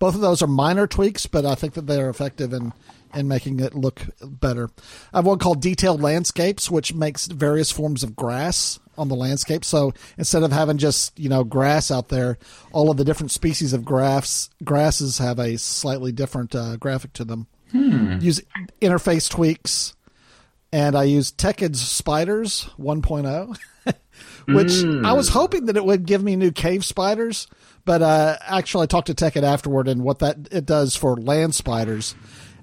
Both 0.00 0.16
of 0.16 0.22
those 0.22 0.42
are 0.42 0.48
minor 0.48 0.88
tweaks, 0.88 1.26
but 1.26 1.46
I 1.46 1.54
think 1.54 1.74
that 1.74 1.86
they 1.86 2.00
are 2.00 2.08
effective 2.08 2.52
in 2.52 2.72
in 3.14 3.28
making 3.28 3.60
it 3.60 3.74
look 3.74 4.02
better. 4.22 4.70
I 5.12 5.18
have 5.18 5.26
one 5.26 5.38
called 5.38 5.60
Detailed 5.60 6.00
Landscapes, 6.00 6.70
which 6.70 6.94
makes 6.94 7.26
various 7.26 7.70
forms 7.70 8.02
of 8.02 8.14
grass 8.14 8.78
on 8.96 9.08
the 9.08 9.16
landscape. 9.16 9.64
So 9.64 9.92
instead 10.16 10.42
of 10.42 10.52
having 10.52 10.78
just 10.78 11.18
you 11.18 11.28
know 11.28 11.44
grass 11.44 11.90
out 11.90 12.08
there, 12.08 12.38
all 12.72 12.90
of 12.90 12.96
the 12.96 13.04
different 13.04 13.30
species 13.30 13.72
of 13.72 13.84
grass 13.84 14.50
grasses 14.64 15.18
have 15.18 15.38
a 15.38 15.58
slightly 15.58 16.12
different 16.12 16.54
uh, 16.54 16.76
graphic 16.76 17.12
to 17.14 17.24
them. 17.24 17.46
Hmm. 17.72 18.18
Use 18.20 18.40
interface 18.80 19.28
tweaks, 19.28 19.94
and 20.72 20.96
I 20.96 21.04
use 21.04 21.32
Tekked's 21.32 21.80
Spiders 21.80 22.68
1.0, 22.78 23.56
which 24.48 24.68
mm. 24.68 25.06
I 25.06 25.12
was 25.12 25.28
hoping 25.28 25.66
that 25.66 25.76
it 25.76 25.84
would 25.84 26.04
give 26.04 26.22
me 26.22 26.34
new 26.36 26.50
cave 26.50 26.84
spiders, 26.84 27.46
but 27.90 28.02
uh, 28.02 28.36
actually 28.46 28.84
I 28.84 28.86
talked 28.86 29.08
to 29.08 29.14
Tekked 29.14 29.42
afterward, 29.42 29.88
and 29.88 30.04
what 30.04 30.20
that 30.20 30.36
it 30.52 30.64
does 30.64 30.94
for 30.94 31.16
land 31.16 31.56
spiders 31.56 32.14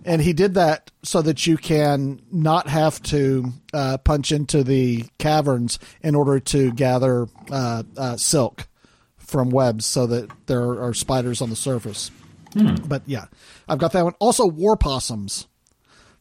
and 0.08 0.22
he 0.22 0.32
did 0.32 0.54
that 0.54 0.90
so 1.04 1.22
that 1.22 1.46
you 1.46 1.58
can 1.58 2.22
not 2.32 2.70
have 2.70 3.04
to 3.04 3.52
uh, 3.74 3.98
punch 3.98 4.32
into 4.32 4.64
the 4.64 5.04
caverns 5.20 5.80
in 6.02 6.16
order 6.16 6.40
to 6.40 6.72
gather 6.72 7.28
uh, 7.52 7.84
uh, 7.98 8.16
silk 8.16 8.68
from 9.18 9.50
webs, 9.50 9.86
so 9.86 10.08
that 10.08 10.30
there 10.46 10.82
are 10.82 10.94
spiders 10.94 11.42
on 11.42 11.50
the 11.50 11.58
surface. 11.58 12.10
Hmm. 12.54 12.76
But 12.88 13.02
yeah, 13.06 13.26
I've 13.68 13.80
got 13.80 13.92
that 13.92 14.06
one. 14.06 14.14
Also, 14.20 14.46
war 14.48 14.78
possums. 14.78 15.46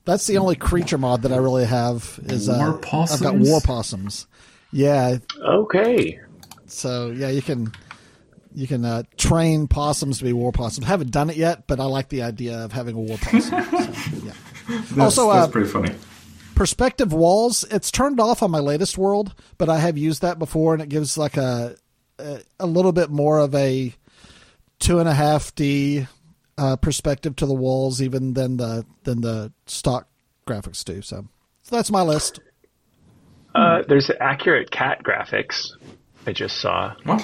That's 0.05 0.27
the 0.27 0.39
only 0.39 0.57
creature 0.57 0.99
mod 0.99 1.23
that 1.23 1.33
I 1.33 1.37
really 1.37 1.67
have. 1.67 2.19
Is 2.25 2.49
uh, 2.49 2.57
war 2.59 2.79
possums? 2.79 3.23
I've 3.23 3.35
got 3.35 3.39
war 3.39 3.61
possums. 3.61 4.27
Yeah. 4.73 5.19
Okay. 5.41 6.19
So 6.67 7.13
yeah, 7.13 7.29
you 7.29 7.41
can 7.41 7.71
you 8.57 8.67
can 8.67 8.87
uh, 8.87 9.03
train 9.19 9.69
possums 9.69 10.19
to 10.19 10.25
be 10.25 10.33
war 10.33 10.51
possums. 10.51 10.87
Haven't 10.87 11.11
done 11.11 11.29
it 11.29 11.37
yet, 11.37 11.67
but 11.67 11.79
I 11.79 11.85
like 11.85 12.09
the 12.09 12.23
idea 12.23 12.65
of 12.65 12.73
having 12.73 12.97
a 12.97 13.01
war 13.01 13.19
possum. 13.19 13.43
so, 13.43 14.27
yeah. 14.27 14.33
That's, 14.69 14.99
also, 14.99 15.31
that's 15.31 15.49
uh, 15.49 15.51
pretty 15.51 15.69
funny. 15.69 15.95
Perspective 16.55 17.13
walls. 17.13 17.65
It's 17.71 17.91
turned 17.91 18.19
off 18.19 18.43
on 18.43 18.51
my 18.51 18.61
latest 18.61 18.97
world, 18.97 19.35
but 19.59 19.69
I 19.69 19.79
have 19.79 19.99
used 19.99 20.23
that 20.23 20.39
before, 20.39 20.73
and 20.73 20.83
it 20.83 20.89
gives 20.89 21.19
like 21.19 21.37
a 21.37 21.77
a, 22.19 22.41
a 22.59 22.67
little 22.67 22.93
bit 22.93 23.11
more 23.11 23.39
of 23.39 23.55
a 23.55 23.95
two 24.79 25.01
and 25.01 25.09
a 25.09 25.13
half 25.13 25.55
D 25.55 26.07
uh, 26.57 26.77
perspective 26.77 27.37
to 27.37 27.47
the 27.47 27.55
walls, 27.55 28.01
even 28.01 28.33
than 28.33 28.57
the 28.57 28.87
than 29.05 29.21
the 29.21 29.53
stock 29.67 30.09
graphics 30.49 30.83
do. 30.83 31.03
So, 31.03 31.27
so 31.63 31.77
that's 31.77 31.91
my 31.91 32.01
list. 32.01 32.41
Uh, 33.55 33.83
there's 33.87 34.11
accurate 34.19 34.71
cat 34.71 35.03
graphics. 35.05 35.73
I 36.27 36.33
just 36.33 36.57
saw. 36.57 36.95
What? 37.05 37.23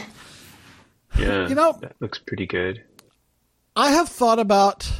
Yeah, 1.18 1.48
you 1.48 1.54
know, 1.54 1.78
that 1.80 1.96
looks 2.00 2.18
pretty 2.18 2.46
good. 2.46 2.82
I 3.76 3.92
have 3.92 4.08
thought 4.08 4.38
about 4.38 4.90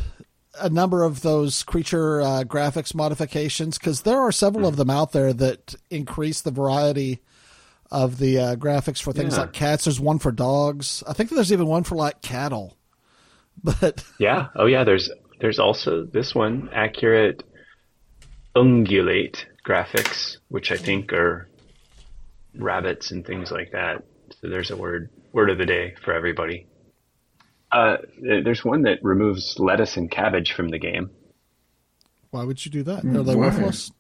a 0.61 0.69
number 0.69 1.03
of 1.03 1.23
those 1.23 1.63
creature 1.63 2.21
uh, 2.21 2.45
graphics 2.45 2.95
modifications 2.95 3.79
because 3.79 4.03
there 4.03 4.21
are 4.21 4.33
several 4.33 4.65
mm. 4.65 4.69
of 4.69 4.77
them 4.77 4.91
out 4.91 5.13
there 5.13 5.33
that 5.33 5.75
increase 5.91 6.43
the 6.43 6.51
variety 6.51 7.21
of 7.91 8.19
the 8.19 8.39
uh, 8.39 8.57
graphics 8.57 9.01
for 9.01 9.13
things 9.13 9.35
yeah. 9.35 9.43
like 9.43 9.53
cats. 9.53 9.85
There's 9.85 10.01
one 10.01 10.19
for 10.19 10.33
dogs. 10.33 11.03
I 11.07 11.13
think 11.13 11.31
there's 11.31 11.53
even 11.53 11.67
one 11.67 11.85
for 11.85 11.95
like 11.95 12.23
cattle. 12.23 12.77
But 13.63 14.03
yeah, 14.19 14.49
oh 14.57 14.65
yeah, 14.65 14.83
there's 14.83 15.11
there's 15.39 15.59
also 15.59 16.05
this 16.05 16.35
one 16.35 16.71
accurate 16.73 17.45
ungulate 18.57 19.45
graphics, 19.65 20.39
which 20.49 20.73
I 20.73 20.79
think 20.79 21.13
are 21.13 21.49
rabbits 22.55 23.11
and 23.11 23.27
things 23.27 23.51
like 23.51 23.73
that. 23.73 24.05
So 24.41 24.49
there's 24.49 24.71
a 24.71 24.77
word 24.77 25.11
word 25.33 25.51
of 25.51 25.59
the 25.59 25.67
day 25.67 25.95
for 26.05 26.13
everybody. 26.13 26.67
Uh, 27.71 27.97
there's 28.21 28.65
one 28.65 28.83
that 28.83 28.99
removes 29.03 29.57
lettuce 29.59 29.97
and 29.97 30.11
cabbage 30.11 30.53
from 30.53 30.69
the 30.69 30.79
game. 30.79 31.11
Why 32.31 32.45
would 32.45 32.65
you 32.65 32.71
do 32.71 32.83
that? 32.85 33.05
Are 33.05 33.23
they 33.23 33.35
worthless? 33.35 33.91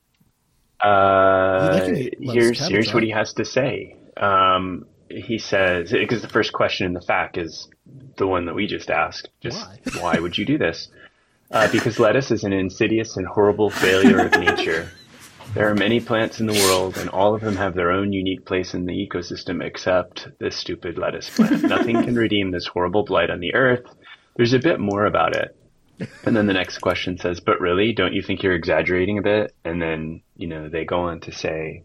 Uh, 0.80 1.78
here's 2.20 2.66
here's 2.66 2.92
what 2.92 3.02
he 3.02 3.10
has 3.10 3.34
to 3.34 3.44
say. 3.44 3.96
Um, 4.16 4.86
he 5.08 5.38
says 5.38 5.92
because 5.92 6.22
the 6.22 6.28
first 6.28 6.52
question 6.52 6.86
in 6.86 6.92
the 6.92 7.00
fact 7.00 7.38
is 7.38 7.68
the 8.16 8.26
one 8.26 8.46
that 8.46 8.54
we 8.54 8.66
just 8.66 8.90
asked. 8.90 9.28
Just 9.40 9.66
why, 9.94 10.14
why 10.14 10.18
would 10.18 10.36
you 10.36 10.44
do 10.44 10.58
this? 10.58 10.88
Uh, 11.50 11.70
because 11.70 11.98
lettuce 11.98 12.30
is 12.30 12.44
an 12.44 12.52
insidious 12.52 13.16
and 13.16 13.26
horrible 13.26 13.70
failure 13.70 14.26
of 14.26 14.32
nature. 14.40 14.90
There 15.54 15.68
are 15.68 15.74
many 15.74 16.00
plants 16.00 16.40
in 16.40 16.46
the 16.46 16.54
world, 16.54 16.96
and 16.96 17.10
all 17.10 17.34
of 17.34 17.42
them 17.42 17.56
have 17.56 17.74
their 17.74 17.90
own 17.90 18.14
unique 18.14 18.46
place 18.46 18.72
in 18.72 18.86
the 18.86 19.06
ecosystem 19.06 19.62
except 19.62 20.28
this 20.38 20.56
stupid 20.56 20.96
lettuce 20.96 21.28
plant. 21.28 21.62
Nothing 21.68 22.02
can 22.02 22.14
redeem 22.14 22.50
this 22.50 22.66
horrible 22.66 23.04
blight 23.04 23.28
on 23.28 23.40
the 23.40 23.54
earth. 23.54 23.84
There's 24.34 24.54
a 24.54 24.58
bit 24.58 24.80
more 24.80 25.04
about 25.04 25.36
it. 25.36 25.54
And 26.24 26.34
then 26.34 26.46
the 26.46 26.54
next 26.54 26.78
question 26.78 27.18
says, 27.18 27.40
But 27.40 27.60
really, 27.60 27.92
don't 27.92 28.14
you 28.14 28.22
think 28.22 28.42
you're 28.42 28.54
exaggerating 28.54 29.18
a 29.18 29.22
bit? 29.22 29.54
And 29.62 29.80
then, 29.80 30.22
you 30.36 30.46
know, 30.46 30.70
they 30.70 30.86
go 30.86 31.00
on 31.00 31.20
to 31.20 31.32
say, 31.32 31.82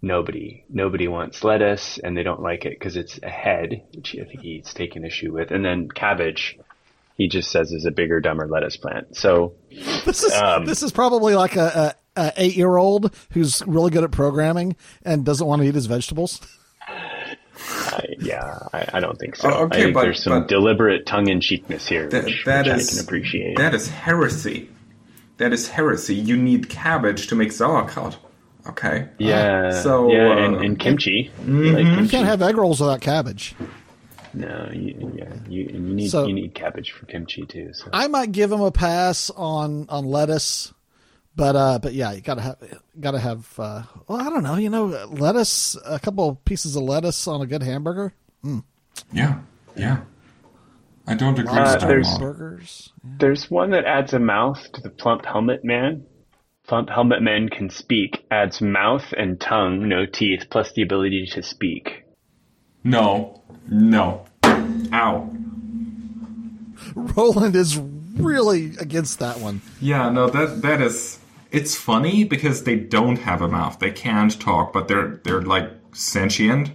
Nobody, 0.00 0.64
nobody 0.68 1.08
wants 1.08 1.42
lettuce, 1.42 1.98
and 1.98 2.16
they 2.16 2.22
don't 2.22 2.40
like 2.40 2.66
it 2.66 2.78
because 2.78 2.96
it's 2.96 3.18
a 3.20 3.28
head, 3.28 3.82
which 3.96 4.14
I 4.14 4.24
think 4.24 4.42
he's 4.42 4.72
taken 4.72 5.04
issue 5.04 5.32
with. 5.32 5.50
And 5.50 5.64
then 5.64 5.88
cabbage, 5.88 6.56
he 7.16 7.26
just 7.28 7.50
says 7.50 7.72
is 7.72 7.84
a 7.84 7.90
bigger, 7.90 8.20
dumber 8.20 8.46
lettuce 8.46 8.76
plant. 8.76 9.16
So 9.16 9.54
this 10.04 10.22
is 10.22 10.32
um, 10.34 10.66
this 10.66 10.84
is 10.84 10.92
probably 10.92 11.34
like 11.34 11.56
a, 11.56 11.96
a 12.16 12.32
eight 12.36 12.56
year 12.56 12.76
old 12.76 13.14
who's 13.32 13.62
really 13.66 13.90
good 13.90 14.04
at 14.04 14.10
programming 14.10 14.76
and 15.02 15.24
doesn't 15.24 15.46
want 15.46 15.62
to 15.62 15.68
eat 15.68 15.74
his 15.74 15.86
vegetables. 15.86 16.40
Uh, 17.68 18.02
yeah, 18.18 18.58
I, 18.74 18.86
I, 18.94 19.00
don't 19.00 19.18
think 19.18 19.34
so. 19.34 19.50
Oh, 19.50 19.64
okay, 19.64 19.78
I 19.78 19.82
think 19.84 19.94
but, 19.94 20.02
there's 20.02 20.22
some 20.22 20.46
deliberate 20.46 21.06
tongue 21.06 21.28
in 21.28 21.40
cheekness 21.40 21.86
here, 21.86 22.06
that, 22.10 22.24
which, 22.24 22.44
that 22.44 22.66
which 22.66 22.76
is, 22.76 22.88
I 22.88 22.92
can 22.92 23.04
appreciate. 23.04 23.56
That 23.56 23.74
is 23.74 23.88
heresy. 23.88 24.68
That 25.38 25.54
is 25.54 25.68
heresy. 25.68 26.14
You 26.14 26.36
need 26.36 26.68
cabbage 26.68 27.28
to 27.28 27.34
make 27.34 27.52
sauerkraut. 27.52 28.18
Okay. 28.68 29.08
Yeah. 29.18 29.68
Uh, 29.68 29.82
so 29.82 30.12
yeah, 30.12 30.28
uh, 30.28 30.36
and, 30.36 30.56
and, 30.56 30.78
kimchi. 30.78 31.30
Mm-hmm. 31.40 31.64
Like 31.64 31.84
kimchi. 31.86 32.02
You 32.02 32.08
can't 32.08 32.26
have 32.26 32.42
egg 32.42 32.56
rolls 32.56 32.80
without 32.80 33.00
cabbage. 33.00 33.54
No, 34.34 34.68
you, 34.72 35.12
yeah, 35.16 35.32
you, 35.48 35.62
you 35.62 35.78
need 35.78 36.10
so, 36.10 36.26
you 36.26 36.34
need 36.34 36.54
cabbage 36.54 36.90
for 36.90 37.06
kimchi 37.06 37.46
too. 37.46 37.72
So. 37.72 37.88
I 37.92 38.06
might 38.08 38.32
give 38.32 38.52
him 38.52 38.60
a 38.60 38.70
pass 38.70 39.30
on 39.30 39.86
on 39.88 40.04
lettuce 40.04 40.74
but 41.36 41.54
uh, 41.54 41.78
but 41.78 41.92
yeah, 41.94 42.12
you 42.12 42.20
gotta 42.22 42.40
have 42.42 42.56
gotta 42.98 43.18
have. 43.18 43.46
Uh, 43.58 43.82
well, 44.08 44.20
I 44.20 44.30
don't 44.30 44.42
know. 44.42 44.56
You 44.56 44.70
know, 44.70 44.86
lettuce, 45.10 45.76
a 45.84 45.98
couple 45.98 46.34
pieces 46.44 46.74
of 46.76 46.82
lettuce 46.82 47.26
on 47.28 47.40
a 47.42 47.46
good 47.46 47.62
hamburger. 47.62 48.12
Mm. 48.44 48.64
Yeah, 49.12 49.38
yeah. 49.76 49.98
I 51.06 51.14
don't 51.14 51.38
agree 51.38 51.56
Uh, 51.56 51.62
with 51.72 51.80
that 51.80 51.86
there's- 51.86 52.10
one. 52.12 52.20
burgers. 52.20 52.92
There's 53.04 53.50
one 53.50 53.70
that 53.70 53.84
adds 53.84 54.12
a 54.12 54.18
mouth 54.18 54.60
to 54.72 54.80
the 54.80 54.90
plump 54.90 55.24
helmet 55.24 55.64
man. 55.64 56.04
Plump 56.66 56.88
helmet 56.90 57.22
man 57.22 57.48
can 57.48 57.70
speak, 57.70 58.24
adds 58.28 58.60
mouth 58.60 59.04
and 59.16 59.40
tongue, 59.40 59.88
no 59.88 60.04
teeth, 60.04 60.46
plus 60.50 60.72
the 60.72 60.82
ability 60.82 61.26
to 61.32 61.42
speak. 61.42 62.02
No, 62.82 63.40
no. 63.68 64.24
Ow. 64.92 65.30
Roland 66.94 67.54
is 67.54 67.78
really 67.78 68.72
against 68.78 69.18
that 69.20 69.38
one. 69.38 69.60
Yeah, 69.80 70.10
no, 70.10 70.28
that 70.28 70.62
that 70.62 70.80
is. 70.80 71.18
It's 71.56 71.74
funny 71.74 72.24
because 72.24 72.64
they 72.64 72.76
don't 72.76 73.18
have 73.20 73.40
a 73.40 73.48
mouth. 73.48 73.78
They 73.78 73.90
can't 73.90 74.38
talk, 74.38 74.74
but 74.74 74.88
they're 74.88 75.20
they're 75.24 75.40
like 75.40 75.70
sentient. 75.92 76.70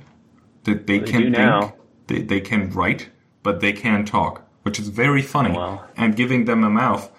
They, 0.63 0.73
they 0.73 0.99
They 0.99 1.11
can 1.11 1.21
think. 1.21 1.37
now. 1.37 1.75
They 2.07 2.21
they 2.23 2.41
can 2.41 2.71
write, 2.71 3.09
but 3.43 3.59
they 3.59 3.73
can't 3.73 4.07
talk, 4.07 4.33
which 4.63 4.79
is 4.79 4.87
very 4.89 5.21
funny. 5.21 5.55
Wow. 5.55 5.85
And 5.97 6.15
giving 6.15 6.45
them 6.45 6.63
a 6.63 6.69
mouth 6.69 7.11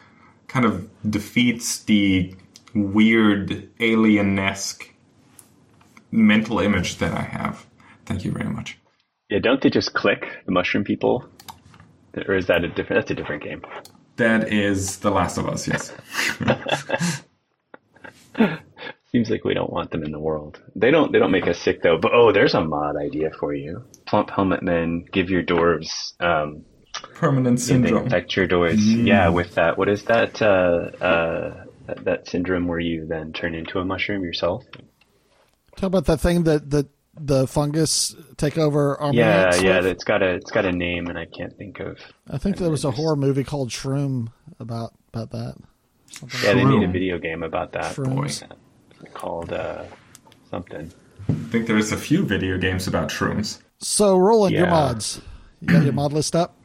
kind 0.48 0.66
of 0.66 0.88
defeats 1.08 1.84
the 1.84 2.34
weird 2.74 3.68
alien-esque 3.80 4.92
mental 6.10 6.58
image 6.58 6.96
that 6.98 7.12
I 7.12 7.22
have. 7.22 7.64
Thank 8.06 8.24
you 8.24 8.32
very 8.32 8.50
much. 8.50 8.76
Yeah, 9.30 9.38
don't 9.38 9.62
they 9.62 9.70
just 9.70 9.94
click 9.94 10.26
the 10.46 10.52
mushroom 10.52 10.84
people? 10.84 11.24
Or 12.28 12.34
is 12.34 12.46
that 12.48 12.64
a 12.64 12.68
different? 12.68 13.00
That's 13.00 13.10
a 13.12 13.14
different 13.14 13.42
game. 13.44 13.62
That 14.16 14.52
is 14.52 14.98
The 14.98 15.10
Last 15.10 15.38
of 15.38 15.46
Us. 15.48 15.68
Yes. 15.68 15.92
Seems 19.12 19.28
like 19.28 19.44
we 19.44 19.52
don't 19.54 19.70
want 19.70 19.90
them 19.90 20.04
in 20.04 20.10
the 20.10 20.18
world. 20.18 20.60
They 20.74 20.90
don't. 20.90 21.12
They 21.12 21.18
don't 21.18 21.30
make 21.30 21.46
us 21.46 21.58
sick 21.58 21.82
though. 21.82 21.98
But 21.98 22.12
oh, 22.14 22.32
there's 22.32 22.54
a 22.54 22.64
mod 22.64 22.96
idea 22.96 23.30
for 23.38 23.52
you. 23.52 23.84
Plump 24.06 24.30
helmet 24.30 24.62
men 24.62 25.04
give 25.12 25.28
your 25.28 25.42
dwarves. 25.42 26.14
Um, 26.18 26.64
Permanent 27.14 27.58
they 27.58 27.64
syndrome. 27.64 28.04
infect 28.04 28.34
your 28.36 28.48
dwarves. 28.48 28.78
Yeah, 29.06 29.28
with 29.28 29.54
that. 29.56 29.76
What 29.76 29.88
is 29.90 30.04
that? 30.04 30.40
Uh, 30.40 31.04
uh, 31.04 31.64
that, 31.86 32.04
that 32.04 32.28
syndrome 32.28 32.66
where 32.68 32.78
you 32.78 33.06
then 33.06 33.32
turn 33.32 33.54
into 33.54 33.78
a 33.78 33.84
mushroom 33.84 34.22
yourself? 34.24 34.64
Talk 35.76 35.88
about 35.88 36.06
that 36.06 36.20
thing 36.20 36.44
that 36.44 36.70
that 36.70 36.88
the 37.14 37.46
fungus 37.46 38.14
take 38.38 38.56
over 38.56 38.98
our 38.98 39.12
Yeah, 39.12 39.54
yeah. 39.56 39.76
with? 39.78 39.86
It's 39.86 40.04
got 40.04 40.22
a. 40.22 40.34
It's 40.36 40.50
got 40.50 40.64
a 40.64 40.72
name, 40.72 41.08
and 41.08 41.18
I 41.18 41.26
can't 41.26 41.56
think 41.58 41.80
of. 41.80 41.98
I 42.30 42.38
think 42.38 42.56
there 42.56 42.70
was 42.70 42.84
a 42.84 42.90
horror 42.90 43.16
movie 43.16 43.44
called 43.44 43.70
Shroom 43.70 44.28
about 44.58 44.94
about 45.12 45.30
that. 45.32 45.56
Yeah, 46.42 46.54
they 46.54 46.64
made 46.64 46.82
a 46.82 46.92
video 46.92 47.18
game 47.18 47.42
about 47.42 47.72
that. 47.72 47.94
Shrooms. 47.94 48.42
Called 49.14 49.52
uh, 49.52 49.84
something. 50.50 50.92
I 51.28 51.32
think 51.50 51.66
there's 51.66 51.92
a 51.92 51.96
few 51.96 52.24
video 52.24 52.58
games 52.58 52.86
about 52.86 53.08
shrooms. 53.08 53.60
So, 53.78 54.16
Roland, 54.16 54.54
your 54.54 54.68
mods. 54.68 55.20
You 55.60 55.68
got 55.68 55.84
your 55.84 55.92
mod 55.92 56.12
list 56.12 56.36
up? 56.36 56.56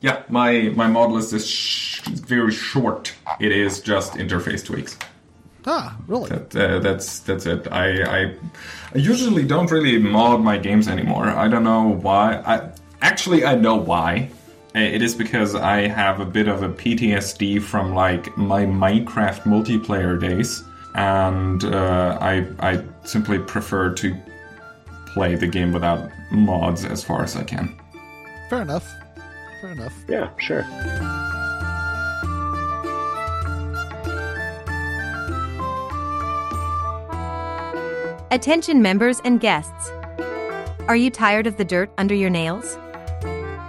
Yeah, 0.00 0.22
my 0.28 0.70
my 0.74 0.86
mod 0.86 1.10
list 1.10 1.32
is 1.32 1.48
sh- 1.48 2.00
very 2.06 2.52
short. 2.52 3.14
It 3.40 3.52
is 3.52 3.80
just 3.80 4.12
interface 4.14 4.64
tweaks. 4.64 4.96
Ah, 5.66 5.96
really? 6.06 6.28
That, 6.28 6.54
uh, 6.56 6.78
that's 6.78 7.20
that's 7.20 7.46
it. 7.46 7.66
I, 7.72 8.02
I 8.02 8.34
I 8.94 8.98
usually 8.98 9.44
don't 9.44 9.70
really 9.70 9.98
mod 9.98 10.40
my 10.40 10.58
games 10.58 10.86
anymore. 10.86 11.26
I 11.26 11.48
don't 11.48 11.64
know 11.64 11.88
why. 11.88 12.36
I 12.46 12.70
actually 13.00 13.44
I 13.44 13.54
know 13.56 13.74
why. 13.76 14.30
Uh, 14.76 14.80
It 14.80 15.00
is 15.00 15.14
because 15.14 15.54
I 15.54 15.88
have 15.88 16.20
a 16.20 16.26
bit 16.26 16.48
of 16.48 16.62
a 16.62 16.68
PTSD 16.68 17.62
from 17.62 17.94
like 17.94 18.36
my 18.36 18.66
Minecraft 18.66 19.42
multiplayer 19.44 20.20
days, 20.20 20.62
and 20.94 21.64
uh, 21.64 22.18
I 22.20 22.46
I 22.60 22.84
simply 23.04 23.38
prefer 23.38 23.94
to 23.94 24.14
play 25.14 25.34
the 25.34 25.46
game 25.46 25.72
without 25.72 26.10
mods 26.30 26.84
as 26.84 27.02
far 27.02 27.24
as 27.24 27.36
I 27.36 27.44
can. 27.44 27.74
Fair 28.50 28.62
enough. 28.62 28.86
Fair 29.62 29.70
enough. 29.72 29.94
Yeah, 30.08 30.28
sure. 30.38 30.64
Attention 38.30 38.82
members 38.82 39.20
and 39.24 39.40
guests. 39.40 39.90
Are 40.88 40.96
you 40.96 41.10
tired 41.10 41.46
of 41.46 41.56
the 41.56 41.64
dirt 41.64 41.90
under 41.96 42.14
your 42.14 42.28
nails? 42.30 42.76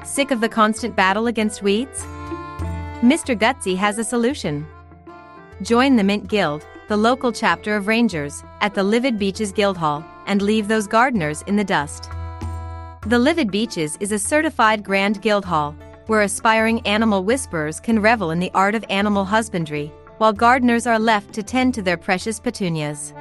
Sick 0.08 0.32
of 0.32 0.39
the 0.39 0.47
constant 0.47 0.95
battle 0.95 1.28
against 1.28 1.62
weeds? 1.62 2.03
Mr. 3.01 3.38
Gutsy 3.38 3.76
has 3.76 3.99
a 3.99 4.05
solution. 4.05 4.66
Join 5.62 5.97
the 5.97 6.03
Mint 6.03 6.30
Guild, 6.30 6.66
the 6.88 6.95
local 6.95 7.34
chapter 7.34 7.76
of 7.76 7.88
Rangers, 7.88 8.41
at 8.62 8.74
the 8.74 8.84
Livid 8.84 9.20
Beaches 9.20 9.51
Guildhall, 9.51 10.05
and 10.26 10.41
leave 10.41 10.70
those 10.70 10.88
gardeners 10.88 11.41
in 11.41 11.58
the 11.58 11.64
dust. 11.64 12.10
The 13.05 13.20
Livid 13.20 13.51
Beaches 13.51 13.97
is 13.99 14.14
a 14.14 14.18
certified 14.18 14.82
Grand 14.82 15.22
guildhall, 15.22 15.76
where 16.05 16.22
aspiring 16.22 16.80
animal 16.88 17.26
whisperers 17.26 17.82
can 17.82 18.01
revel 18.01 18.32
in 18.32 18.39
the 18.39 18.51
art 18.53 18.76
of 18.76 18.86
animal 18.89 19.26
husbandry, 19.26 19.91
while 20.20 20.32
gardeners 20.32 20.88
are 20.88 20.99
left 20.99 21.34
to 21.34 21.43
tend 21.43 21.74
to 21.74 21.82
their 21.82 21.97
precious 21.97 22.39
petunias. 22.39 23.14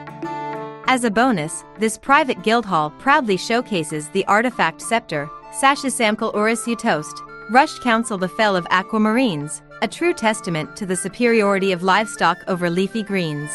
As 0.88 1.02
a 1.02 1.10
bonus, 1.10 1.64
this 1.80 1.98
private 1.98 2.44
guildhall 2.44 2.90
proudly 2.90 3.36
showcases 3.36 4.08
the 4.10 4.24
artifact 4.26 4.80
scepter, 4.80 5.28
Sasha 5.58 5.86
Samkel 5.86 6.34
Urus 6.34 6.68
Toast, 6.76 7.22
Rushed 7.48 7.80
Council 7.80 8.18
the 8.18 8.28
Fell 8.28 8.56
of 8.56 8.66
Aquamarines, 8.66 9.62
a 9.80 9.88
true 9.88 10.12
testament 10.12 10.76
to 10.76 10.84
the 10.84 10.96
superiority 10.96 11.72
of 11.72 11.82
livestock 11.82 12.36
over 12.46 12.68
leafy 12.68 13.02
greens. 13.02 13.50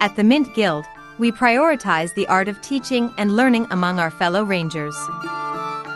At 0.00 0.16
the 0.16 0.24
Mint 0.24 0.52
Guild, 0.56 0.84
we 1.20 1.30
prioritize 1.30 2.12
the 2.14 2.26
art 2.26 2.48
of 2.48 2.60
teaching 2.62 3.14
and 3.16 3.36
learning 3.36 3.68
among 3.70 4.00
our 4.00 4.10
fellow 4.10 4.42
rangers. 4.42 4.96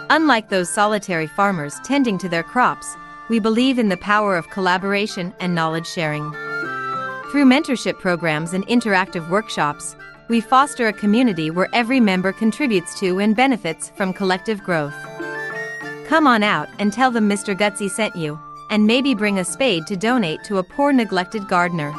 Unlike 0.09 0.51
those 0.51 0.73
solitary 0.73 1.27
farmers 1.27 1.81
tending 1.83 2.17
to 2.19 2.29
their 2.29 2.45
crops, 2.45 2.95
we 3.29 3.41
believe 3.41 3.81
in 3.81 3.89
the 3.89 3.97
power 3.97 4.37
of 4.37 4.51
collaboration 4.51 5.35
and 5.41 5.53
knowledge 5.53 5.89
sharing. 5.89 6.31
Through 7.33 7.47
mentorship 7.47 7.99
programs 7.99 8.53
and 8.53 8.65
interactive 8.69 9.29
workshops, 9.29 9.97
we 10.33 10.41
foster 10.41 10.89
a 10.89 10.93
community 10.95 11.51
where 11.51 11.69
every 11.75 12.01
member 12.01 12.33
contributes 12.33 12.99
to 12.99 13.21
and 13.21 13.37
benefits 13.37 13.91
from 13.91 14.15
collective 14.15 14.65
growth. 14.65 14.95
Come 16.07 16.27
on 16.27 16.43
out 16.43 16.71
and 16.79 16.91
tell 16.91 17.11
them 17.11 17.29
Mr. 17.29 17.55
Gutsy 17.55 17.91
sent 17.91 18.17
you, 18.17 18.41
and 18.71 18.87
maybe 18.87 19.13
bring 19.15 19.41
a 19.41 19.45
spade 19.45 19.87
to 19.89 19.95
donate 19.95 20.43
to 20.45 20.57
a 20.57 20.63
poor 20.63 20.91
neglected 20.91 21.47
gardener. 21.49 21.93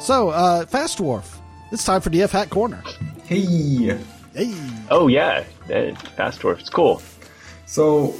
So, 0.00 0.30
uh, 0.30 0.64
Fast 0.64 1.00
Dwarf. 1.00 1.36
It's 1.70 1.84
time 1.84 2.00
for 2.00 2.08
DF 2.08 2.30
Hack 2.30 2.48
Corner. 2.48 2.82
Hey. 3.24 3.98
Hey. 4.32 4.54
Oh 4.90 5.08
yeah, 5.08 5.44
that, 5.68 6.00
Fast 6.16 6.40
Dwarf. 6.40 6.60
It's 6.60 6.70
cool. 6.70 7.02
So 7.66 8.14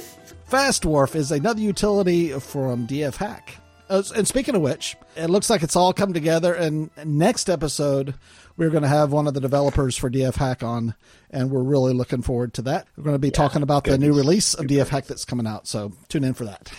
Fast 0.53 0.83
Dwarf 0.83 1.15
is 1.15 1.31
another 1.31 1.61
utility 1.61 2.29
from 2.29 2.85
DF 2.85 3.15
Hack. 3.15 3.57
Uh, 3.89 4.03
and 4.15 4.27
speaking 4.27 4.53
of 4.53 4.61
which, 4.61 4.95
it 5.15 5.27
looks 5.31 5.49
like 5.49 5.63
it's 5.63 5.75
all 5.75 5.93
come 5.93 6.13
together. 6.13 6.53
And 6.53 6.91
next 7.03 7.49
episode, 7.49 8.13
we're 8.55 8.69
going 8.69 8.83
to 8.83 8.87
have 8.87 9.11
one 9.11 9.25
of 9.25 9.33
the 9.33 9.41
developers 9.41 9.97
for 9.97 10.11
DF 10.11 10.35
Hack 10.35 10.61
on, 10.61 10.93
and 11.31 11.49
we're 11.49 11.63
really 11.63 11.95
looking 11.95 12.21
forward 12.21 12.53
to 12.53 12.61
that. 12.61 12.85
We're 12.95 13.03
going 13.03 13.15
to 13.15 13.19
be 13.19 13.31
talking 13.31 13.63
about 13.63 13.85
the 13.85 13.97
new 13.97 14.13
release 14.13 14.53
of 14.53 14.67
DF 14.67 14.89
Hack 14.89 15.05
that's 15.07 15.25
coming 15.25 15.47
out. 15.47 15.67
So 15.67 15.93
tune 16.07 16.23
in 16.23 16.35
for 16.35 16.45
that. 16.45 16.71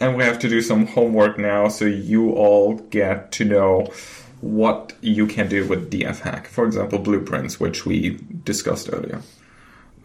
And 0.00 0.16
we 0.16 0.24
have 0.24 0.40
to 0.40 0.48
do 0.48 0.60
some 0.60 0.88
homework 0.88 1.38
now 1.38 1.68
so 1.68 1.84
you 1.84 2.32
all 2.32 2.74
get 2.74 3.30
to 3.32 3.44
know 3.44 3.92
what 4.40 4.94
you 5.00 5.28
can 5.28 5.48
do 5.48 5.64
with 5.68 5.92
DF 5.92 6.18
Hack. 6.18 6.48
For 6.48 6.66
example, 6.66 6.98
blueprints, 6.98 7.60
which 7.60 7.86
we 7.86 8.18
discussed 8.42 8.90
earlier. 8.92 9.22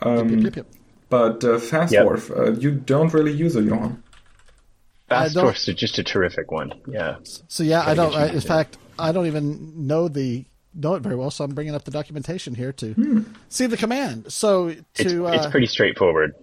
Yep, 0.06 0.30
yep, 0.44 0.56
yep. 0.58 0.68
But 1.10 1.44
uh, 1.44 1.60
Fast 1.60 1.94
Yep. 1.94 2.06
Dwarf, 2.06 2.38
uh, 2.38 2.52
you 2.60 2.72
don't 2.72 3.14
really 3.14 3.32
use 3.32 3.56
it, 3.56 3.64
Johan. 3.66 4.04
Fast 5.10 5.36
don't- 5.36 5.46
Dwarf's 5.46 5.66
just 5.66 5.98
a 6.00 6.04
terrific 6.04 6.52
one. 6.52 6.74
Yeah. 6.88 7.18
So 7.48 7.64
yeah, 7.64 7.84
I 7.86 7.94
don't. 7.94 8.14
I, 8.14 8.28
in 8.28 8.42
fact, 8.42 8.78
I 9.00 9.12
don't 9.12 9.26
even 9.28 9.88
know 9.88 10.08
the 10.10 10.46
know 10.74 10.96
it 10.96 11.02
very 11.02 11.16
well. 11.16 11.32
So 11.32 11.44
I'm 11.46 11.52
bringing 11.56 11.74
up 11.76 11.86
the 11.86 11.92
documentation 11.92 12.56
here 12.56 12.74
to 12.74 13.26
see 13.50 13.66
the 13.68 13.78
command. 13.78 14.32
So 14.34 14.66
Hmm. 14.66 14.80
It's, 14.96 15.04
to 15.14 15.28
it's 15.28 15.46
uh, 15.46 15.50
pretty 15.50 15.68
straightforward. 15.68 16.36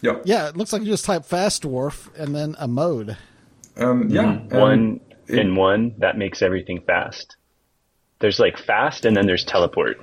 Yeah. 0.00 0.20
yeah, 0.24 0.48
it 0.48 0.56
looks 0.56 0.72
like 0.72 0.82
you 0.82 0.88
just 0.88 1.04
type 1.04 1.24
Fast 1.24 1.64
Dwarf 1.64 2.08
and 2.16 2.32
then 2.32 2.54
a 2.60 2.68
mode. 2.68 3.16
Um, 3.76 4.08
yeah. 4.10 4.22
um, 4.28 4.48
one 4.48 5.00
it- 5.26 5.40
in 5.40 5.56
one 5.56 5.94
that 5.98 6.16
makes 6.16 6.40
everything 6.40 6.80
fast. 6.82 7.34
There's 8.20 8.38
like 8.38 8.58
fast, 8.58 9.04
and 9.04 9.16
then 9.16 9.26
there's 9.26 9.44
teleport. 9.44 9.98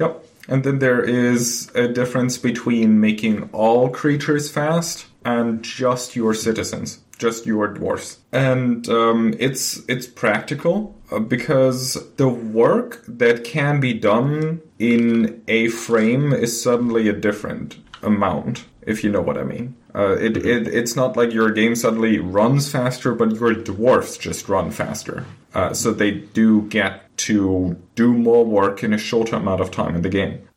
Yep. 0.00 0.24
And 0.48 0.64
then 0.64 0.78
there 0.78 1.02
is 1.02 1.70
a 1.74 1.86
difference 1.86 2.38
between 2.38 3.00
making 3.00 3.50
all 3.52 3.90
creatures 3.90 4.50
fast 4.50 5.06
and 5.24 5.62
just 5.62 6.16
your 6.16 6.32
citizens, 6.32 7.00
just 7.18 7.44
your 7.44 7.68
dwarfs. 7.68 8.18
And 8.32 8.88
um, 8.88 9.34
it's 9.38 9.82
it's 9.88 10.06
practical 10.06 10.96
uh, 11.12 11.18
because 11.18 12.12
the 12.16 12.28
work 12.28 13.04
that 13.06 13.44
can 13.44 13.78
be 13.78 13.92
done 13.92 14.62
in 14.78 15.42
a 15.48 15.68
frame 15.68 16.32
is 16.32 16.60
suddenly 16.62 17.08
a 17.08 17.12
different 17.12 17.76
amount, 18.02 18.64
if 18.82 19.04
you 19.04 19.10
know 19.10 19.20
what 19.20 19.36
I 19.36 19.44
mean. 19.44 19.76
Uh, 19.94 20.16
it, 20.18 20.36
it 20.36 20.68
it's 20.68 20.96
not 20.96 21.16
like 21.16 21.32
your 21.32 21.50
game 21.50 21.74
suddenly 21.74 22.18
runs 22.18 22.70
faster, 22.70 23.14
but 23.14 23.34
your 23.34 23.52
dwarfs 23.52 24.16
just 24.16 24.48
run 24.48 24.70
faster. 24.70 25.26
Uh, 25.54 25.72
so 25.72 25.92
they 25.92 26.10
do 26.10 26.62
get 26.62 27.16
to 27.18 27.76
do 27.94 28.12
more 28.12 28.44
work 28.44 28.84
in 28.84 28.92
a 28.92 28.98
shorter 28.98 29.36
amount 29.36 29.60
of 29.60 29.70
time 29.70 29.94
in 29.94 30.02
the 30.02 30.08
game. 30.08 30.48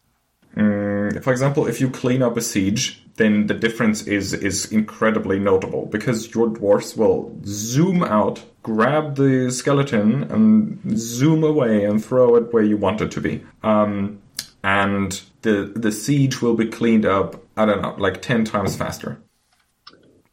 Mm, 0.56 1.24
for 1.24 1.32
example, 1.32 1.66
if 1.68 1.80
you 1.80 1.90
clean 1.90 2.22
up 2.22 2.36
a 2.38 2.42
siege, 2.42 3.02
then 3.16 3.48
the 3.48 3.54
difference 3.54 4.04
is 4.08 4.34
is 4.34 4.72
incredibly 4.72 5.40
notable 5.40 5.86
because 5.86 6.34
your 6.34 6.48
dwarfs 6.48 6.96
will 6.96 7.32
zoom 7.46 8.04
out, 8.04 8.44
grab 8.64 9.16
the 9.16 9.52
skeleton, 9.52 10.24
and 10.24 10.98
zoom 10.98 11.44
away 11.44 11.86
and 11.86 12.04
throw 12.04 12.36
it 12.36 12.54
where 12.54 12.64
you 12.64 12.78
want 12.78 13.02
it 13.02 13.12
to 13.12 13.22
be. 13.22 13.44
Um, 13.64 14.22
and 14.64 15.22
the 15.42 15.72
the 15.76 15.92
siege 15.92 16.42
will 16.42 16.56
be 16.56 16.68
cleaned 16.68 17.06
up. 17.06 17.42
I 17.56 17.66
don't 17.66 17.82
know, 17.82 17.96
like 17.98 18.22
ten 18.22 18.46
times 18.46 18.76
faster. 18.76 19.22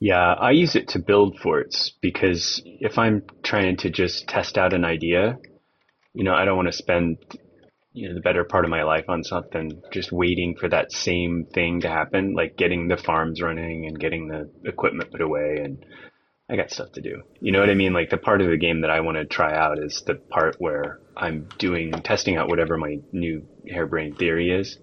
Yeah, 0.00 0.32
I 0.34 0.52
use 0.52 0.76
it 0.76 0.88
to 0.88 1.00
build 1.00 1.38
forts 1.40 1.92
because 2.00 2.62
if 2.64 2.98
I'm 2.98 3.22
trying 3.42 3.78
to 3.78 3.90
just 3.90 4.28
test 4.28 4.56
out 4.56 4.72
an 4.72 4.84
idea, 4.84 5.38
you 6.14 6.24
know, 6.24 6.34
I 6.34 6.44
don't 6.44 6.56
want 6.56 6.68
to 6.68 6.72
spend 6.72 7.18
you 7.92 8.08
know 8.08 8.14
the 8.14 8.20
better 8.20 8.44
part 8.44 8.64
of 8.64 8.70
my 8.70 8.84
life 8.84 9.06
on 9.08 9.24
something 9.24 9.82
just 9.92 10.12
waiting 10.12 10.54
for 10.54 10.68
that 10.68 10.92
same 10.92 11.46
thing 11.52 11.80
to 11.80 11.88
happen, 11.88 12.34
like 12.34 12.56
getting 12.56 12.86
the 12.86 12.96
farms 12.96 13.42
running 13.42 13.86
and 13.86 13.98
getting 13.98 14.28
the 14.28 14.48
equipment 14.64 15.10
put 15.10 15.20
away 15.20 15.58
and 15.64 15.84
I 16.50 16.56
got 16.56 16.70
stuff 16.70 16.92
to 16.92 17.00
do. 17.00 17.22
You 17.40 17.52
know 17.52 17.60
what 17.60 17.68
I 17.68 17.74
mean? 17.74 17.92
Like 17.92 18.08
the 18.10 18.16
part 18.16 18.40
of 18.40 18.48
the 18.48 18.56
game 18.56 18.82
that 18.82 18.90
I 18.90 19.00
want 19.00 19.18
to 19.18 19.26
try 19.26 19.54
out 19.54 19.78
is 19.78 20.02
the 20.06 20.14
part 20.14 20.56
where 20.58 21.00
I'm 21.16 21.48
doing 21.58 21.92
testing 21.92 22.36
out 22.36 22.48
whatever 22.48 22.78
my 22.78 22.98
new 23.12 23.46
harebrained 23.68 24.16
theory 24.16 24.50
is. 24.50 24.78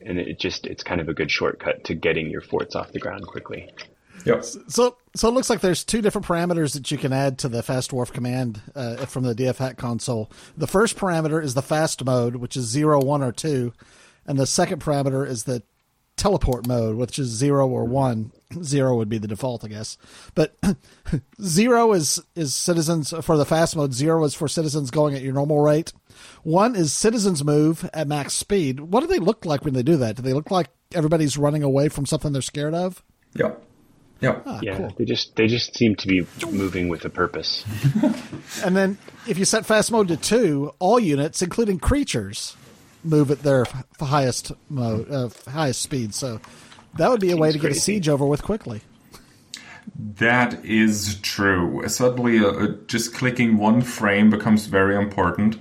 And 0.00 0.18
it 0.18 0.40
just 0.40 0.66
it's 0.66 0.82
kind 0.82 1.00
of 1.00 1.08
a 1.08 1.14
good 1.14 1.30
shortcut 1.30 1.84
to 1.84 1.94
getting 1.94 2.30
your 2.30 2.40
forts 2.40 2.74
off 2.74 2.92
the 2.92 2.98
ground 2.98 3.26
quickly. 3.26 3.68
Yep. 4.24 4.44
So, 4.44 4.96
so 5.14 5.28
it 5.28 5.32
looks 5.32 5.50
like 5.50 5.60
there's 5.60 5.84
two 5.84 6.00
different 6.00 6.26
parameters 6.26 6.72
that 6.74 6.90
you 6.90 6.98
can 6.98 7.12
add 7.12 7.38
to 7.38 7.48
the 7.48 7.62
fast 7.62 7.90
dwarf 7.90 8.12
command 8.12 8.60
uh, 8.74 8.96
from 9.06 9.24
the 9.24 9.34
DF 9.34 9.56
hack 9.56 9.76
console. 9.76 10.30
The 10.56 10.66
first 10.66 10.96
parameter 10.96 11.42
is 11.42 11.54
the 11.54 11.62
fast 11.62 12.04
mode, 12.04 12.36
which 12.36 12.56
is 12.56 12.64
zero, 12.64 13.02
one, 13.02 13.22
or 13.22 13.32
two, 13.32 13.72
and 14.26 14.38
the 14.38 14.46
second 14.46 14.80
parameter 14.82 15.26
is 15.26 15.44
the 15.44 15.62
teleport 16.16 16.66
mode, 16.66 16.96
which 16.96 17.18
is 17.18 17.28
zero 17.28 17.68
or 17.68 17.84
one. 17.84 18.32
Zero 18.62 18.96
would 18.96 19.08
be 19.08 19.18
the 19.18 19.26
default, 19.26 19.64
I 19.64 19.68
guess. 19.68 19.98
But 20.36 20.56
zero 21.42 21.92
is 21.92 22.22
is 22.36 22.54
citizens 22.54 23.12
for 23.22 23.36
the 23.36 23.44
fast 23.44 23.74
mode. 23.74 23.92
Zero 23.92 24.22
is 24.22 24.34
for 24.34 24.46
citizens 24.46 24.92
going 24.92 25.16
at 25.16 25.22
your 25.22 25.32
normal 25.32 25.60
rate. 25.60 25.92
One 26.44 26.76
is 26.76 26.92
citizens 26.92 27.42
move 27.42 27.88
at 27.92 28.06
max 28.06 28.34
speed. 28.34 28.78
What 28.78 29.00
do 29.00 29.08
they 29.08 29.18
look 29.18 29.44
like 29.44 29.64
when 29.64 29.74
they 29.74 29.82
do 29.82 29.96
that? 29.96 30.16
Do 30.16 30.22
they 30.22 30.32
look 30.32 30.52
like 30.52 30.68
everybody's 30.94 31.36
running 31.36 31.64
away 31.64 31.88
from 31.88 32.06
something 32.06 32.32
they're 32.32 32.42
scared 32.42 32.74
of? 32.74 33.02
Yep. 33.34 33.60
Yep. 34.20 34.42
Ah, 34.46 34.60
yeah, 34.62 34.76
cool. 34.76 34.94
they 34.96 35.04
just 35.04 35.36
they 35.36 35.46
just 35.46 35.76
seem 35.76 35.96
to 35.96 36.06
be 36.06 36.26
moving 36.50 36.88
with 36.88 37.04
a 37.04 37.10
purpose. 37.10 37.64
And 38.64 38.76
then 38.76 38.98
if 39.26 39.36
you 39.38 39.44
set 39.44 39.66
fast 39.66 39.90
mode 39.90 40.08
to 40.08 40.16
two, 40.16 40.72
all 40.78 40.98
units, 41.00 41.42
including 41.42 41.78
creatures, 41.78 42.56
move 43.02 43.30
at 43.30 43.40
their 43.42 43.62
f- 43.62 43.84
highest 44.00 44.52
mode, 44.70 45.10
uh, 45.10 45.28
highest 45.50 45.82
speed. 45.82 46.14
So 46.14 46.40
that 46.96 47.10
would 47.10 47.20
be 47.20 47.30
a 47.32 47.36
way 47.36 47.48
to 47.48 47.52
Seems 47.54 47.62
get 47.62 47.72
a 47.72 47.80
siege 47.80 48.08
over 48.08 48.24
with 48.24 48.42
quickly. 48.42 48.82
That 49.98 50.64
is 50.64 51.20
true. 51.20 51.82
Suddenly, 51.88 52.38
uh, 52.38 52.46
uh, 52.46 52.66
just 52.86 53.14
clicking 53.14 53.58
one 53.58 53.82
frame 53.82 54.30
becomes 54.30 54.66
very 54.66 54.96
important. 54.96 55.58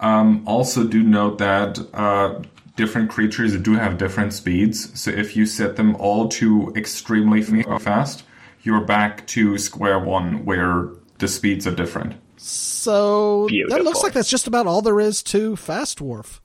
Um, 0.00 0.42
also, 0.46 0.84
do 0.84 1.02
note 1.02 1.38
that 1.38 1.78
uh, 1.94 2.42
different 2.76 3.10
creatures 3.10 3.56
do 3.58 3.74
have 3.74 3.98
different 3.98 4.32
speeds. 4.32 4.98
So 4.98 5.10
if 5.10 5.36
you 5.36 5.46
set 5.46 5.76
them 5.76 5.96
all 5.96 6.28
to 6.28 6.72
extremely 6.76 7.42
fast, 7.42 8.24
you're 8.62 8.84
back 8.84 9.26
to 9.28 9.58
square 9.58 9.98
one 9.98 10.44
where 10.44 10.88
the 11.18 11.28
speeds 11.28 11.66
are 11.66 11.74
different. 11.74 12.14
So 12.36 13.48
that 13.68 13.84
looks 13.84 14.02
like 14.02 14.12
that's 14.14 14.30
just 14.30 14.46
about 14.46 14.66
all 14.66 14.82
there 14.82 15.00
is 15.00 15.22
to 15.24 15.56
Fast 15.56 15.98
Dwarf. 15.98 16.40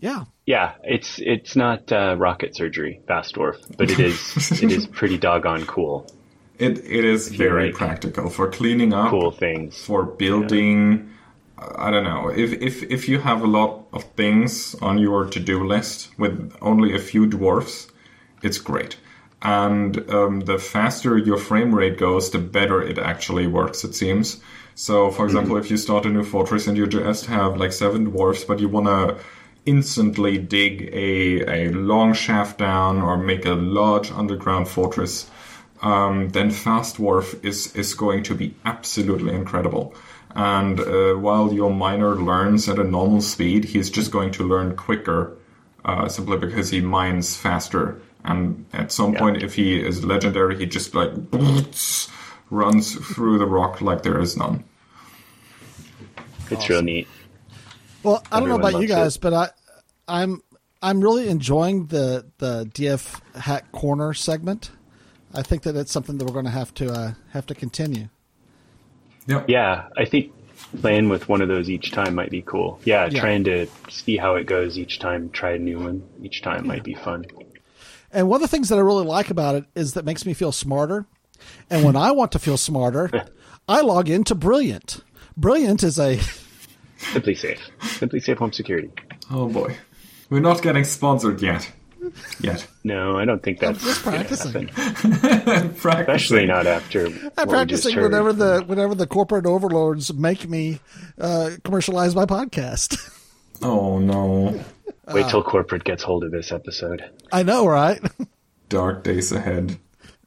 Yeah. 0.00 0.24
Yeah, 0.44 0.74
it's 0.84 1.18
it's 1.18 1.56
not 1.56 1.90
uh, 1.90 2.14
rocket 2.18 2.54
surgery, 2.54 3.00
fast 3.08 3.34
dwarf, 3.34 3.56
but 3.76 3.90
it 3.90 3.98
is 3.98 4.52
it 4.62 4.70
is 4.70 4.86
pretty 4.86 5.18
doggone 5.18 5.66
cool. 5.66 6.06
It 6.58 6.78
it 6.78 7.04
is 7.04 7.28
very 7.28 7.64
right. 7.66 7.74
practical 7.74 8.30
for 8.30 8.48
cleaning 8.48 8.92
up, 8.92 9.10
Cool 9.10 9.30
things. 9.32 9.82
for 9.82 10.04
building. 10.04 11.10
I 11.58 11.90
don't 11.90 12.04
know 12.04 12.28
if 12.28 12.52
if 12.52 12.82
if 12.82 13.08
you 13.08 13.18
have 13.18 13.42
a 13.42 13.46
lot 13.46 13.86
of 13.92 14.04
things 14.16 14.74
on 14.82 14.98
your 14.98 15.24
to 15.24 15.40
do 15.40 15.64
list 15.64 16.10
with 16.18 16.54
only 16.60 16.94
a 16.94 16.98
few 16.98 17.26
dwarfs, 17.26 17.88
it's 18.42 18.58
great. 18.58 18.96
And 19.42 20.10
um, 20.10 20.40
the 20.40 20.58
faster 20.58 21.16
your 21.16 21.38
frame 21.38 21.74
rate 21.74 21.98
goes, 21.98 22.30
the 22.30 22.38
better 22.38 22.82
it 22.82 22.98
actually 22.98 23.46
works. 23.46 23.84
It 23.84 23.94
seems. 23.94 24.40
So, 24.74 25.10
for 25.10 25.24
example, 25.24 25.56
if 25.56 25.70
you 25.70 25.76
start 25.76 26.04
a 26.04 26.08
new 26.10 26.24
fortress 26.24 26.66
and 26.66 26.76
you 26.76 26.86
just 26.86 27.26
have 27.26 27.56
like 27.56 27.72
seven 27.72 28.04
dwarfs, 28.04 28.44
but 28.44 28.60
you 28.60 28.68
want 28.68 28.86
to 28.86 29.24
instantly 29.64 30.38
dig 30.38 30.90
a, 30.92 31.68
a 31.68 31.70
long 31.70 32.12
shaft 32.12 32.58
down 32.58 33.02
or 33.02 33.16
make 33.16 33.46
a 33.46 33.54
large 33.54 34.10
underground 34.10 34.68
fortress, 34.68 35.30
um, 35.82 36.28
then 36.30 36.50
Fast 36.50 36.96
Dwarf 36.96 37.44
is, 37.44 37.74
is 37.74 37.94
going 37.94 38.22
to 38.24 38.34
be 38.34 38.54
absolutely 38.64 39.34
incredible. 39.34 39.94
And 40.36 40.78
uh, 40.78 41.14
while 41.14 41.50
your 41.50 41.72
miner 41.72 42.14
learns 42.14 42.68
at 42.68 42.78
a 42.78 42.84
normal 42.84 43.22
speed, 43.22 43.64
he's 43.64 43.88
just 43.88 44.10
going 44.10 44.32
to 44.32 44.44
learn 44.44 44.76
quicker 44.76 45.34
uh, 45.86 46.08
simply 46.08 46.36
because 46.36 46.68
he 46.68 46.82
mines 46.82 47.34
faster. 47.34 47.98
And 48.22 48.66
at 48.74 48.92
some 48.92 49.14
point, 49.14 49.42
if 49.42 49.54
he 49.54 49.80
is 49.80 50.04
legendary, 50.04 50.58
he 50.58 50.66
just 50.66 50.94
like 50.94 51.10
runs 52.50 52.94
through 53.14 53.38
the 53.38 53.46
rock 53.46 53.80
like 53.80 54.02
there 54.02 54.20
is 54.20 54.36
none. 54.36 54.62
It's 56.50 56.68
real 56.68 56.82
neat. 56.82 57.08
Well, 58.02 58.22
I 58.30 58.38
don't 58.38 58.50
know 58.50 58.56
about 58.56 58.72
you 58.74 58.80
loves 58.80 58.92
guys, 58.92 59.16
but 59.16 59.32
I, 59.32 59.48
I'm 60.06 60.42
I'm 60.82 61.00
really 61.00 61.28
enjoying 61.28 61.86
the 61.86 62.26
the 62.36 62.66
DF 62.74 63.40
Hack 63.40 63.72
Corner 63.72 64.12
segment. 64.12 64.70
I 65.32 65.42
think 65.42 65.62
that 65.62 65.76
it's 65.76 65.92
something 65.92 66.18
that 66.18 66.26
we're 66.26 66.34
going 66.34 66.44
to 66.44 66.50
have 66.50 66.74
to 66.74 66.92
uh, 66.92 67.12
have 67.32 67.46
to 67.46 67.54
continue. 67.54 68.10
Yep. 69.26 69.46
Yeah, 69.48 69.88
I 69.96 70.04
think 70.04 70.32
playing 70.80 71.08
with 71.08 71.28
one 71.28 71.40
of 71.40 71.48
those 71.48 71.68
each 71.70 71.92
time 71.92 72.14
might 72.14 72.30
be 72.30 72.42
cool. 72.42 72.80
Yeah, 72.84 73.08
Yeah. 73.10 73.20
trying 73.20 73.44
to 73.44 73.66
see 73.90 74.16
how 74.16 74.34
it 74.36 74.44
goes 74.46 74.78
each 74.78 74.98
time, 74.98 75.30
try 75.30 75.52
a 75.52 75.58
new 75.58 75.78
one 75.80 76.02
each 76.22 76.42
time 76.42 76.66
might 76.66 76.84
be 76.84 76.94
fun. 76.94 77.24
And 78.12 78.28
one 78.28 78.36
of 78.36 78.42
the 78.42 78.48
things 78.48 78.68
that 78.68 78.76
I 78.76 78.80
really 78.82 79.04
like 79.04 79.30
about 79.30 79.54
it 79.56 79.64
is 79.74 79.94
that 79.94 80.00
it 80.00 80.06
makes 80.06 80.24
me 80.24 80.32
feel 80.34 80.52
smarter. 80.52 81.06
And 81.70 81.84
when 81.84 81.96
I 81.96 82.12
want 82.12 82.32
to 82.32 82.38
feel 82.38 82.56
smarter, 82.56 83.10
I 83.68 83.80
log 83.82 84.08
into 84.08 84.34
Brilliant. 84.34 85.02
Brilliant 85.36 85.82
is 85.82 85.98
a 85.98 86.18
SimpliSafe. 86.98 87.58
Simply 87.82 88.20
safe 88.20 88.38
home 88.38 88.52
security. 88.52 88.90
Oh 89.30 89.48
boy. 89.48 89.76
We're 90.30 90.40
not 90.40 90.62
getting 90.62 90.84
sponsored 90.84 91.42
yet. 91.42 91.70
Yet. 92.40 92.66
No, 92.84 93.18
I 93.18 93.24
don't 93.24 93.42
think 93.42 93.58
that's 93.58 93.82
just 93.82 94.04
gonna 94.04 94.18
practicing. 94.18 94.68
Practicing. 95.76 95.80
Especially 95.80 96.46
not 96.46 96.66
after 96.66 97.06
I'm 97.06 97.12
what 97.12 97.24
we 97.24 97.32
just 97.32 97.48
practicing 97.48 98.00
whenever 98.00 98.32
the 98.32 98.62
whenever 98.66 98.94
the 98.94 99.06
corporate 99.06 99.46
overlords 99.46 100.12
make 100.14 100.48
me 100.48 100.80
uh, 101.18 101.50
commercialize 101.64 102.14
my 102.14 102.26
podcast. 102.26 102.98
Oh 103.62 103.98
no. 103.98 104.62
Wait 105.12 105.28
till 105.28 105.42
corporate 105.42 105.84
gets 105.84 106.02
hold 106.02 106.24
of 106.24 106.30
this 106.32 106.52
episode. 106.52 107.04
I 107.32 107.42
know, 107.42 107.66
right? 107.66 108.00
Dark 108.68 109.04
days 109.04 109.32
ahead. 109.32 109.78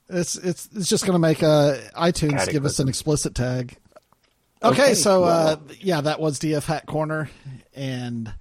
It's 0.09 0.35
it's 0.35 0.69
it's 0.75 0.89
just 0.89 1.05
going 1.05 1.13
to 1.13 1.19
make 1.19 1.43
uh, 1.43 1.75
iTunes 1.95 2.49
give 2.49 2.65
us 2.65 2.79
an 2.79 2.87
explicit 2.87 3.35
tag. 3.35 3.77
Okay, 4.63 4.81
Okay, 4.83 4.93
so 4.93 5.23
uh, 5.23 5.57
well. 5.59 5.61
yeah, 5.79 6.01
that 6.01 6.19
was 6.19 6.39
DF 6.39 6.65
Hack 6.65 6.85
Corner, 6.85 7.29
and 7.75 8.33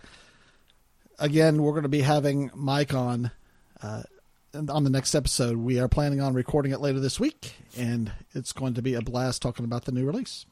again, 1.19 1.63
we're 1.63 1.73
going 1.73 1.83
to 1.83 1.89
be 1.89 2.03
having 2.03 2.51
Mike 2.55 2.95
on 2.95 3.31
uh, 3.83 4.03
on 4.55 4.85
the 4.85 4.91
next 4.91 5.15
episode. 5.15 5.57
We 5.57 5.79
are 5.79 5.89
planning 5.89 6.21
on 6.21 6.35
recording 6.35 6.73
it 6.73 6.81
later 6.81 7.01
this 7.01 7.21
week, 7.21 7.55
and 7.77 8.13
it's 8.35 8.53
going 8.53 8.75
to 8.75 8.83
be 8.83 8.95
a 8.95 9.01
blast 9.03 9.43
talking 9.43 9.65
about 9.65 9.85
the 9.85 9.93
new 9.93 10.07
release. 10.07 10.47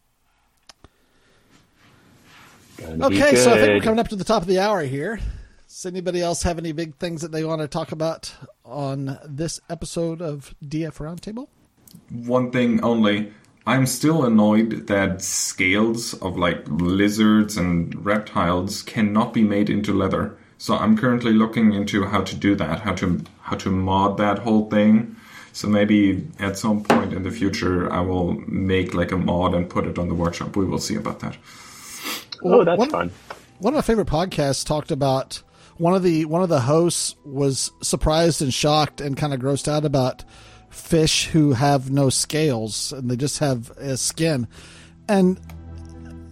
Okay, 2.83 3.37
so 3.37 3.55
I 3.55 3.59
think 3.59 3.69
we're 3.69 3.81
coming 3.81 3.99
up 3.99 4.09
to 4.09 4.17
the 4.17 4.25
top 4.25 4.43
of 4.43 4.49
the 4.49 4.59
hour 4.59 4.83
here. 4.83 5.19
Does 5.67 5.87
anybody 5.87 6.21
else 6.21 6.43
have 6.43 6.59
any 6.59 6.73
big 6.73 6.97
things 6.97 7.23
that 7.23 7.33
they 7.33 7.43
want 7.43 7.63
to 7.63 7.69
talk 7.69 7.91
about 7.91 8.33
on 8.65 9.19
this 9.25 9.61
episode 9.71 10.21
of 10.21 10.55
DF 10.65 10.99
Roundtable? 10.99 11.49
One 12.11 12.51
thing 12.51 12.83
only. 12.85 13.33
I'm 13.67 13.87
still 13.87 14.25
annoyed 14.25 14.87
that 14.87 15.23
scales 15.23 16.15
of 16.15 16.37
like 16.37 16.65
lizards 16.69 17.57
and 17.57 18.05
reptiles 18.05 18.83
cannot 18.83 19.33
be 19.33 19.43
made 19.43 19.69
into 19.71 19.93
leather. 19.93 20.39
So 20.59 20.75
I'm 20.77 20.97
currently 20.97 21.33
looking 21.33 21.73
into 21.73 22.05
how 22.07 22.23
to 22.23 22.35
do 22.35 22.55
that, 22.57 22.81
how 22.81 22.95
to 22.95 23.21
how 23.43 23.57
to 23.57 23.71
mod 23.71 24.17
that 24.19 24.39
whole 24.41 24.69
thing. 24.71 25.17
So 25.53 25.69
maybe 25.69 26.27
at 26.39 26.59
some 26.59 26.83
point 26.83 27.13
in 27.13 27.23
the 27.23 27.31
future 27.31 27.91
I 27.93 28.01
will 28.01 28.35
make 28.47 28.95
like 28.95 29.13
a 29.13 29.17
mod 29.17 29.55
and 29.55 29.69
put 29.69 29.87
it 29.87 29.99
on 29.99 30.09
the 30.09 30.15
workshop. 30.15 30.57
We 30.57 30.65
will 30.65 30.79
see 30.79 30.97
about 30.97 31.21
that. 31.21 31.37
Oh, 32.43 32.65
that's 32.65 32.79
One- 32.79 32.91
fun. 32.91 33.11
one 33.59 33.73
of 33.75 33.79
my 33.79 33.83
favorite 33.83 34.09
podcasts 34.09 34.65
talked 34.67 34.91
about 34.91 35.43
one 35.79 35.95
of 35.95 36.03
the 36.03 36.25
one 36.25 36.43
of 36.43 36.49
the 36.49 36.61
hosts 36.61 37.15
was 37.25 37.71
surprised 37.83 38.41
and 38.43 38.53
shocked 38.53 39.01
and 39.01 39.17
kind 39.17 39.33
of 39.35 39.41
grossed 39.41 39.69
out 39.69 39.85
about 39.85 40.25
fish 40.71 41.27
who 41.29 41.53
have 41.53 41.91
no 41.91 42.11
scales 42.11 42.93
and 42.93 43.11
they 43.11 43.17
just 43.17 43.39
have 43.39 43.71
a 43.79 43.97
skin, 43.97 44.47
and 45.09 45.39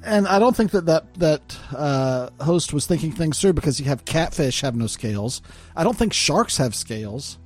and 0.05 0.27
I 0.29 0.39
don't 0.39 0.55
think 0.57 0.71
that 0.73 0.87
that 0.87 1.15
that 1.15 1.59
uh, 1.75 2.31
host 2.41 2.73
was 2.73 2.87
thinking 2.87 3.13
things 3.13 3.41
through 3.41 3.53
because 3.55 3.79
you 3.81 3.87
have 3.87 4.05
catfish 4.05 4.61
have 4.63 4.77
no 4.77 4.87
scales. 4.87 5.43
I 5.77 5.85
don't 5.85 5.97
think 5.97 6.13
sharks 6.13 6.57
have 6.59 6.75
scales. 6.75 7.39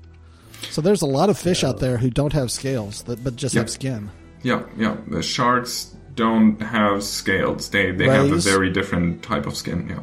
So 0.71 0.81
there's 0.81 1.03
a 1.03 1.07
lot 1.07 1.31
of 1.31 1.39
fish 1.39 1.63
out 1.63 1.79
there 1.79 1.99
who 1.99 2.11
don't 2.11 2.33
have 2.33 2.51
scales 2.51 3.03
that 3.05 3.23
but 3.23 3.37
just 3.37 3.55
Yeah. 3.55 3.61
have 3.63 3.71
skin. 3.71 4.11
Yeah, 4.43 4.63
yeah. 4.77 4.97
The 5.09 5.23
sharks 5.23 5.95
don't 6.15 6.61
have 6.61 7.03
scales. 7.05 7.71
They 7.71 7.93
they 7.93 8.09
have 8.09 8.31
a 8.33 8.37
very 8.39 8.71
different 8.71 9.23
type 9.23 9.47
of 9.47 9.57
skin. 9.57 9.87
Yeah. 9.89 10.01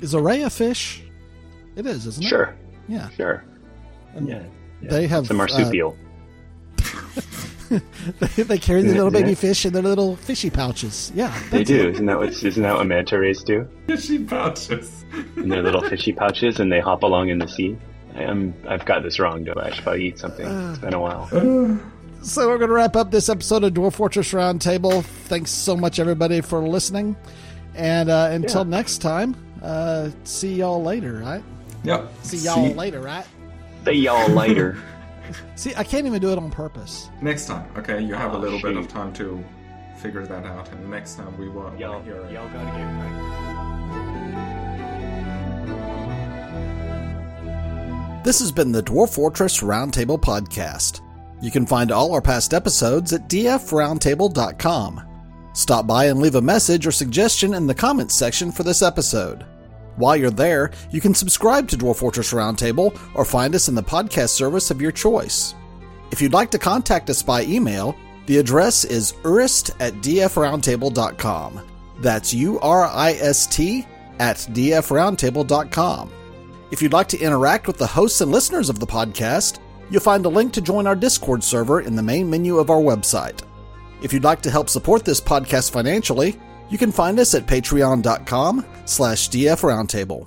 Is 0.00 0.14
a 0.14 0.20
ray 0.20 0.42
a 0.42 0.50
fish? 0.50 1.02
It 1.76 1.86
is, 1.86 2.06
isn't 2.06 2.22
it? 2.24 2.28
Sure, 2.28 2.54
Yeah. 2.88 3.08
sure. 3.10 3.44
Yeah. 4.22 4.42
They 4.82 5.06
have 5.06 5.24
It's 5.24 5.30
a 5.30 5.34
marsupial. 5.34 5.96
They, 8.18 8.42
they 8.44 8.58
carry 8.58 8.82
the 8.82 8.88
little 8.94 9.12
Yeah. 9.12 9.20
baby 9.22 9.34
fish 9.34 9.64
in 9.66 9.72
their 9.72 9.82
little 9.82 10.16
fishy 10.16 10.50
pouches. 10.50 11.10
Yeah. 11.14 11.32
they 11.50 11.58
that's 11.58 11.68
do. 11.68 11.88
isn't 11.90 12.06
that 12.06 12.18
what 12.18 12.28
isn't 12.42 12.62
that 12.62 12.74
what 12.76 12.86
manta 12.86 13.18
rays 13.18 13.42
do? 13.42 13.68
Fishy 13.86 14.18
pouches. 14.24 15.04
In 15.36 15.48
their 15.48 15.62
little 15.62 15.82
fishy 15.82 16.12
pouches, 16.12 16.58
and 16.60 16.70
they 16.72 16.80
hop 16.80 17.02
along 17.02 17.28
in 17.28 17.38
the 17.38 17.46
sea. 17.48 17.76
I 18.14 18.22
am. 18.22 18.54
I've 18.68 18.84
got 18.84 19.02
this 19.02 19.18
wrong, 19.18 19.44
do 19.44 19.52
I? 19.56 19.66
I 19.66 19.70
should 19.70 19.84
probably 19.84 20.04
eat 20.06 20.18
something. 20.18 20.46
It's 20.46 20.78
been 20.78 20.94
a 20.94 21.00
while. 21.00 21.28
So 22.22 22.46
we're 22.48 22.58
going 22.58 22.68
to 22.68 22.74
wrap 22.74 22.94
up 22.94 23.10
this 23.10 23.28
episode 23.28 23.64
of 23.64 23.72
Dwarf 23.74 23.94
Fortress 23.94 24.30
Roundtable. 24.32 25.02
Thanks 25.02 25.50
so 25.50 25.76
much, 25.76 25.98
everybody, 25.98 26.40
for 26.40 26.60
listening. 26.66 27.16
And 27.74 28.08
uh, 28.10 28.28
until 28.30 28.62
Yeah. 28.64 28.70
next 28.70 28.98
time, 28.98 29.34
uh, 29.62 30.10
see 30.24 30.54
y'all 30.54 30.82
later, 30.82 31.14
right? 31.24 31.42
Yeah. 31.82 32.06
See 32.22 32.36
y'all 32.38 32.68
later, 32.74 33.00
right? 33.00 33.24
See 33.84 33.92
y'all 33.94 34.28
later. 34.28 34.78
See, 35.56 35.72
I 35.76 35.84
can't 35.84 36.06
even 36.06 36.20
do 36.20 36.30
it 36.32 36.38
on 36.38 36.50
purpose. 36.50 37.10
Next 37.20 37.46
time, 37.46 37.66
okay? 37.76 38.00
You 38.00 38.14
have 38.14 38.32
a 38.34 38.36
Oh, 38.36 38.40
little 38.40 38.60
bit 38.60 38.76
of 38.76 38.88
time 38.88 39.12
to 39.14 39.42
figure 39.96 40.26
that 40.26 40.44
out, 40.46 40.70
and 40.72 40.90
next 40.90 41.16
time 41.16 41.36
we 41.38 41.48
will 41.48 41.72
y'all, 41.78 42.02
hear 42.02 42.16
it. 42.16 42.32
y'all 42.32 42.48
gotta 42.48 42.64
get 42.78 42.98
practice. 42.98 44.42
This 48.24 48.38
has 48.38 48.52
been 48.52 48.70
the 48.70 48.82
Dwarf 48.82 49.14
Fortress 49.14 49.60
Roundtable 49.62 50.18
Podcast. 50.20 51.00
You 51.40 51.50
can 51.50 51.66
find 51.66 51.90
all 51.90 52.12
our 52.12 52.22
past 52.22 52.54
episodes 52.54 53.12
at 53.12 53.28
dfroundtable.com. 53.28 55.08
Stop 55.54 55.86
by 55.88 56.06
and 56.06 56.20
leave 56.20 56.36
a 56.36 56.40
message 56.40 56.86
or 56.86 56.92
suggestion 56.92 57.54
in 57.54 57.66
the 57.66 57.74
comments 57.74 58.14
section 58.14 58.52
for 58.52 58.62
this 58.62 58.80
episode. 58.80 59.44
While 59.96 60.16
you're 60.16 60.30
there, 60.30 60.70
you 60.90 61.00
can 61.00 61.14
subscribe 61.14 61.68
to 61.68 61.76
Dwarf 61.76 61.96
Fortress 61.96 62.32
Roundtable 62.32 62.98
or 63.14 63.24
find 63.24 63.54
us 63.54 63.68
in 63.68 63.74
the 63.74 63.82
podcast 63.82 64.30
service 64.30 64.70
of 64.70 64.80
your 64.80 64.92
choice. 64.92 65.54
If 66.10 66.20
you'd 66.20 66.32
like 66.32 66.50
to 66.52 66.58
contact 66.58 67.10
us 67.10 67.22
by 67.22 67.42
email, 67.44 67.96
the 68.26 68.38
address 68.38 68.84
is 68.84 69.12
urist 69.22 69.74
at 69.80 69.94
dfroundtable.com. 69.94 71.68
That's 72.00 72.34
U 72.34 72.58
R 72.60 72.86
I 72.86 73.12
S 73.12 73.46
T 73.46 73.86
at 74.18 74.36
dfroundtable.com. 74.36 76.12
If 76.70 76.80
you'd 76.80 76.92
like 76.92 77.08
to 77.08 77.18
interact 77.18 77.66
with 77.66 77.76
the 77.76 77.86
hosts 77.86 78.20
and 78.20 78.32
listeners 78.32 78.70
of 78.70 78.78
the 78.78 78.86
podcast, 78.86 79.58
you'll 79.90 80.00
find 80.00 80.24
a 80.24 80.28
link 80.28 80.52
to 80.54 80.62
join 80.62 80.86
our 80.86 80.96
Discord 80.96 81.44
server 81.44 81.82
in 81.82 81.96
the 81.96 82.02
main 82.02 82.30
menu 82.30 82.58
of 82.58 82.70
our 82.70 82.80
website. 82.80 83.42
If 84.00 84.12
you'd 84.12 84.24
like 84.24 84.40
to 84.42 84.50
help 84.50 84.68
support 84.68 85.04
this 85.04 85.20
podcast 85.20 85.70
financially, 85.70 86.40
you 86.72 86.78
can 86.78 86.90
find 86.90 87.20
us 87.20 87.34
at 87.34 87.46
patreon.com 87.46 88.64
slash 88.86 89.28
dfroundtable. 89.28 90.26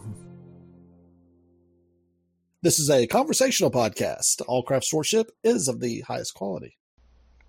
This 2.62 2.80
is 2.80 2.90
a 2.90 3.08
conversational 3.08 3.72
podcast. 3.72 4.42
All 4.48 4.64
craft 4.64 4.86
sportsmanship 4.86 5.32
is 5.44 5.68
of 5.68 5.80
the 5.80 6.02
highest 6.02 6.36
quality. 6.36 6.78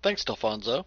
Thanks, 0.01 0.23
Delfonso. 0.23 0.85